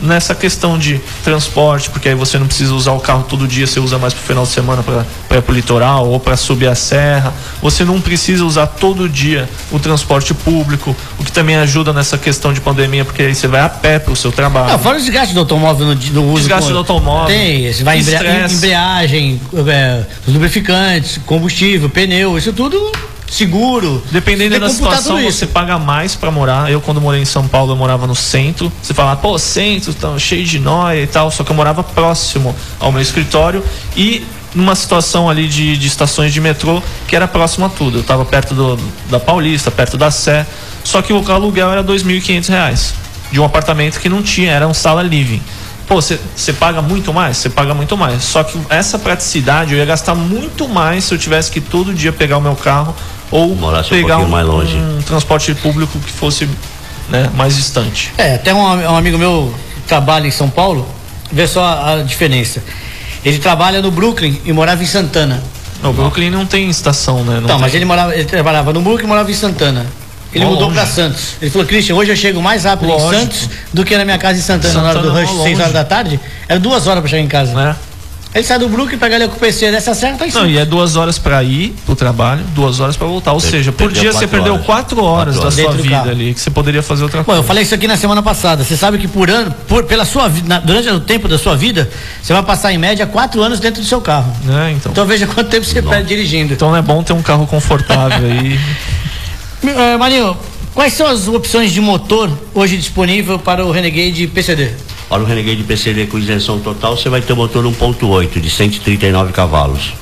nessa 0.00 0.34
questão 0.34 0.78
de 0.78 1.00
transporte, 1.22 1.90
porque 1.90 2.08
aí 2.08 2.14
você 2.14 2.38
não 2.38 2.46
precisa 2.46 2.74
usar 2.74 2.92
o 2.92 3.00
carro 3.00 3.24
todo 3.28 3.46
dia, 3.46 3.66
você 3.66 3.80
usa 3.80 3.98
mais 3.98 4.12
pro 4.12 4.22
final 4.22 4.44
de 4.44 4.50
semana 4.50 4.82
para 4.82 5.38
ir 5.38 5.42
pro 5.42 5.54
litoral 5.54 6.08
ou 6.08 6.20
para 6.20 6.36
subir 6.36 6.68
a 6.68 6.74
serra. 6.74 7.32
Você 7.62 7.84
não 7.84 8.00
precisa 8.00 8.44
usar 8.44 8.66
todo 8.66 9.08
dia 9.08 9.48
o 9.70 9.78
transporte 9.78 10.34
público, 10.34 10.94
o 11.18 11.24
que 11.24 11.32
também 11.32 11.56
ajuda 11.56 11.92
nessa 11.92 12.18
questão 12.18 12.52
de 12.52 12.60
pandemia, 12.60 13.04
porque 13.04 13.22
aí 13.22 13.34
você 13.34 13.46
vai 13.46 13.60
a 13.60 13.68
pé 13.68 13.98
pro 13.98 14.14
seu 14.14 14.32
trabalho. 14.32 14.72
Não, 14.72 14.78
fora 14.78 14.96
o 14.96 15.00
desgaste 15.00 15.34
do 15.34 15.40
automóvel 15.40 15.86
no, 15.86 15.94
no 15.94 16.32
uso. 16.32 16.40
Desgaste 16.40 16.66
com, 16.66 16.72
do 16.72 16.78
automóvel. 16.78 17.26
Tem, 17.26 17.72
você 17.72 17.84
vai 17.84 17.98
embreagem, 17.98 18.56
embreagem 18.56 19.40
é, 19.66 20.04
lubrificantes, 20.26 21.18
combustível, 21.24 21.88
pneu, 21.88 22.36
isso 22.36 22.52
tudo 22.52 22.92
seguro. 23.28 24.02
Dependendo 24.10 24.58
da 24.58 24.68
situação, 24.68 25.22
você 25.22 25.46
paga 25.46 25.78
mais 25.78 26.14
para 26.14 26.30
morar. 26.30 26.70
Eu, 26.70 26.80
quando 26.80 27.00
morei 27.00 27.20
em 27.20 27.24
São 27.24 27.46
Paulo, 27.48 27.72
eu 27.72 27.76
morava 27.76 28.06
no 28.06 28.14
centro. 28.14 28.72
Você 28.82 28.94
fala, 28.94 29.16
pô, 29.16 29.38
centro, 29.38 29.92
tão 29.94 30.18
cheio 30.18 30.44
de 30.44 30.58
nóia 30.58 31.02
e 31.02 31.06
tal. 31.06 31.30
Só 31.30 31.44
que 31.44 31.50
eu 31.50 31.56
morava 31.56 31.82
próximo 31.82 32.54
ao 32.78 32.92
meu 32.92 33.02
escritório 33.02 33.64
e 33.96 34.24
numa 34.54 34.74
situação 34.74 35.28
ali 35.28 35.48
de, 35.48 35.76
de 35.76 35.86
estações 35.86 36.32
de 36.32 36.40
metrô 36.40 36.80
que 37.08 37.16
era 37.16 37.26
próximo 37.26 37.66
a 37.66 37.68
tudo. 37.68 37.98
Eu 37.98 38.02
estava 38.02 38.24
perto 38.24 38.54
do, 38.54 38.78
da 39.10 39.18
Paulista, 39.18 39.70
perto 39.70 39.96
da 39.98 40.10
Sé. 40.10 40.46
Só 40.84 41.02
que 41.02 41.12
o 41.12 41.32
aluguel 41.32 41.70
era 41.70 41.80
R$ 41.80 41.88
2.500 41.88 42.92
de 43.32 43.40
um 43.40 43.44
apartamento 43.44 43.98
que 43.98 44.08
não 44.08 44.22
tinha, 44.22 44.52
era 44.52 44.68
um 44.68 44.74
sala 44.74 45.02
living. 45.02 45.42
Pô, 45.86 46.00
você 46.00 46.52
paga 46.58 46.80
muito 46.80 47.12
mais? 47.12 47.36
Você 47.36 47.50
paga 47.50 47.74
muito 47.74 47.96
mais. 47.96 48.22
Só 48.22 48.42
que 48.42 48.58
essa 48.70 48.98
praticidade 48.98 49.72
eu 49.72 49.78
ia 49.78 49.84
gastar 49.84 50.14
muito 50.14 50.68
mais 50.68 51.04
se 51.04 51.12
eu 51.12 51.18
tivesse 51.18 51.50
que 51.50 51.60
todo 51.60 51.92
dia 51.92 52.12
pegar 52.12 52.38
o 52.38 52.40
meu 52.40 52.54
carro 52.54 52.94
ou 53.34 53.52
Morasse 53.56 53.90
pegar 53.90 54.18
um, 54.18 54.28
mais 54.28 54.46
longe. 54.46 54.76
um 54.76 55.02
transporte 55.02 55.52
público 55.56 55.98
que 55.98 56.12
fosse 56.12 56.48
né, 57.08 57.28
mais 57.34 57.56
distante. 57.56 58.12
É, 58.16 58.36
até 58.36 58.54
um, 58.54 58.60
um, 58.60 58.96
amigo 58.96 59.18
meu 59.18 59.52
que 59.74 59.88
trabalha 59.88 60.28
em 60.28 60.30
São 60.30 60.48
Paulo, 60.48 60.86
vê 61.32 61.44
só 61.48 61.64
a, 61.64 61.94
a 61.94 62.02
diferença. 62.02 62.62
Ele 63.24 63.38
trabalha 63.38 63.82
no 63.82 63.90
Brooklyn 63.90 64.40
e 64.44 64.52
morava 64.52 64.84
em 64.84 64.86
Santana. 64.86 65.42
No 65.82 65.92
Brooklyn 65.92 66.30
não 66.30 66.46
tem 66.46 66.70
estação, 66.70 67.24
né? 67.24 67.42
Não, 67.44 67.58
mas 67.58 67.74
ele 67.74 67.84
morava, 67.84 68.14
ele 68.14 68.24
trabalhava 68.24 68.72
no 68.72 68.80
Brooklyn 68.80 69.04
e 69.04 69.08
morava 69.08 69.28
em 69.28 69.34
Santana. 69.34 69.84
Ele 70.32 70.44
mudou 70.44 70.70
para 70.70 70.86
Santos. 70.86 71.34
Ele 71.42 71.50
falou, 71.50 71.66
Christian, 71.66 71.96
hoje 71.96 72.12
eu 72.12 72.16
chego 72.16 72.40
mais 72.40 72.64
rápido 72.64 72.88
Lógico. 72.88 73.14
em 73.14 73.18
Santos 73.18 73.50
do 73.72 73.84
que 73.84 73.96
na 73.96 74.04
minha 74.04 74.18
casa 74.18 74.38
em 74.38 74.42
Santana, 74.42 74.74
Santana 74.74 74.94
na 74.94 75.12
hora 75.12 75.26
do 75.26 75.32
rush, 75.32 75.42
6 75.42 75.60
horas 75.60 75.72
da 75.72 75.84
tarde. 75.84 76.20
Era 76.48 76.58
duas 76.60 76.86
horas 76.86 77.00
para 77.00 77.10
chegar 77.10 77.22
em 77.22 77.28
casa. 77.28 77.60
É. 77.60 77.93
Ele 78.34 78.42
sai 78.42 78.58
do 78.58 78.68
Brooklyn, 78.68 78.98
pega 78.98 79.14
ali 79.14 79.28
com 79.28 79.36
o 79.36 79.38
PC 79.38 79.70
tá 79.80 80.26
em 80.26 80.32
Não, 80.32 80.46
e 80.50 80.58
é 80.58 80.64
duas 80.64 80.96
horas 80.96 81.18
para 81.18 81.40
ir 81.44 81.72
pro 81.86 81.94
trabalho, 81.94 82.42
duas 82.52 82.80
horas 82.80 82.96
para 82.96 83.06
voltar. 83.06 83.32
Ou 83.32 83.38
seja, 83.38 83.70
por 83.70 83.92
dia 83.92 84.12
você 84.12 84.26
perdeu 84.26 84.58
quatro 84.58 85.04
horas, 85.04 85.36
quatro 85.36 85.56
da 85.56 85.62
sua 85.62 85.72
vida 85.80 86.10
ali, 86.10 86.34
que 86.34 86.40
você 86.40 86.50
poderia 86.50 86.82
fazer 86.82 87.04
outra 87.04 87.22
coisa. 87.22 87.40
Bom, 87.40 87.44
eu 87.44 87.46
falei 87.46 87.62
isso 87.62 87.76
aqui 87.76 87.86
na 87.86 87.96
semana 87.96 88.24
passada. 88.24 88.64
Você 88.64 88.76
sabe 88.76 88.98
que 88.98 89.06
por 89.06 89.30
ano, 89.30 89.54
por, 89.68 89.84
pela 89.84 90.04
sua 90.04 90.26
vida, 90.26 90.60
durante 90.64 90.88
o 90.88 90.98
tempo 90.98 91.28
da 91.28 91.38
sua 91.38 91.54
vida, 91.54 91.88
você 92.20 92.32
vai 92.32 92.42
passar 92.42 92.72
em 92.72 92.78
média 92.78 93.06
quatro 93.06 93.40
anos 93.40 93.60
dentro 93.60 93.80
do 93.80 93.86
seu 93.86 94.00
carro. 94.00 94.34
É, 94.48 94.72
então. 94.72 94.90
Então 94.90 95.06
veja 95.06 95.28
quanto 95.28 95.48
tempo 95.48 95.64
você 95.64 95.80
perde 95.80 96.08
dirigindo. 96.08 96.54
Então 96.54 96.74
é 96.74 96.82
bom 96.82 97.04
ter 97.04 97.12
um 97.12 97.22
carro 97.22 97.46
confortável 97.46 98.28
aí. 98.28 98.58
é, 99.62 99.94
Marinho, 99.96 100.36
quais 100.74 100.92
são 100.92 101.06
as 101.06 101.28
opções 101.28 101.70
de 101.70 101.80
motor 101.80 102.28
hoje 102.52 102.76
disponível 102.76 103.38
para 103.38 103.64
o 103.64 103.70
Renegade 103.70 104.26
PCD? 104.26 104.72
Para 105.14 105.22
o 105.22 105.26
Renegade 105.26 105.62
PCD 105.62 106.08
com 106.08 106.18
isenção 106.18 106.58
total, 106.58 106.96
você 106.96 107.08
vai 107.08 107.20
ter 107.20 107.34
um 107.34 107.36
motor 107.36 107.64
1.8 107.64 108.40
de 108.40 108.50
139 108.50 109.32
cavalos. 109.32 109.92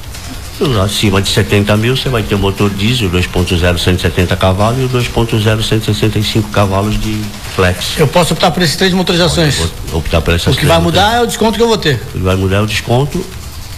Acima 0.83 1.21
de 1.21 1.29
70 1.29 1.77
mil, 1.77 1.95
você 1.95 2.09
vai 2.09 2.23
ter 2.23 2.35
o 2.35 2.39
motor 2.39 2.71
diesel 2.71 3.11
2.0 3.11 3.77
170 3.77 4.35
cavalos 4.37 4.81
e 4.81 4.85
o 4.85 4.89
2.0 4.89 5.63
165 5.63 6.49
cavalos 6.49 6.99
de 6.99 7.21
flex. 7.55 7.99
Eu 7.99 8.09
posso 8.09 8.33
optar 8.33 8.53
por 8.53 8.63
essas 8.63 8.77
três 8.77 8.95
motorizações? 8.95 9.57
Pode 9.57 9.73
optar 9.99 10.23
por 10.23 10.33
essas 10.33 10.55
O 10.55 10.59
que 10.59 10.65
vai 10.65 10.81
mudar 10.81 11.17
é 11.17 11.21
o 11.21 11.27
desconto 11.27 11.59
que 11.59 11.63
eu 11.63 11.69
vou 11.69 11.77
ter. 11.77 11.97
O 11.97 12.13
que 12.13 12.19
vai 12.21 12.37
mudar 12.37 12.57
é 12.57 12.61
o 12.63 12.67
desconto 12.67 13.23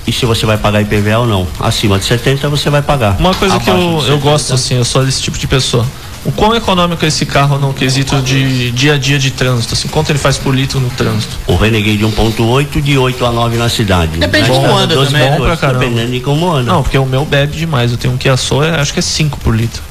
e 0.07 0.13
se 0.13 0.25
você 0.27 0.47
vai 0.47 0.57
pagar 0.57 0.83
IPVA 0.83 1.19
ou 1.19 1.27
não. 1.27 1.49
Acima 1.59 1.99
de 1.99 2.05
70 2.05 2.49
você 2.49 2.71
vai 2.71 2.81
pagar. 2.81 3.19
Uma 3.19 3.35
coisa 3.35 3.59
que 3.59 3.69
eu, 3.69 4.05
eu 4.07 4.21
gosto 4.21 4.55
assim, 4.55 4.77
eu 4.77 4.85
sou 4.85 5.05
desse 5.05 5.21
tipo 5.21 5.37
de 5.37 5.49
pessoa 5.49 5.85
o 6.25 6.33
quão 6.33 6.55
econômico 6.55 7.05
é 7.05 7.09
esse 7.09 7.27
carro 7.27 7.59
no 7.59 7.75
quesito 7.75 8.21
de 8.23 8.71
dia 8.71 8.95
a 8.95 8.99
dia 8.99 9.19
de 9.19 9.31
trânsito? 9.31 9.75
Assim, 9.75 9.89
quanto 9.89 10.11
ele 10.11 10.19
faz 10.19 10.39
por 10.39 10.55
litro 10.55 10.81
no 10.81 10.89
trânsito? 10.91 11.37
O 11.47 11.55
Renegade 11.55 11.99
1.8 11.99 12.81
de 12.81 12.97
8 12.97 13.27
a 13.27 13.31
9 13.31 13.57
na 13.59 13.69
cidade. 13.69 14.19
Depende 14.19 14.47
de 14.47 14.51
como 14.51 14.75
anda 14.75 14.95
também. 14.95 15.31
Bom 15.33 15.45
pra 15.45 15.57
caramba. 15.57 15.81
Dependendo 15.81 16.13
de 16.13 16.21
como 16.21 16.51
anda. 16.51 16.73
Não, 16.73 16.83
porque 16.83 16.97
o 16.97 17.05
meu 17.05 17.27
bebe 17.27 17.57
demais. 17.57 17.93
Eu 17.93 17.99
tenho 17.99 18.15
um 18.15 18.17
Kia 18.17 18.37
Soul, 18.39 18.63
acho 18.63 18.93
que 18.93 19.01
é 19.01 19.03
5 19.03 19.39
por 19.41 19.55
litro. 19.55 19.83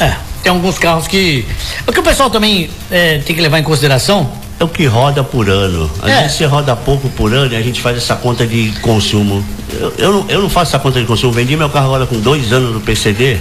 É, 0.00 0.16
tem 0.42 0.50
alguns 0.50 0.78
carros 0.78 1.06
que... 1.06 1.44
O 1.86 1.92
que 1.92 2.00
o 2.00 2.02
pessoal 2.02 2.28
também 2.28 2.68
é, 2.90 3.18
tem 3.18 3.36
que 3.36 3.42
levar 3.42 3.60
em 3.60 3.64
consideração 3.64 4.28
é 4.58 4.64
o 4.64 4.68
que 4.68 4.84
roda 4.86 5.22
por 5.22 5.48
ano. 5.48 5.88
Às 6.02 6.10
é. 6.10 6.22
vezes 6.22 6.36
você 6.38 6.44
roda 6.44 6.74
pouco 6.74 7.08
por 7.10 7.32
ano 7.32 7.52
e 7.52 7.56
a 7.56 7.62
gente 7.62 7.80
faz 7.80 7.96
essa 7.96 8.16
conta 8.16 8.44
de 8.44 8.72
consumo. 8.80 9.44
Eu, 9.72 9.94
eu, 9.96 10.12
não, 10.12 10.26
eu 10.28 10.42
não 10.42 10.50
faço 10.50 10.70
essa 10.70 10.78
conta 10.80 10.98
de 10.98 11.06
consumo. 11.06 11.32
Vendi 11.32 11.56
meu 11.56 11.70
carro 11.70 11.86
agora 11.86 12.06
com 12.06 12.18
dois 12.18 12.52
anos 12.52 12.74
no 12.74 12.80
PCD 12.80 13.38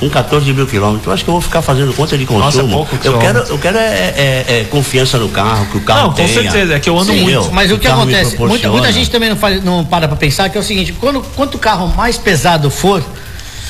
com 0.00 0.08
14 0.08 0.52
mil 0.52 0.66
quilômetros. 0.66 1.06
Eu 1.06 1.12
acho 1.12 1.22
que 1.22 1.30
eu 1.30 1.32
vou 1.32 1.40
ficar 1.42 1.60
fazendo 1.60 1.92
conta 1.92 2.16
de 2.16 2.24
consumo. 2.24 2.44
Nossa, 2.44 2.60
é 2.60 2.64
pouco 2.64 2.98
eu 3.04 3.18
quero, 3.18 3.38
eu 3.40 3.58
quero 3.58 3.76
é, 3.76 4.14
é, 4.16 4.44
é, 4.48 4.66
confiança 4.70 5.18
no 5.18 5.28
carro, 5.28 5.66
que 5.66 5.76
o 5.76 5.80
carro 5.82 6.08
Não, 6.08 6.12
tenha. 6.14 6.26
com 6.26 6.34
certeza, 6.34 6.74
é 6.74 6.80
que 6.80 6.88
eu 6.88 6.98
ando 6.98 7.12
Sim, 7.12 7.20
muito. 7.20 7.52
Mas 7.52 7.70
o 7.70 7.78
que 7.78 7.86
acontece? 7.86 8.36
Muita, 8.38 8.68
muita, 8.70 8.90
gente 8.90 9.10
também 9.10 9.28
não, 9.28 9.36
faz, 9.36 9.62
não 9.62 9.84
para 9.84 10.08
para 10.08 10.16
pensar 10.16 10.48
que 10.48 10.56
é 10.56 10.60
o 10.60 10.64
seguinte, 10.64 10.94
quando, 10.94 11.20
quanto 11.36 11.56
o 11.56 11.58
carro 11.58 11.86
mais 11.94 12.16
pesado 12.16 12.70
for, 12.70 13.04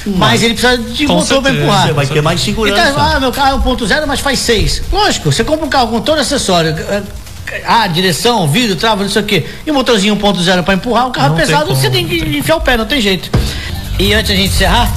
mas 0.06 0.42
ele 0.42 0.54
precisa 0.54 0.78
de 0.78 1.06
com 1.06 1.14
motor 1.14 1.42
para 1.42 1.52
empurrar. 1.52 1.86
Você 1.88 1.92
vai 1.92 2.06
ter 2.06 2.22
mais 2.22 2.40
segurança. 2.40 2.90
Então, 2.90 3.02
ah, 3.02 3.20
meu 3.20 3.32
carro 3.32 3.58
é 3.58 3.74
1.0, 3.76 4.06
mas 4.06 4.20
faz 4.20 4.38
6. 4.38 4.82
Lógico, 4.92 5.30
você 5.30 5.42
compra 5.42 5.66
um 5.66 5.68
carro 5.68 5.88
com 5.88 6.00
todo 6.00 6.20
acessório. 6.20 6.74
Ah, 7.66 7.88
direção, 7.88 8.46
vidro, 8.46 8.76
trava, 8.76 9.02
não 9.02 9.10
sei 9.10 9.22
o 9.22 9.24
quê. 9.24 9.44
E 9.66 9.70
um 9.70 9.74
motorzinho 9.74 10.16
1.0 10.16 10.62
para 10.62 10.74
empurrar, 10.74 11.08
o 11.08 11.10
carro 11.10 11.30
não 11.30 11.36
pesado, 11.36 11.66
tem 11.66 11.74
você 11.74 11.90
tem 11.90 12.06
que 12.06 12.16
enfiar 12.38 12.56
o 12.56 12.60
pé, 12.60 12.76
não 12.76 12.86
tem 12.86 13.00
jeito. 13.00 13.28
E 13.98 14.14
antes 14.14 14.30
a 14.30 14.34
gente 14.34 14.54
encerrar, 14.54 14.90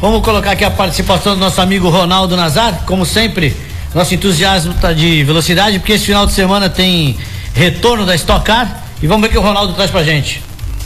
Vamos 0.00 0.22
colocar 0.22 0.52
aqui 0.52 0.64
a 0.64 0.70
participação 0.70 1.34
do 1.34 1.40
nosso 1.40 1.60
amigo 1.60 1.88
Ronaldo 1.88 2.36
Nazar, 2.36 2.84
como 2.86 3.04
sempre, 3.04 3.56
nosso 3.92 4.14
entusiasmo 4.14 4.72
tá 4.74 4.92
de 4.92 5.24
velocidade, 5.24 5.80
porque 5.80 5.94
esse 5.94 6.06
final 6.06 6.24
de 6.24 6.32
semana 6.32 6.70
tem 6.70 7.18
retorno 7.52 8.06
da 8.06 8.14
Stock 8.14 8.44
Car 8.44 8.84
e 9.02 9.08
vamos 9.08 9.22
ver 9.22 9.28
o 9.28 9.30
que 9.32 9.38
o 9.38 9.42
Ronaldo 9.42 9.72
traz 9.72 9.90
pra 9.90 10.04
gente. 10.04 10.40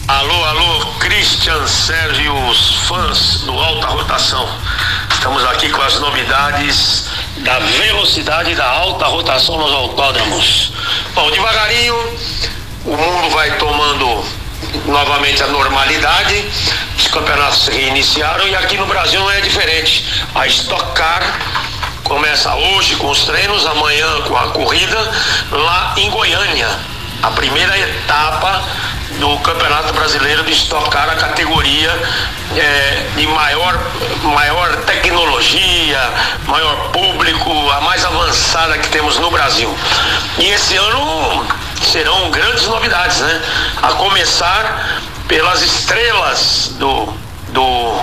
Alô, 0.08 0.44
alô, 0.44 0.86
Christian 0.98 1.66
Sérgio, 1.66 2.34
os 2.48 2.74
fãs 2.86 3.42
do 3.44 3.52
Alta 3.52 3.88
Rotação. 3.88 4.48
Estamos 5.12 5.44
aqui 5.44 5.68
com 5.68 5.82
as 5.82 6.00
novidades 6.00 7.04
da 7.44 7.58
velocidade 7.58 8.54
da 8.54 8.66
alta 8.66 9.04
rotação 9.08 9.58
nos 9.58 9.72
autódromos. 9.72 10.72
Bom, 11.14 11.30
devagarinho, 11.30 11.96
o 12.86 12.96
mundo 12.96 13.30
vai 13.30 13.58
tomando 13.58 14.24
novamente 14.86 15.42
a 15.42 15.46
normalidade, 15.48 16.44
os 16.96 17.08
campeonatos 17.08 17.68
reiniciaram 17.68 18.46
e 18.48 18.54
aqui 18.56 18.76
no 18.76 18.86
Brasil 18.86 19.20
não 19.20 19.30
é 19.30 19.40
diferente. 19.40 20.04
A 20.34 20.46
Stock 20.46 20.92
Car 20.92 21.22
começa 22.04 22.54
hoje 22.54 22.96
com 22.96 23.08
os 23.08 23.24
treinos, 23.24 23.66
amanhã 23.66 24.22
com 24.22 24.36
a 24.36 24.48
corrida 24.48 24.98
lá 25.50 25.94
em 25.96 26.10
Goiânia. 26.10 26.68
A 27.22 27.30
primeira 27.30 27.78
etapa 27.78 28.64
do 29.18 29.38
Campeonato 29.38 29.92
Brasileiro 29.92 30.42
de 30.44 30.52
Stock 30.52 30.90
Car, 30.90 31.08
a 31.08 31.14
categoria 31.14 31.90
é, 32.56 33.06
de 33.16 33.26
maior, 33.28 33.78
maior 34.22 34.76
tecnologia, 34.84 36.10
maior 36.46 36.90
público, 36.90 37.70
a 37.70 37.80
mais 37.80 38.04
avançada 38.04 38.78
que 38.78 38.88
temos 38.88 39.18
no 39.18 39.30
Brasil. 39.30 39.72
E 40.38 40.46
esse 40.46 40.76
ano 40.76 41.46
serão 41.84 42.30
grandes 42.30 42.66
novidades, 42.66 43.18
né? 43.18 43.42
A 43.82 43.88
começar 43.92 45.00
pelas 45.28 45.62
estrelas 45.62 46.72
do, 46.78 47.06
do, 47.48 48.00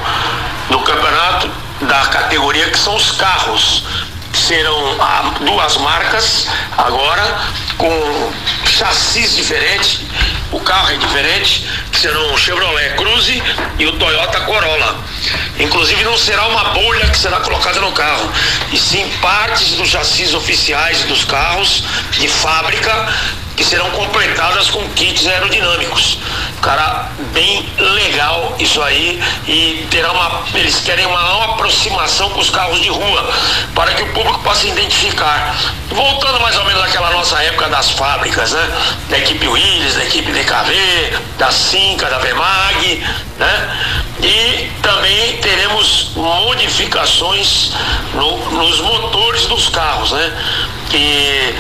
do 0.70 0.80
campeonato 0.80 1.50
da 1.82 2.06
categoria 2.08 2.70
que 2.70 2.78
são 2.78 2.96
os 2.96 3.12
carros. 3.12 3.84
Serão 4.34 4.96
duas 5.42 5.78
marcas 5.78 6.48
agora 6.78 7.40
com 7.78 8.32
chassis 8.66 9.36
diferentes, 9.36 10.02
o 10.52 10.60
carro 10.60 10.92
é 10.92 10.98
diferente, 10.98 11.68
que 11.92 12.00
serão 12.00 12.34
o 12.34 12.38
Chevrolet 12.38 12.96
Cruze 12.96 13.44
e 13.78 13.86
o 13.86 13.94
Toyota 13.94 14.42
Corolla. 14.42 14.98
Inclusive 15.60 16.04
não 16.04 16.18
será 16.18 16.48
uma 16.48 16.66
bolha 16.66 17.08
que 17.08 17.18
será 17.18 17.40
colocada 17.40 17.80
no 17.82 17.92
carro, 17.92 18.32
e 18.72 18.78
sim 18.78 19.08
partes 19.22 19.76
dos 19.76 19.90
chassis 19.90 20.34
oficiais 20.34 21.04
dos 21.04 21.26
carros 21.26 21.84
de 22.12 22.28
fábrica 22.28 23.14
que 23.60 23.66
serão 23.66 23.90
completadas 23.92 24.70
com 24.70 24.88
kits 24.92 25.28
aerodinâmicos. 25.28 26.18
Cara, 26.62 27.10
bem 27.34 27.70
legal 27.78 28.56
isso 28.58 28.82
aí 28.82 29.22
e 29.46 29.86
terá 29.92 30.14
uma, 30.14 30.44
eles 30.56 30.80
querem 30.80 31.06
uma 31.06 31.44
aproximação 31.44 32.30
com 32.30 32.40
os 32.40 32.50
carros 32.50 32.82
de 32.82 32.88
rua 32.88 33.30
para 33.76 33.92
que 33.96 34.04
o 34.04 34.14
público 34.14 34.40
possa 34.40 34.66
identificar. 34.66 35.58
Voltando 35.90 36.40
mais 36.40 36.58
ou 36.58 36.64
menos 36.64 36.82
àquela 36.84 37.10
nossa 37.10 37.44
época 37.44 37.68
das 37.68 37.92
fábricas, 37.92 38.54
né? 38.54 38.72
Da 39.10 39.18
equipe 39.18 39.46
Willis, 39.46 39.96
da 39.96 40.06
equipe 40.06 40.32
DKV, 40.32 41.20
da 41.38 41.52
Cinca, 41.52 42.10
da 42.10 42.20
Vemag, 42.20 43.06
né? 43.38 43.78
E 44.22 44.70
também 44.82 45.38
teremos 45.38 46.12
modificações 46.16 47.72
no, 48.14 48.52
nos 48.52 48.82
motores 48.82 49.46
dos 49.46 49.70
carros, 49.70 50.12
né? 50.12 50.34
Que 50.90 51.56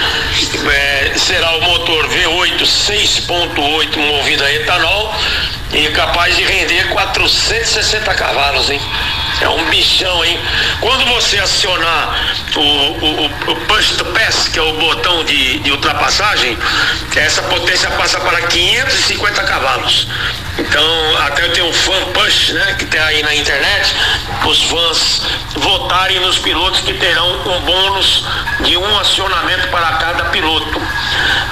é, 0.69 1.13
será 1.15 1.55
o 1.55 1.61
motor 1.61 2.09
V8 2.09 2.61
6.8 2.61 3.97
movido 3.97 4.43
a 4.43 4.51
etanol 4.51 5.13
e 5.71 5.87
capaz 5.89 6.35
de 6.35 6.43
render 6.43 6.89
460 6.89 8.13
cavalos, 8.15 8.69
hein? 8.69 8.81
É 9.41 9.47
um 9.47 9.69
bichão, 9.69 10.25
hein? 10.25 10.39
Quando 10.81 11.05
você 11.05 11.39
acionar 11.39 12.35
o, 12.55 12.59
o, 12.59 13.25
o 13.25 13.55
push 13.67 13.91
to 13.91 14.05
pass, 14.05 14.49
que 14.49 14.59
é 14.59 14.61
o 14.61 14.73
botão 14.73 15.23
de, 15.23 15.59
de 15.59 15.71
ultrapassagem, 15.71 16.57
essa 17.15 17.41
potência 17.43 17.89
passa 17.91 18.19
para 18.19 18.41
550 18.41 19.43
cavalos. 19.43 20.07
Então, 20.57 21.17
até 21.19 21.43
eu 21.43 21.53
tenho 21.53 21.67
um 21.67 21.73
fan 21.73 22.05
push, 22.13 22.49
né, 22.49 22.75
que 22.77 22.85
tem 22.85 22.99
aí 22.99 23.23
na 23.23 23.33
internet, 23.33 23.95
os 24.45 24.63
fãs 24.63 25.21
votarem 25.55 26.19
nos 26.19 26.37
pilotos 26.39 26.81
que 26.81 26.93
terão 26.93 27.29
um 27.47 27.61
bônus 27.61 28.25
de 28.61 28.77
um 28.77 28.99
acionamento 28.99 29.67
para 29.69 29.93
cada 29.93 30.25
piloto. 30.25 30.81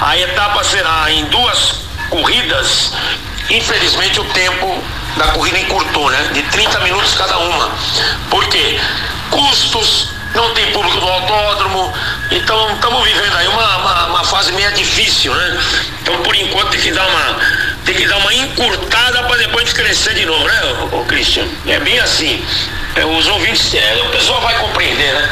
A 0.02 0.18
etapa 0.18 0.64
será 0.64 1.12
em 1.12 1.26
duas 1.26 1.82
corridas. 2.10 2.92
Infelizmente 3.50 4.20
o 4.20 4.26
tempo 4.26 4.84
da 5.18 5.28
corrida 5.30 5.60
encurtou, 5.60 6.10
né? 6.10 6.30
De 6.34 6.44
30 6.44 6.80
minutos 6.82 7.14
cada 7.16 7.38
uma. 7.38 7.72
Por 8.30 8.46
quê? 8.48 8.80
Custos, 9.30 10.10
não 10.34 10.54
tem 10.54 10.72
público 10.72 11.00
no 11.00 11.08
autódromo, 11.08 11.94
então 12.32 12.74
estamos 12.74 13.04
vivendo 13.04 13.36
aí 13.36 13.48
uma, 13.48 13.78
uma, 13.78 14.06
uma, 14.08 14.24
fase 14.24 14.52
meio 14.54 14.72
difícil, 14.74 15.34
né? 15.34 15.60
Então 16.02 16.18
por 16.22 16.36
enquanto 16.36 16.70
tem 16.70 16.80
que 16.80 16.92
dar 16.92 17.06
uma, 17.06 17.40
tem 17.86 17.96
que 17.96 18.08
dar 18.08 18.18
uma 18.18 18.34
encurtada 18.34 19.24
para 19.24 19.38
depois 19.38 19.74
crescer 19.74 20.14
de 20.14 20.26
novo, 20.26 20.46
né, 20.46 20.62
ô, 20.92 20.98
ô 20.98 21.06
Christian? 21.06 21.46
É 21.68 21.80
bem 21.80 22.00
assim. 22.00 22.44
É, 22.96 23.06
os 23.06 23.28
ouvintes, 23.28 23.74
é, 23.76 24.02
o 24.06 24.10
pessoal 24.10 24.42
vai 24.42 24.58
compreender, 24.58 25.14
né? 25.14 25.30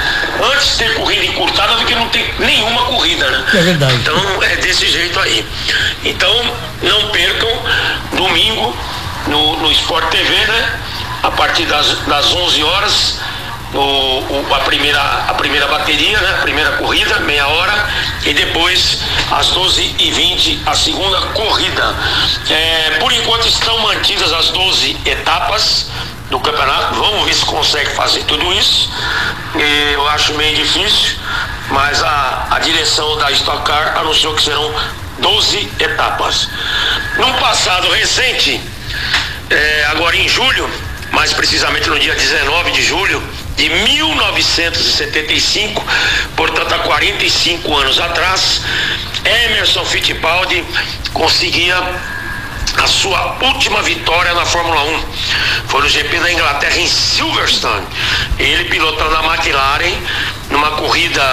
Antes 0.54 0.72
de 0.72 0.78
ter 0.78 0.94
corrida 0.96 1.26
encurtada 1.26 1.76
do 1.76 1.86
que 1.86 1.96
não 1.96 2.08
tem 2.10 2.24
nenhuma 2.40 2.86
corrida, 2.86 3.30
né? 3.30 3.44
É 3.54 3.62
verdade. 3.62 3.96
Então 3.96 4.44
é 4.44 4.56
desse 4.58 4.88
jeito 4.88 5.20
aí. 5.20 5.46
Então 6.04 6.56
não 6.84 7.10
percam 7.10 7.50
domingo 8.14 8.78
no, 9.28 9.58
no 9.58 9.72
Sport 9.72 10.10
TV, 10.10 10.30
né? 10.30 10.80
A 11.24 11.32
partir 11.32 11.66
das, 11.66 11.88
das 12.06 12.34
11 12.34 12.64
horas, 12.64 13.20
o, 13.74 13.80
o, 13.80 14.48
a, 14.54 14.60
primeira, 14.60 15.02
a 15.02 15.34
primeira 15.34 15.68
bateria, 15.68 16.20
né? 16.20 16.36
A 16.38 16.42
primeira 16.42 16.72
corrida, 16.74 17.20
meia 17.22 17.48
hora, 17.48 17.90
e 18.26 18.34
depois 18.34 19.00
às 19.32 19.48
12 19.48 19.96
e 20.00 20.12
20 20.12 20.62
a 20.66 20.76
segunda 20.76 21.22
corrida. 21.34 21.96
É, 22.50 22.98
por 23.00 23.12
enquanto 23.12 23.48
estão 23.48 23.80
mantidas 23.80 24.32
as 24.32 24.50
12 24.50 24.98
etapas 25.06 25.88
do 26.30 26.40
campeonato. 26.40 26.96
Vamos 26.96 27.26
ver 27.26 27.34
se 27.34 27.46
consegue 27.46 27.90
fazer 27.92 28.24
tudo 28.24 28.52
isso. 28.54 28.90
E 29.56 29.94
eu 29.94 30.08
acho 30.10 30.34
meio 30.34 30.56
difícil, 30.56 31.18
mas 31.70 32.02
a, 32.04 32.48
a 32.52 32.60
direção 32.60 33.18
da 33.18 33.32
Stock 33.32 33.64
Car 33.64 33.98
anunciou 33.98 34.34
que 34.36 34.44
serão 34.44 34.74
12 35.20 35.72
etapas. 35.80 36.50
Num 37.18 37.34
passado 37.34 37.90
recente, 37.92 38.62
é, 39.50 39.86
agora 39.90 40.16
em 40.16 40.28
julho, 40.28 40.70
mais 41.12 41.34
precisamente 41.34 41.90
no 41.90 42.00
dia 42.00 42.16
19 42.16 42.72
de 42.72 42.84
julho 42.84 43.22
de 43.56 43.70
1975, 43.70 45.86
portanto 46.36 46.74
há 46.74 46.80
45 46.80 47.78
anos 47.78 48.00
atrás, 48.00 48.62
Emerson 49.46 49.86
Fittipaldi 49.86 50.66
conseguia 51.14 51.76
a 52.84 52.88
sua 52.88 53.38
última 53.42 53.82
vitória 53.82 54.34
na 54.34 54.46
Fórmula 54.46 54.84
1. 54.84 55.04
Foi 55.68 55.82
no 55.82 55.90
GP 55.90 56.20
da 56.20 56.32
Inglaterra 56.32 56.78
em 56.78 56.88
Silverstone. 56.88 57.86
Ele 58.38 58.66
pilotando 58.66 59.16
a 59.16 59.24
McLaren 59.34 59.96
numa 60.50 60.72
corrida 60.72 61.24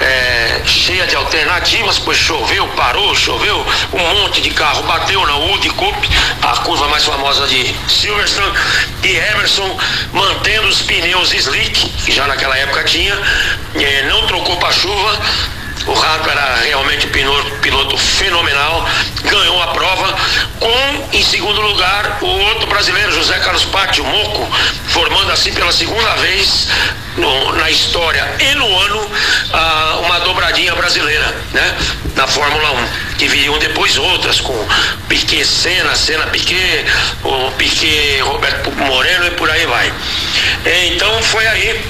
é, 0.00 0.62
cheia 0.66 1.06
de 1.06 1.16
alternativas, 1.16 1.98
pois 1.98 2.18
choveu, 2.18 2.66
parou, 2.68 3.14
choveu, 3.14 3.64
um 3.92 3.98
monte 3.98 4.40
de 4.40 4.50
carro 4.50 4.82
bateu 4.84 5.24
na 5.26 5.36
Wood 5.36 5.70
Cup, 5.70 5.96
a 6.42 6.56
curva 6.58 6.88
mais 6.88 7.04
famosa 7.04 7.46
de 7.46 7.74
Silverstone, 7.88 8.52
e 9.02 9.16
Emerson 9.16 9.78
mantendo 10.12 10.68
os 10.68 10.82
pneus 10.82 11.32
slick, 11.32 11.88
que 12.04 12.12
já 12.12 12.26
naquela 12.26 12.56
época 12.58 12.84
tinha, 12.84 13.18
é, 13.74 14.02
não 14.08 14.26
trocou 14.26 14.56
para 14.58 14.72
chuva, 14.72 15.18
o 15.86 15.92
Rato 15.92 16.30
era 16.30 16.56
realmente 16.62 17.06
um 17.06 17.10
piloto, 17.10 17.50
piloto, 17.56 17.96
fenomenal, 17.98 18.86
ganhou 19.24 19.62
a 19.62 19.68
prova 19.68 20.14
com, 20.58 21.16
em 21.16 21.22
segundo 21.22 21.60
lugar, 21.60 22.18
o 22.22 22.26
outro 22.26 22.66
brasileiro, 22.66 23.12
José 23.12 23.38
Carlos 23.40 23.64
Patti, 23.66 24.00
o 24.00 24.04
Moco, 24.04 24.48
formando 24.88 25.30
assim 25.32 25.52
pela 25.52 25.72
segunda 25.72 26.14
vez 26.16 26.68
no, 27.16 27.52
na 27.52 27.70
história 27.70 28.24
e 28.38 28.54
no 28.54 28.78
ano 28.78 29.10
ah, 29.52 30.00
uma 30.04 30.20
dobradinha 30.20 30.74
brasileira, 30.74 31.34
né? 31.52 31.76
Na 32.16 32.26
Fórmula 32.26 32.70
1. 32.72 33.14
Que 33.18 33.28
viriam 33.28 33.56
depois 33.58 33.96
outras 33.96 34.40
com 34.40 34.54
Piquet 35.08 35.44
Senna, 35.44 35.94
Senna 35.94 36.26
Piquet, 36.26 36.84
o 37.22 37.50
Piquet 37.52 38.20
Roberto 38.22 38.72
Moreno 38.72 39.26
e 39.26 39.30
por 39.32 39.48
aí 39.48 39.64
vai. 39.66 39.92
Então 40.86 41.22
foi 41.22 41.46
aí 41.46 41.80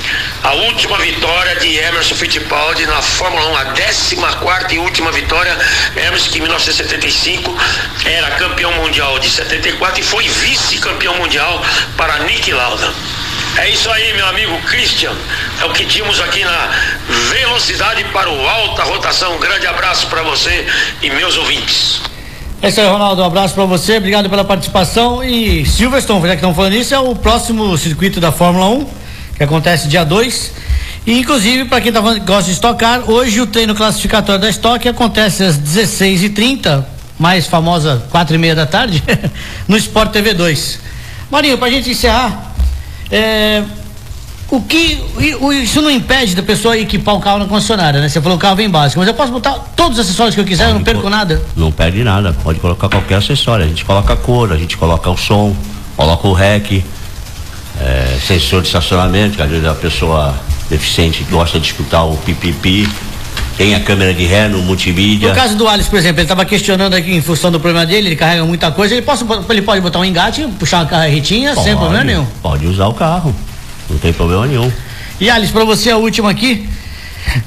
a 0.42 0.52
última 0.52 0.98
vitória 0.98 1.56
de 1.56 1.76
Emerson 1.78 2.14
Fittipaldi 2.14 2.84
na 2.86 3.00
Fórmula 3.00 3.46
1, 3.48 3.56
a 3.56 3.64
14 3.64 4.16
quarta 4.40 4.74
e 4.74 4.78
última 4.78 5.10
vitória. 5.12 5.56
Emerson 5.96 6.30
que 6.30 6.38
em 6.38 6.42
1975 6.42 7.56
era 8.04 8.30
campeão 8.32 8.72
mundial 8.72 9.18
de 9.18 9.30
74 9.30 10.00
e 10.00 10.02
foi 10.02 10.28
vice-campeão 10.28 11.14
mundial 11.16 11.62
para 11.96 12.18
Nick 12.20 12.52
Lauda. 12.52 12.92
É 13.56 13.70
isso 13.70 13.88
aí, 13.88 14.12
meu 14.14 14.26
amigo 14.26 14.56
Christian. 14.62 15.12
É 15.60 15.64
o 15.64 15.72
que 15.72 15.84
tínhamos 15.86 16.20
aqui 16.20 16.44
na 16.44 16.70
velocidade 17.30 18.02
para 18.12 18.28
o 18.28 18.48
alta 18.48 18.82
rotação. 18.82 19.36
Um 19.36 19.38
grande 19.38 19.66
abraço 19.66 20.08
para 20.08 20.22
você 20.22 20.66
e 21.00 21.08
meus 21.10 21.36
ouvintes. 21.36 22.00
É 22.60 22.68
isso 22.68 22.80
aí, 22.80 22.88
Ronaldo. 22.88 23.22
Um 23.22 23.26
abraço 23.26 23.54
para 23.54 23.64
você. 23.64 23.98
Obrigado 23.98 24.28
pela 24.28 24.44
participação. 24.44 25.22
E 25.22 25.64
Silverstone, 25.66 26.22
já 26.22 26.28
que 26.30 26.34
estão 26.36 26.54
falando 26.54 26.74
isso, 26.74 26.94
é 26.94 26.98
o 26.98 27.14
próximo 27.14 27.76
circuito 27.78 28.20
da 28.20 28.32
Fórmula 28.32 28.68
1, 28.70 28.86
que 29.36 29.44
acontece 29.44 29.86
dia 29.86 30.04
2. 30.04 30.52
E 31.06 31.18
inclusive, 31.18 31.66
para 31.66 31.80
quem 31.80 31.92
tá 31.92 32.00
gosta 32.00 32.44
de 32.44 32.52
estocar, 32.52 33.08
hoje 33.08 33.40
o 33.40 33.46
treino 33.46 33.74
classificatório 33.74 34.40
da 34.40 34.48
estoque 34.48 34.88
acontece 34.88 35.44
às 35.44 35.56
16h30, 35.58 36.84
mais 37.18 37.46
famosa 37.46 38.02
quatro 38.10 38.34
e 38.34 38.38
meia 38.38 38.54
da 38.54 38.66
tarde, 38.66 39.02
no 39.68 39.76
Sport 39.76 40.10
TV 40.10 40.34
2. 40.34 40.80
Marinho, 41.30 41.58
para 41.58 41.68
a 41.68 41.70
gente 41.70 41.90
encerrar, 41.90 42.53
é, 43.10 43.62
o 44.50 44.60
que 44.60 45.02
isso 45.62 45.80
não 45.80 45.90
impede 45.90 46.34
da 46.34 46.42
pessoa 46.42 46.76
equipar 46.78 47.14
o 47.14 47.20
carro 47.20 47.38
na 47.38 47.46
concessionária, 47.46 48.00
né? 48.00 48.08
Você 48.08 48.20
falou 48.20 48.38
que 48.38 48.44
o 48.44 48.46
carro 48.46 48.56
vem 48.56 48.68
básico, 48.68 49.00
mas 49.00 49.08
eu 49.08 49.14
posso 49.14 49.32
botar 49.32 49.52
todos 49.74 49.98
os 49.98 50.04
acessórios 50.04 50.34
que 50.34 50.40
eu 50.40 50.44
quiser, 50.44 50.64
pode, 50.64 50.72
eu 50.72 50.78
não 50.78 50.84
perco 50.84 51.10
nada. 51.10 51.42
Não 51.56 51.72
perde 51.72 52.04
nada, 52.04 52.32
pode 52.42 52.60
colocar 52.60 52.88
qualquer 52.88 53.16
acessório. 53.16 53.64
A 53.64 53.68
gente 53.68 53.84
coloca 53.84 54.12
a 54.12 54.16
cor, 54.16 54.52
a 54.52 54.56
gente 54.56 54.76
coloca 54.76 55.10
o 55.10 55.16
som, 55.16 55.56
coloca 55.96 56.28
o 56.28 56.32
rec, 56.32 56.84
é, 57.80 58.18
sensor 58.24 58.60
de 58.60 58.68
estacionamento, 58.68 59.36
que 59.36 59.42
às 59.42 59.50
vezes 59.50 59.66
a 59.66 59.74
pessoa 59.74 60.34
deficiente 60.68 61.24
gosta 61.24 61.58
de 61.58 61.66
escutar 61.66 62.04
o 62.04 62.16
pipipi. 62.18 62.88
Tem 63.56 63.74
a 63.74 63.80
câmera 63.80 64.12
de 64.12 64.24
ré 64.24 64.48
no 64.48 64.62
multimídia. 64.62 65.28
No 65.28 65.34
caso 65.34 65.56
do 65.56 65.68
Alice, 65.68 65.88
por 65.88 65.98
exemplo, 65.98 66.18
ele 66.18 66.24
estava 66.24 66.44
questionando 66.44 66.94
aqui 66.94 67.12
em 67.12 67.22
função 67.22 67.52
do 67.52 67.60
problema 67.60 67.86
dele, 67.86 68.08
ele 68.08 68.16
carrega 68.16 68.44
muita 68.44 68.70
coisa, 68.72 68.94
ele, 68.94 69.02
posso, 69.02 69.24
ele 69.48 69.62
pode 69.62 69.80
botar 69.80 70.00
um 70.00 70.04
engate, 70.04 70.46
puxar 70.58 70.78
uma 70.78 70.86
carretinha, 70.86 71.54
sem 71.54 71.76
problema 71.76 72.02
nenhum. 72.02 72.26
Pode 72.42 72.66
usar 72.66 72.88
o 72.88 72.94
carro, 72.94 73.34
não 73.88 73.96
tem 73.98 74.12
problema 74.12 74.46
nenhum. 74.46 74.70
E 75.20 75.30
Alice, 75.30 75.52
para 75.52 75.64
você 75.64 75.90
a 75.90 75.96
última 75.96 76.30
aqui. 76.30 76.68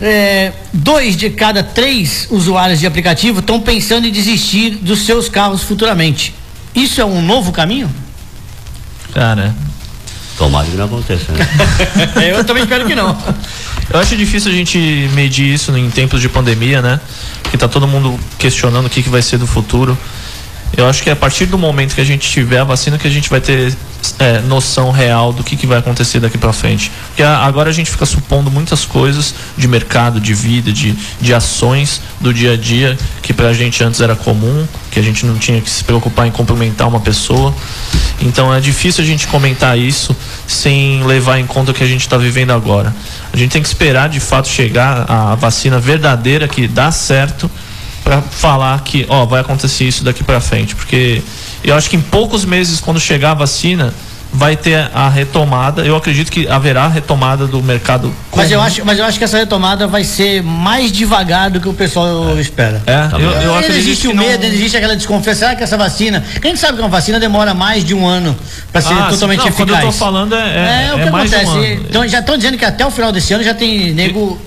É, 0.02 0.54
dois 0.74 1.16
de 1.16 1.30
cada 1.30 1.62
três 1.62 2.28
usuários 2.32 2.80
de 2.80 2.88
aplicativo 2.88 3.42
estão 3.42 3.62
pensando 3.62 4.08
em 4.08 4.12
desistir 4.12 4.72
dos 4.72 5.06
seus 5.06 5.30
carros 5.30 5.62
futuramente. 5.62 6.34
Isso 6.74 7.00
é 7.00 7.06
um 7.06 7.22
novo 7.22 7.52
caminho? 7.52 7.90
Cara, 9.14 9.54
Tomara 10.38 10.68
que 10.68 10.78
não 10.78 10.86
aconteça. 10.86 11.32
Né? 11.32 11.48
eu 12.32 12.44
também 12.44 12.64
espero 12.64 12.86
que 12.86 12.94
não. 12.94 13.18
Eu 13.90 14.00
acho 14.00 14.18
difícil 14.18 14.52
a 14.52 14.54
gente 14.54 14.78
medir 15.14 15.54
isso 15.54 15.76
em 15.78 15.90
tempos 15.90 16.20
de 16.20 16.28
pandemia, 16.28 16.82
né? 16.82 17.00
Que 17.50 17.58
tá 17.58 17.68
todo 17.68 17.88
mundo 17.88 18.20
questionando 18.38 18.88
o 18.88 18.90
que, 18.90 19.02
que 19.02 19.10
vai 19.10 19.22
ser 19.22 19.38
do 19.38 19.48
futuro. 19.48 19.98
Eu 20.78 20.88
acho 20.88 21.02
que 21.02 21.10
é 21.10 21.14
a 21.14 21.16
partir 21.16 21.48
do 21.48 21.58
momento 21.58 21.96
que 21.96 22.02
a 22.02 22.06
gente 22.06 22.30
tiver 22.30 22.60
a 22.60 22.64
vacina 22.64 23.00
que 23.00 23.08
a 23.08 23.12
gente 23.12 23.32
vai 23.32 23.42
ter 23.42 23.76
é, 24.20 24.40
noção 24.42 24.92
real 24.92 25.34
do 25.34 25.44
que, 25.44 25.56
que 25.56 25.66
vai 25.66 25.80
acontecer 25.80 26.20
daqui 26.20 26.38
para 26.38 26.54
frente. 26.54 26.92
Porque 27.08 27.24
agora 27.24 27.72
a 27.72 27.74
gente 27.74 27.90
fica 27.90 28.06
supondo 28.06 28.52
muitas 28.52 28.86
coisas 28.86 29.34
de 29.58 29.68
mercado, 29.68 30.22
de 30.22 30.36
vida, 30.36 30.72
de, 30.72 30.96
de 31.20 31.34
ações 31.34 32.00
do 32.22 32.32
dia 32.32 32.54
a 32.54 32.56
dia 32.56 32.96
que 33.24 33.34
pra 33.34 33.54
gente 33.54 33.84
antes 33.84 34.02
era 34.02 34.16
comum, 34.16 34.68
que 34.92 35.00
a 35.00 35.02
gente 35.02 35.26
não 35.26 35.40
tinha 35.40 35.60
que 35.60 35.70
se 35.70 35.84
preocupar 35.84 36.28
em 36.28 36.32
cumprimentar 36.32 36.88
uma 36.88 37.00
pessoa. 37.00 37.56
Então 38.22 38.54
é 38.54 38.62
difícil 38.62 39.04
a 39.04 39.08
gente 39.08 39.26
comentar 39.26 39.76
isso 39.80 40.16
sem 40.46 41.04
levar 41.06 41.40
em 41.40 41.48
conta 41.48 41.72
o 41.72 41.74
que 41.74 41.84
a 41.84 41.88
gente 41.88 42.02
está 42.02 42.18
vivendo 42.18 42.52
agora. 42.52 42.96
A 43.34 43.36
gente 43.36 43.50
tem 43.52 43.64
que 43.64 43.68
esperar 43.68 44.10
de 44.10 44.20
fato 44.20 44.48
chegar 44.48 45.06
a 45.10 45.34
vacina 45.34 45.80
verdadeira 45.80 46.48
que 46.48 46.68
dá 46.68 46.92
certo 46.92 47.50
para 48.08 48.22
falar 48.22 48.80
que 48.86 49.06
ó 49.10 49.26
vai 49.26 49.42
acontecer 49.42 49.84
isso 49.84 50.02
daqui 50.02 50.24
para 50.24 50.40
frente, 50.40 50.74
porque 50.74 51.22
eu 51.62 51.76
acho 51.76 51.90
que 51.90 51.98
em 51.98 52.02
poucos 52.02 52.46
meses 52.46 52.80
quando 52.80 53.02
chegar 53.02 53.32
a 53.32 53.34
vacina 53.34 53.94
vai 54.32 54.56
ter 54.56 54.90
a 54.94 55.10
retomada. 55.10 55.82
Eu 55.84 55.96
acredito 55.96 56.32
que 56.32 56.48
haverá 56.48 56.88
retomada 56.88 57.46
do 57.48 57.62
mercado. 57.62 58.14
Mas 58.36 58.50
eu, 58.52 58.62
acho, 58.62 58.86
mas 58.86 58.98
eu 59.00 59.04
acho 59.06 59.18
que 59.18 59.24
essa 59.26 59.38
retomada 59.38 59.88
vai 59.88 60.04
ser 60.06 60.42
mais 60.44 60.92
devagar 60.92 61.50
do 61.50 61.60
que 61.60 61.68
o 61.68 61.74
pessoal 61.74 62.38
espera. 62.40 62.82
É, 62.86 63.08
Tá 63.08 63.18
eu, 63.20 63.30
eu 63.32 63.36
Ainda 63.40 63.60
acredito 63.60 63.78
existe 63.80 64.02
que 64.04 64.08
o 64.10 64.14
não- 64.14 64.24
medo, 64.24 64.44
ainda 64.44 64.56
existe 64.56 64.78
aquela 64.78 64.96
desconfiança. 64.96 65.40
Será 65.40 65.56
que 65.56 65.64
essa 65.64 65.78
vacina. 65.78 66.24
Quem 66.42 66.56
sabe 66.56 66.76
que 66.78 66.84
uma 66.84 66.90
vacina 66.90 67.20
demora 67.20 67.54
mais 67.54 67.84
de 67.84 67.94
um 67.94 68.06
ano 68.08 68.38
para 68.72 68.82
ser 68.82 68.94
Ah, 68.94 69.08
totalmente 69.10 69.40
não, 69.40 69.48
eficaz? 69.48 69.70
quando 69.70 69.82
eu 69.82 69.86
tô 69.88 69.92
falando 69.92 70.36
é- 70.36 70.88
é- 70.90 70.94
o 70.96 71.00
é 71.00 71.04
que 71.04 71.10
mais 71.10 71.30
de 71.30 71.36
um 71.36 71.40
acontece. 71.40 71.72
ano. 71.74 71.86
Então, 71.90 72.08
já 72.08 72.20
estão 72.20 72.38
dizendo 72.38 72.58
que 72.58 72.66
até 72.66 72.86
o 72.86 72.92
final 72.92 73.12
desse 73.12 73.34
ano 73.34 73.44
já 73.44 73.54
tem 73.54 73.94
nego. 73.94 74.40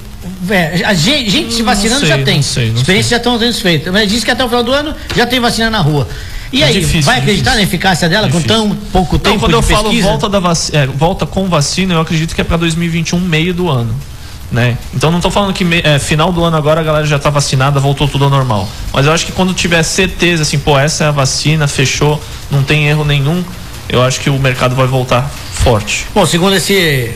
É, 0.48 0.82
a 0.84 0.94
gente, 0.94 1.30
gente 1.30 1.54
se 1.54 1.62
vacinando 1.62 2.00
sei, 2.00 2.08
já 2.08 2.18
tem. 2.18 2.42
sei, 2.42 2.68
Experiências 2.70 3.10
já 3.10 3.16
estão 3.18 3.38
sendo 3.38 3.54
feitas. 3.54 3.92
Mas 3.92 4.08
diz 4.10 4.24
que 4.24 4.30
até 4.30 4.44
o 4.44 4.48
final 4.48 4.62
do 4.62 4.72
ano 4.72 4.94
já 5.16 5.26
tem 5.26 5.38
vacina 5.40 5.70
na 5.70 5.80
rua. 5.80 6.08
E 6.52 6.62
É 6.62 6.66
aí, 6.66 6.72
difícil, 6.80 7.02
vai 7.02 7.18
acreditar 7.18 7.50
difícil. 7.52 7.56
na 7.56 7.62
eficácia 7.62 8.08
dela 8.08 8.28
com 8.28 8.40
tão 8.42 8.70
pouco 8.92 9.18
tempo 9.18 9.34
Não, 9.34 9.40
quando 9.40 9.52
eu 9.52 9.62
falo 9.62 9.84
pesquisa? 9.84 10.08
volta, 10.08 10.28
da 10.28 10.40
vaci 10.40 10.74
é, 10.76 10.86
volta 10.86 11.24
com 11.26 11.46
vacina, 11.48 11.94
eu 11.94 12.00
acredito 12.00 12.34
que 12.34 12.40
é 12.40 12.44
para 12.44 12.56
2021, 12.56 13.20
meio 13.20 13.54
do 13.54 13.68
ano. 13.70 13.94
Né? 14.50 14.76
Então 14.92 15.12
não 15.12 15.20
tô 15.20 15.30
falando 15.30 15.52
que 15.52 15.62
me- 15.64 15.80
é, 15.84 16.00
final 16.00 16.32
do 16.32 16.42
ano 16.42 16.56
agora 16.56 16.80
a 16.80 16.82
galera 16.82 17.06
já 17.06 17.20
tá 17.20 17.30
vacinada, 17.30 17.78
voltou 17.78 18.08
tudo 18.08 18.24
ao 18.24 18.30
normal. 18.30 18.68
Mas 18.92 19.06
eu 19.06 19.12
acho 19.12 19.24
que 19.26 19.30
quando 19.30 19.54
tiver 19.54 19.80
certeza, 19.84 20.42
assim, 20.42 20.58
pô, 20.58 20.76
essa 20.76 21.04
é 21.04 21.06
a 21.06 21.12
vacina, 21.12 21.68
fechou, 21.68 22.20
não 22.50 22.64
tem 22.64 22.88
erro 22.88 23.04
nenhum, 23.04 23.44
eu 23.88 24.02
acho 24.02 24.18
que 24.18 24.28
o 24.28 24.36
mercado 24.36 24.74
vai 24.74 24.88
voltar 24.88 25.30
forte. 25.52 26.04
Bom, 26.12 26.26
segundo 26.26 26.56
esse, 26.56 27.12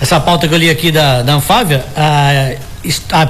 essa 0.00 0.20
pauta 0.20 0.46
que 0.46 0.54
eu 0.54 0.58
li 0.58 0.70
aqui 0.70 0.92
da, 0.92 1.22
da 1.22 1.34
Anfávia, 1.34 1.84
a, 1.96 2.52
a, 3.12 3.28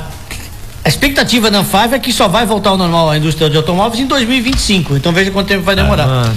a 0.85 0.89
expectativa 0.89 1.51
da 1.51 1.59
Anfávia 1.59 1.97
é 1.97 1.99
que 1.99 2.13
só 2.13 2.29
vai 2.29 2.45
voltar 2.47 2.71
ao 2.71 2.77
normal 2.77 3.11
a 3.11 3.17
indústria 3.17 3.49
de 3.49 3.57
automóveis 3.57 4.01
em 4.01 4.07
2025. 4.07 4.97
Então 4.97 5.13
veja 5.13 5.31
quanto 5.31 5.49
tempo 5.49 5.63
vai 5.63 5.75
demorar. 5.75 6.07
Ah, 6.07 6.33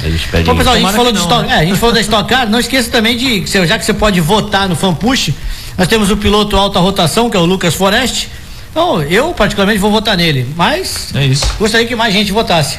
Bom, 0.45 0.55
pessoal, 0.55 0.75
a 0.75 0.79
gente 0.79 0.91
falou 0.93 1.13
não, 1.13 1.21
Stock, 1.21 1.47
né? 1.47 1.53
é, 1.53 1.59
a 1.59 1.65
gente 1.65 1.77
falou 1.77 1.93
da 1.93 2.01
Stock 2.01 2.29
Car, 2.29 2.49
não 2.49 2.59
esqueça 2.59 2.89
também 2.89 3.17
de, 3.17 3.45
já 3.65 3.77
que 3.77 3.85
você 3.85 3.93
pode 3.93 4.19
votar 4.21 4.67
no 4.67 4.75
Fanpush, 4.75 5.31
nós 5.77 5.87
temos 5.87 6.09
o 6.11 6.17
piloto 6.17 6.55
alta 6.55 6.79
rotação, 6.79 7.29
que 7.29 7.37
é 7.37 7.39
o 7.39 7.45
Lucas 7.45 7.75
Forest. 7.75 8.29
Então, 8.71 9.01
eu 9.03 9.33
particularmente 9.33 9.79
vou 9.79 9.91
votar 9.91 10.15
nele, 10.15 10.47
mas 10.55 11.13
É 11.13 11.29
gostaria 11.59 11.85
que 11.85 11.95
mais 11.95 12.13
gente 12.13 12.31
votasse. 12.31 12.77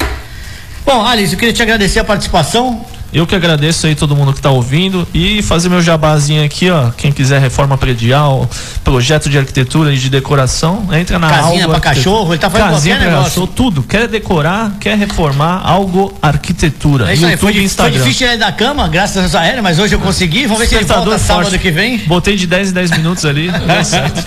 Bom, 0.85 1.05
Alice, 1.05 1.33
eu 1.33 1.39
queria 1.39 1.53
te 1.53 1.61
agradecer 1.61 1.99
a 1.99 2.03
participação. 2.03 2.83
Eu 3.13 3.27
que 3.27 3.35
agradeço 3.35 3.85
aí 3.85 3.93
todo 3.93 4.15
mundo 4.15 4.33
que 4.33 4.41
tá 4.41 4.49
ouvindo 4.49 5.07
e 5.13 5.41
fazer 5.43 5.69
meu 5.69 5.81
jabazinho 5.83 6.43
aqui, 6.43 6.69
ó. 6.71 6.89
Quem 6.89 7.11
quiser 7.11 7.39
reforma 7.39 7.77
predial, 7.77 8.49
projeto 8.83 9.29
de 9.29 9.37
arquitetura 9.37 9.93
e 9.93 9.97
de 9.97 10.09
decoração, 10.09 10.87
entra 10.91 11.19
na 11.19 11.29
Casinha 11.29 11.65
Arquitetura. 11.65 11.79
cachorro, 11.79 12.33
ele 12.33 12.39
tá 12.39 12.49
fazendo 12.49 12.69
Casinha 12.71 12.95
pra 12.95 13.05
negócio. 13.05 13.25
cachorro, 13.29 13.47
tudo. 13.47 13.83
Quer 13.83 14.07
decorar, 14.07 14.77
quer 14.79 14.97
reformar, 14.97 15.61
algo 15.63 16.11
arquitetura. 16.21 17.11
É 17.11 17.13
isso 17.13 17.23
aí, 17.25 17.31
YouTube 17.33 17.39
foi, 17.41 17.51
di- 17.53 17.57
foi 17.59 17.65
Instagram. 17.65 17.91
difícil 17.99 18.17
tirar 18.17 18.31
ele 18.31 18.39
da 18.39 18.51
cama, 18.51 18.87
graças 18.87 19.35
a 19.35 19.41
aérea, 19.41 19.61
mas 19.61 19.77
hoje 19.77 19.93
eu 19.93 19.99
consegui. 19.99 20.43
Vamos 20.47 20.59
ver 20.59 20.67
se 20.67 20.75
ele 20.75 20.85
volta 20.85 21.01
Despertador 21.11 21.19
sábado 21.27 21.49
forte. 21.51 21.61
que 21.61 21.69
vem. 21.71 21.99
Botei 22.07 22.35
de 22.35 22.47
10 22.47 22.71
em 22.71 22.73
10 22.73 22.91
minutos 22.97 23.25
ali, 23.25 23.51
deu 23.53 23.83
certo. 23.85 24.25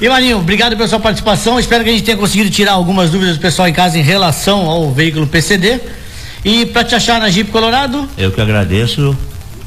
E 0.00 0.08
Marinho, 0.08 0.38
obrigado 0.38 0.76
pela 0.76 0.88
sua 0.88 0.98
participação. 0.98 1.58
Espero 1.60 1.84
que 1.84 1.90
a 1.90 1.92
gente 1.92 2.02
tenha 2.04 2.16
conseguido 2.16 2.50
tirar 2.50 2.72
algumas 2.72 3.10
dúvidas 3.10 3.36
do 3.36 3.40
pessoal 3.40 3.68
em 3.68 3.72
casa 3.72 3.96
em 3.96 4.02
relação 4.02 4.68
ao 4.68 4.92
veículo 4.92 5.24
PCD. 5.26 5.80
E 6.44 6.66
para 6.66 6.84
te 6.84 6.94
achar 6.94 7.18
na 7.20 7.30
Jeep 7.30 7.50
Colorado, 7.50 8.06
Eu 8.18 8.30
que 8.30 8.40
agradeço. 8.40 9.16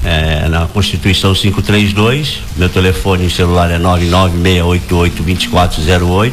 é, 0.05 0.47
na 0.47 0.67
Constituição 0.67 1.33
532, 1.33 2.37
meu 2.55 2.69
telefone 2.69 3.29
celular 3.31 3.71
é 3.71 3.79
996882408. 3.79 6.31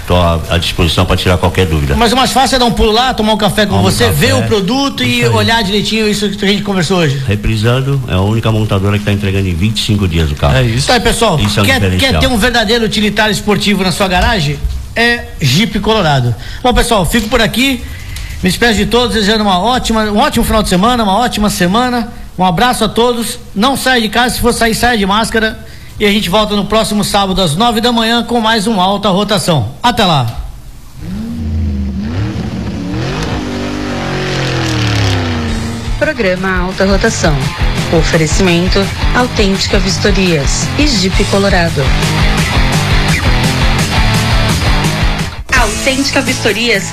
Estou 0.00 0.16
à, 0.16 0.38
à 0.50 0.58
disposição 0.58 1.04
para 1.06 1.16
tirar 1.16 1.38
qualquer 1.38 1.66
dúvida. 1.66 1.94
mas 1.96 2.12
o 2.12 2.16
mais 2.16 2.30
fácil 2.32 2.56
é 2.56 2.58
dar 2.58 2.64
um 2.66 2.72
pulo 2.72 2.92
lá, 2.92 3.12
tomar 3.14 3.32
um 3.32 3.36
café 3.36 3.64
com 3.66 3.76
Tomar 3.76 3.88
um 3.88 3.90
você, 3.90 4.04
café. 4.04 4.16
ver 4.26 4.34
o 4.34 4.42
produto 4.42 5.02
e 5.02 5.22
aí. 5.24 5.28
olhar 5.28 5.62
direitinho 5.64 6.06
isso 6.08 6.28
que 6.30 6.44
a 6.44 6.48
gente 6.48 6.62
conversou 6.62 6.98
hoje. 6.98 7.20
Reprisando, 7.26 8.00
é 8.08 8.14
a 8.14 8.20
única 8.20 8.52
montadora 8.52 8.92
que 8.98 9.02
está 9.02 9.12
entregando 9.12 9.48
em 9.48 9.54
25 9.54 10.06
dias 10.06 10.30
o 10.30 10.34
carro. 10.34 10.56
É 10.56 10.62
isso. 10.64 10.84
Então 10.84 10.94
aí, 10.94 11.00
pessoal, 11.00 11.40
Isso 11.40 11.60
é 11.60 11.62
um 11.62 11.66
quer, 11.66 11.96
quer 11.96 12.18
ter 12.18 12.26
um 12.26 12.36
verdadeiro 12.38 12.84
utilitário 12.84 13.32
esportivo 13.32 13.82
na 13.82 13.90
sua 13.92 14.06
garagem? 14.06 14.58
É 14.94 15.24
Jeep 15.40 15.78
Colorado. 15.80 16.34
Bom, 16.62 16.74
pessoal, 16.74 17.06
fico 17.06 17.28
por 17.28 17.40
aqui. 17.40 17.82
Me 18.42 18.48
despeço 18.48 18.74
de 18.74 18.86
todos, 18.86 19.14
desejando 19.14 19.42
uma 19.42 19.58
ótima, 19.58 20.04
um 20.04 20.18
ótimo 20.18 20.44
final 20.44 20.62
de 20.62 20.68
semana, 20.68 21.02
uma 21.02 21.16
ótima 21.16 21.50
semana. 21.50 22.12
Um 22.38 22.44
abraço 22.44 22.84
a 22.84 22.88
todos. 22.88 23.38
Não 23.52 23.76
saia 23.76 24.00
de 24.00 24.08
casa, 24.08 24.36
se 24.36 24.40
for 24.40 24.52
sair, 24.52 24.74
saia 24.74 24.96
de 24.96 25.04
máscara. 25.04 25.66
E 25.98 26.06
a 26.06 26.10
gente 26.10 26.30
volta 26.30 26.54
no 26.54 26.64
próximo 26.64 27.02
sábado 27.02 27.42
às 27.42 27.56
nove 27.56 27.80
da 27.80 27.90
manhã 27.90 28.22
com 28.22 28.40
mais 28.40 28.68
um 28.68 28.80
Alta 28.80 29.08
Rotação. 29.08 29.70
Até 29.82 30.04
lá. 30.04 30.44
Programa 35.98 36.60
Alta 36.60 36.84
Rotação. 36.84 37.36
Oferecimento 37.92 38.78
Autêntica 39.16 39.80
Vistorias 39.80 40.68
e 40.78 40.86
Jeep 40.86 41.24
Colorado. 41.24 41.82
Autêntica 45.60 46.20
Vistorias, 46.20 46.92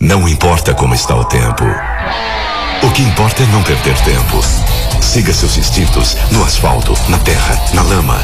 Não 0.00 0.28
importa 0.28 0.72
como 0.74 0.94
está 0.94 1.16
o 1.16 1.24
tempo. 1.24 1.64
O 2.82 2.90
que 2.92 3.02
importa 3.02 3.42
é 3.42 3.46
não 3.46 3.64
perder 3.64 3.98
tempo. 4.02 4.40
Siga 5.00 5.34
seus 5.34 5.56
instintos 5.56 6.16
no 6.30 6.44
asfalto, 6.44 6.96
na 7.08 7.18
terra, 7.18 7.60
na 7.74 7.82
lama. 7.82 8.22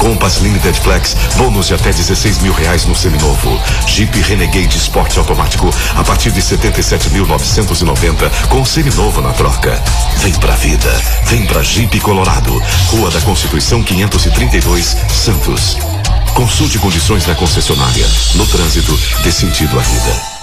Compass 0.00 0.38
Limited 0.38 0.76
Flex, 0.80 1.16
bônus 1.36 1.68
de 1.68 1.74
até 1.74 1.92
16 1.92 2.38
mil 2.38 2.52
reais 2.52 2.84
no 2.86 2.96
seminovo. 2.96 3.60
Jeep 3.86 4.20
Renegade 4.22 4.76
Sport 4.76 5.16
automático 5.16 5.70
a 5.94 6.02
partir 6.02 6.32
de 6.32 6.42
77.990 6.42 8.48
com 8.48 8.64
seminovo 8.64 9.20
na 9.20 9.32
troca. 9.32 9.80
Vem 10.16 10.32
pra 10.32 10.56
vida, 10.56 11.00
vem 11.26 11.46
pra 11.46 11.62
Jeep 11.62 12.00
Colorado, 12.00 12.60
Rua 12.88 13.08
da 13.12 13.20
Constituição 13.20 13.84
532, 13.84 14.96
Santos. 15.12 15.78
Consulte 16.34 16.76
condições 16.80 17.24
na 17.24 17.36
concessionária. 17.36 18.06
No 18.34 18.44
trânsito, 18.48 18.98
dê 19.22 19.30
sentido 19.30 19.78
à 19.78 19.82
vida. 19.82 20.33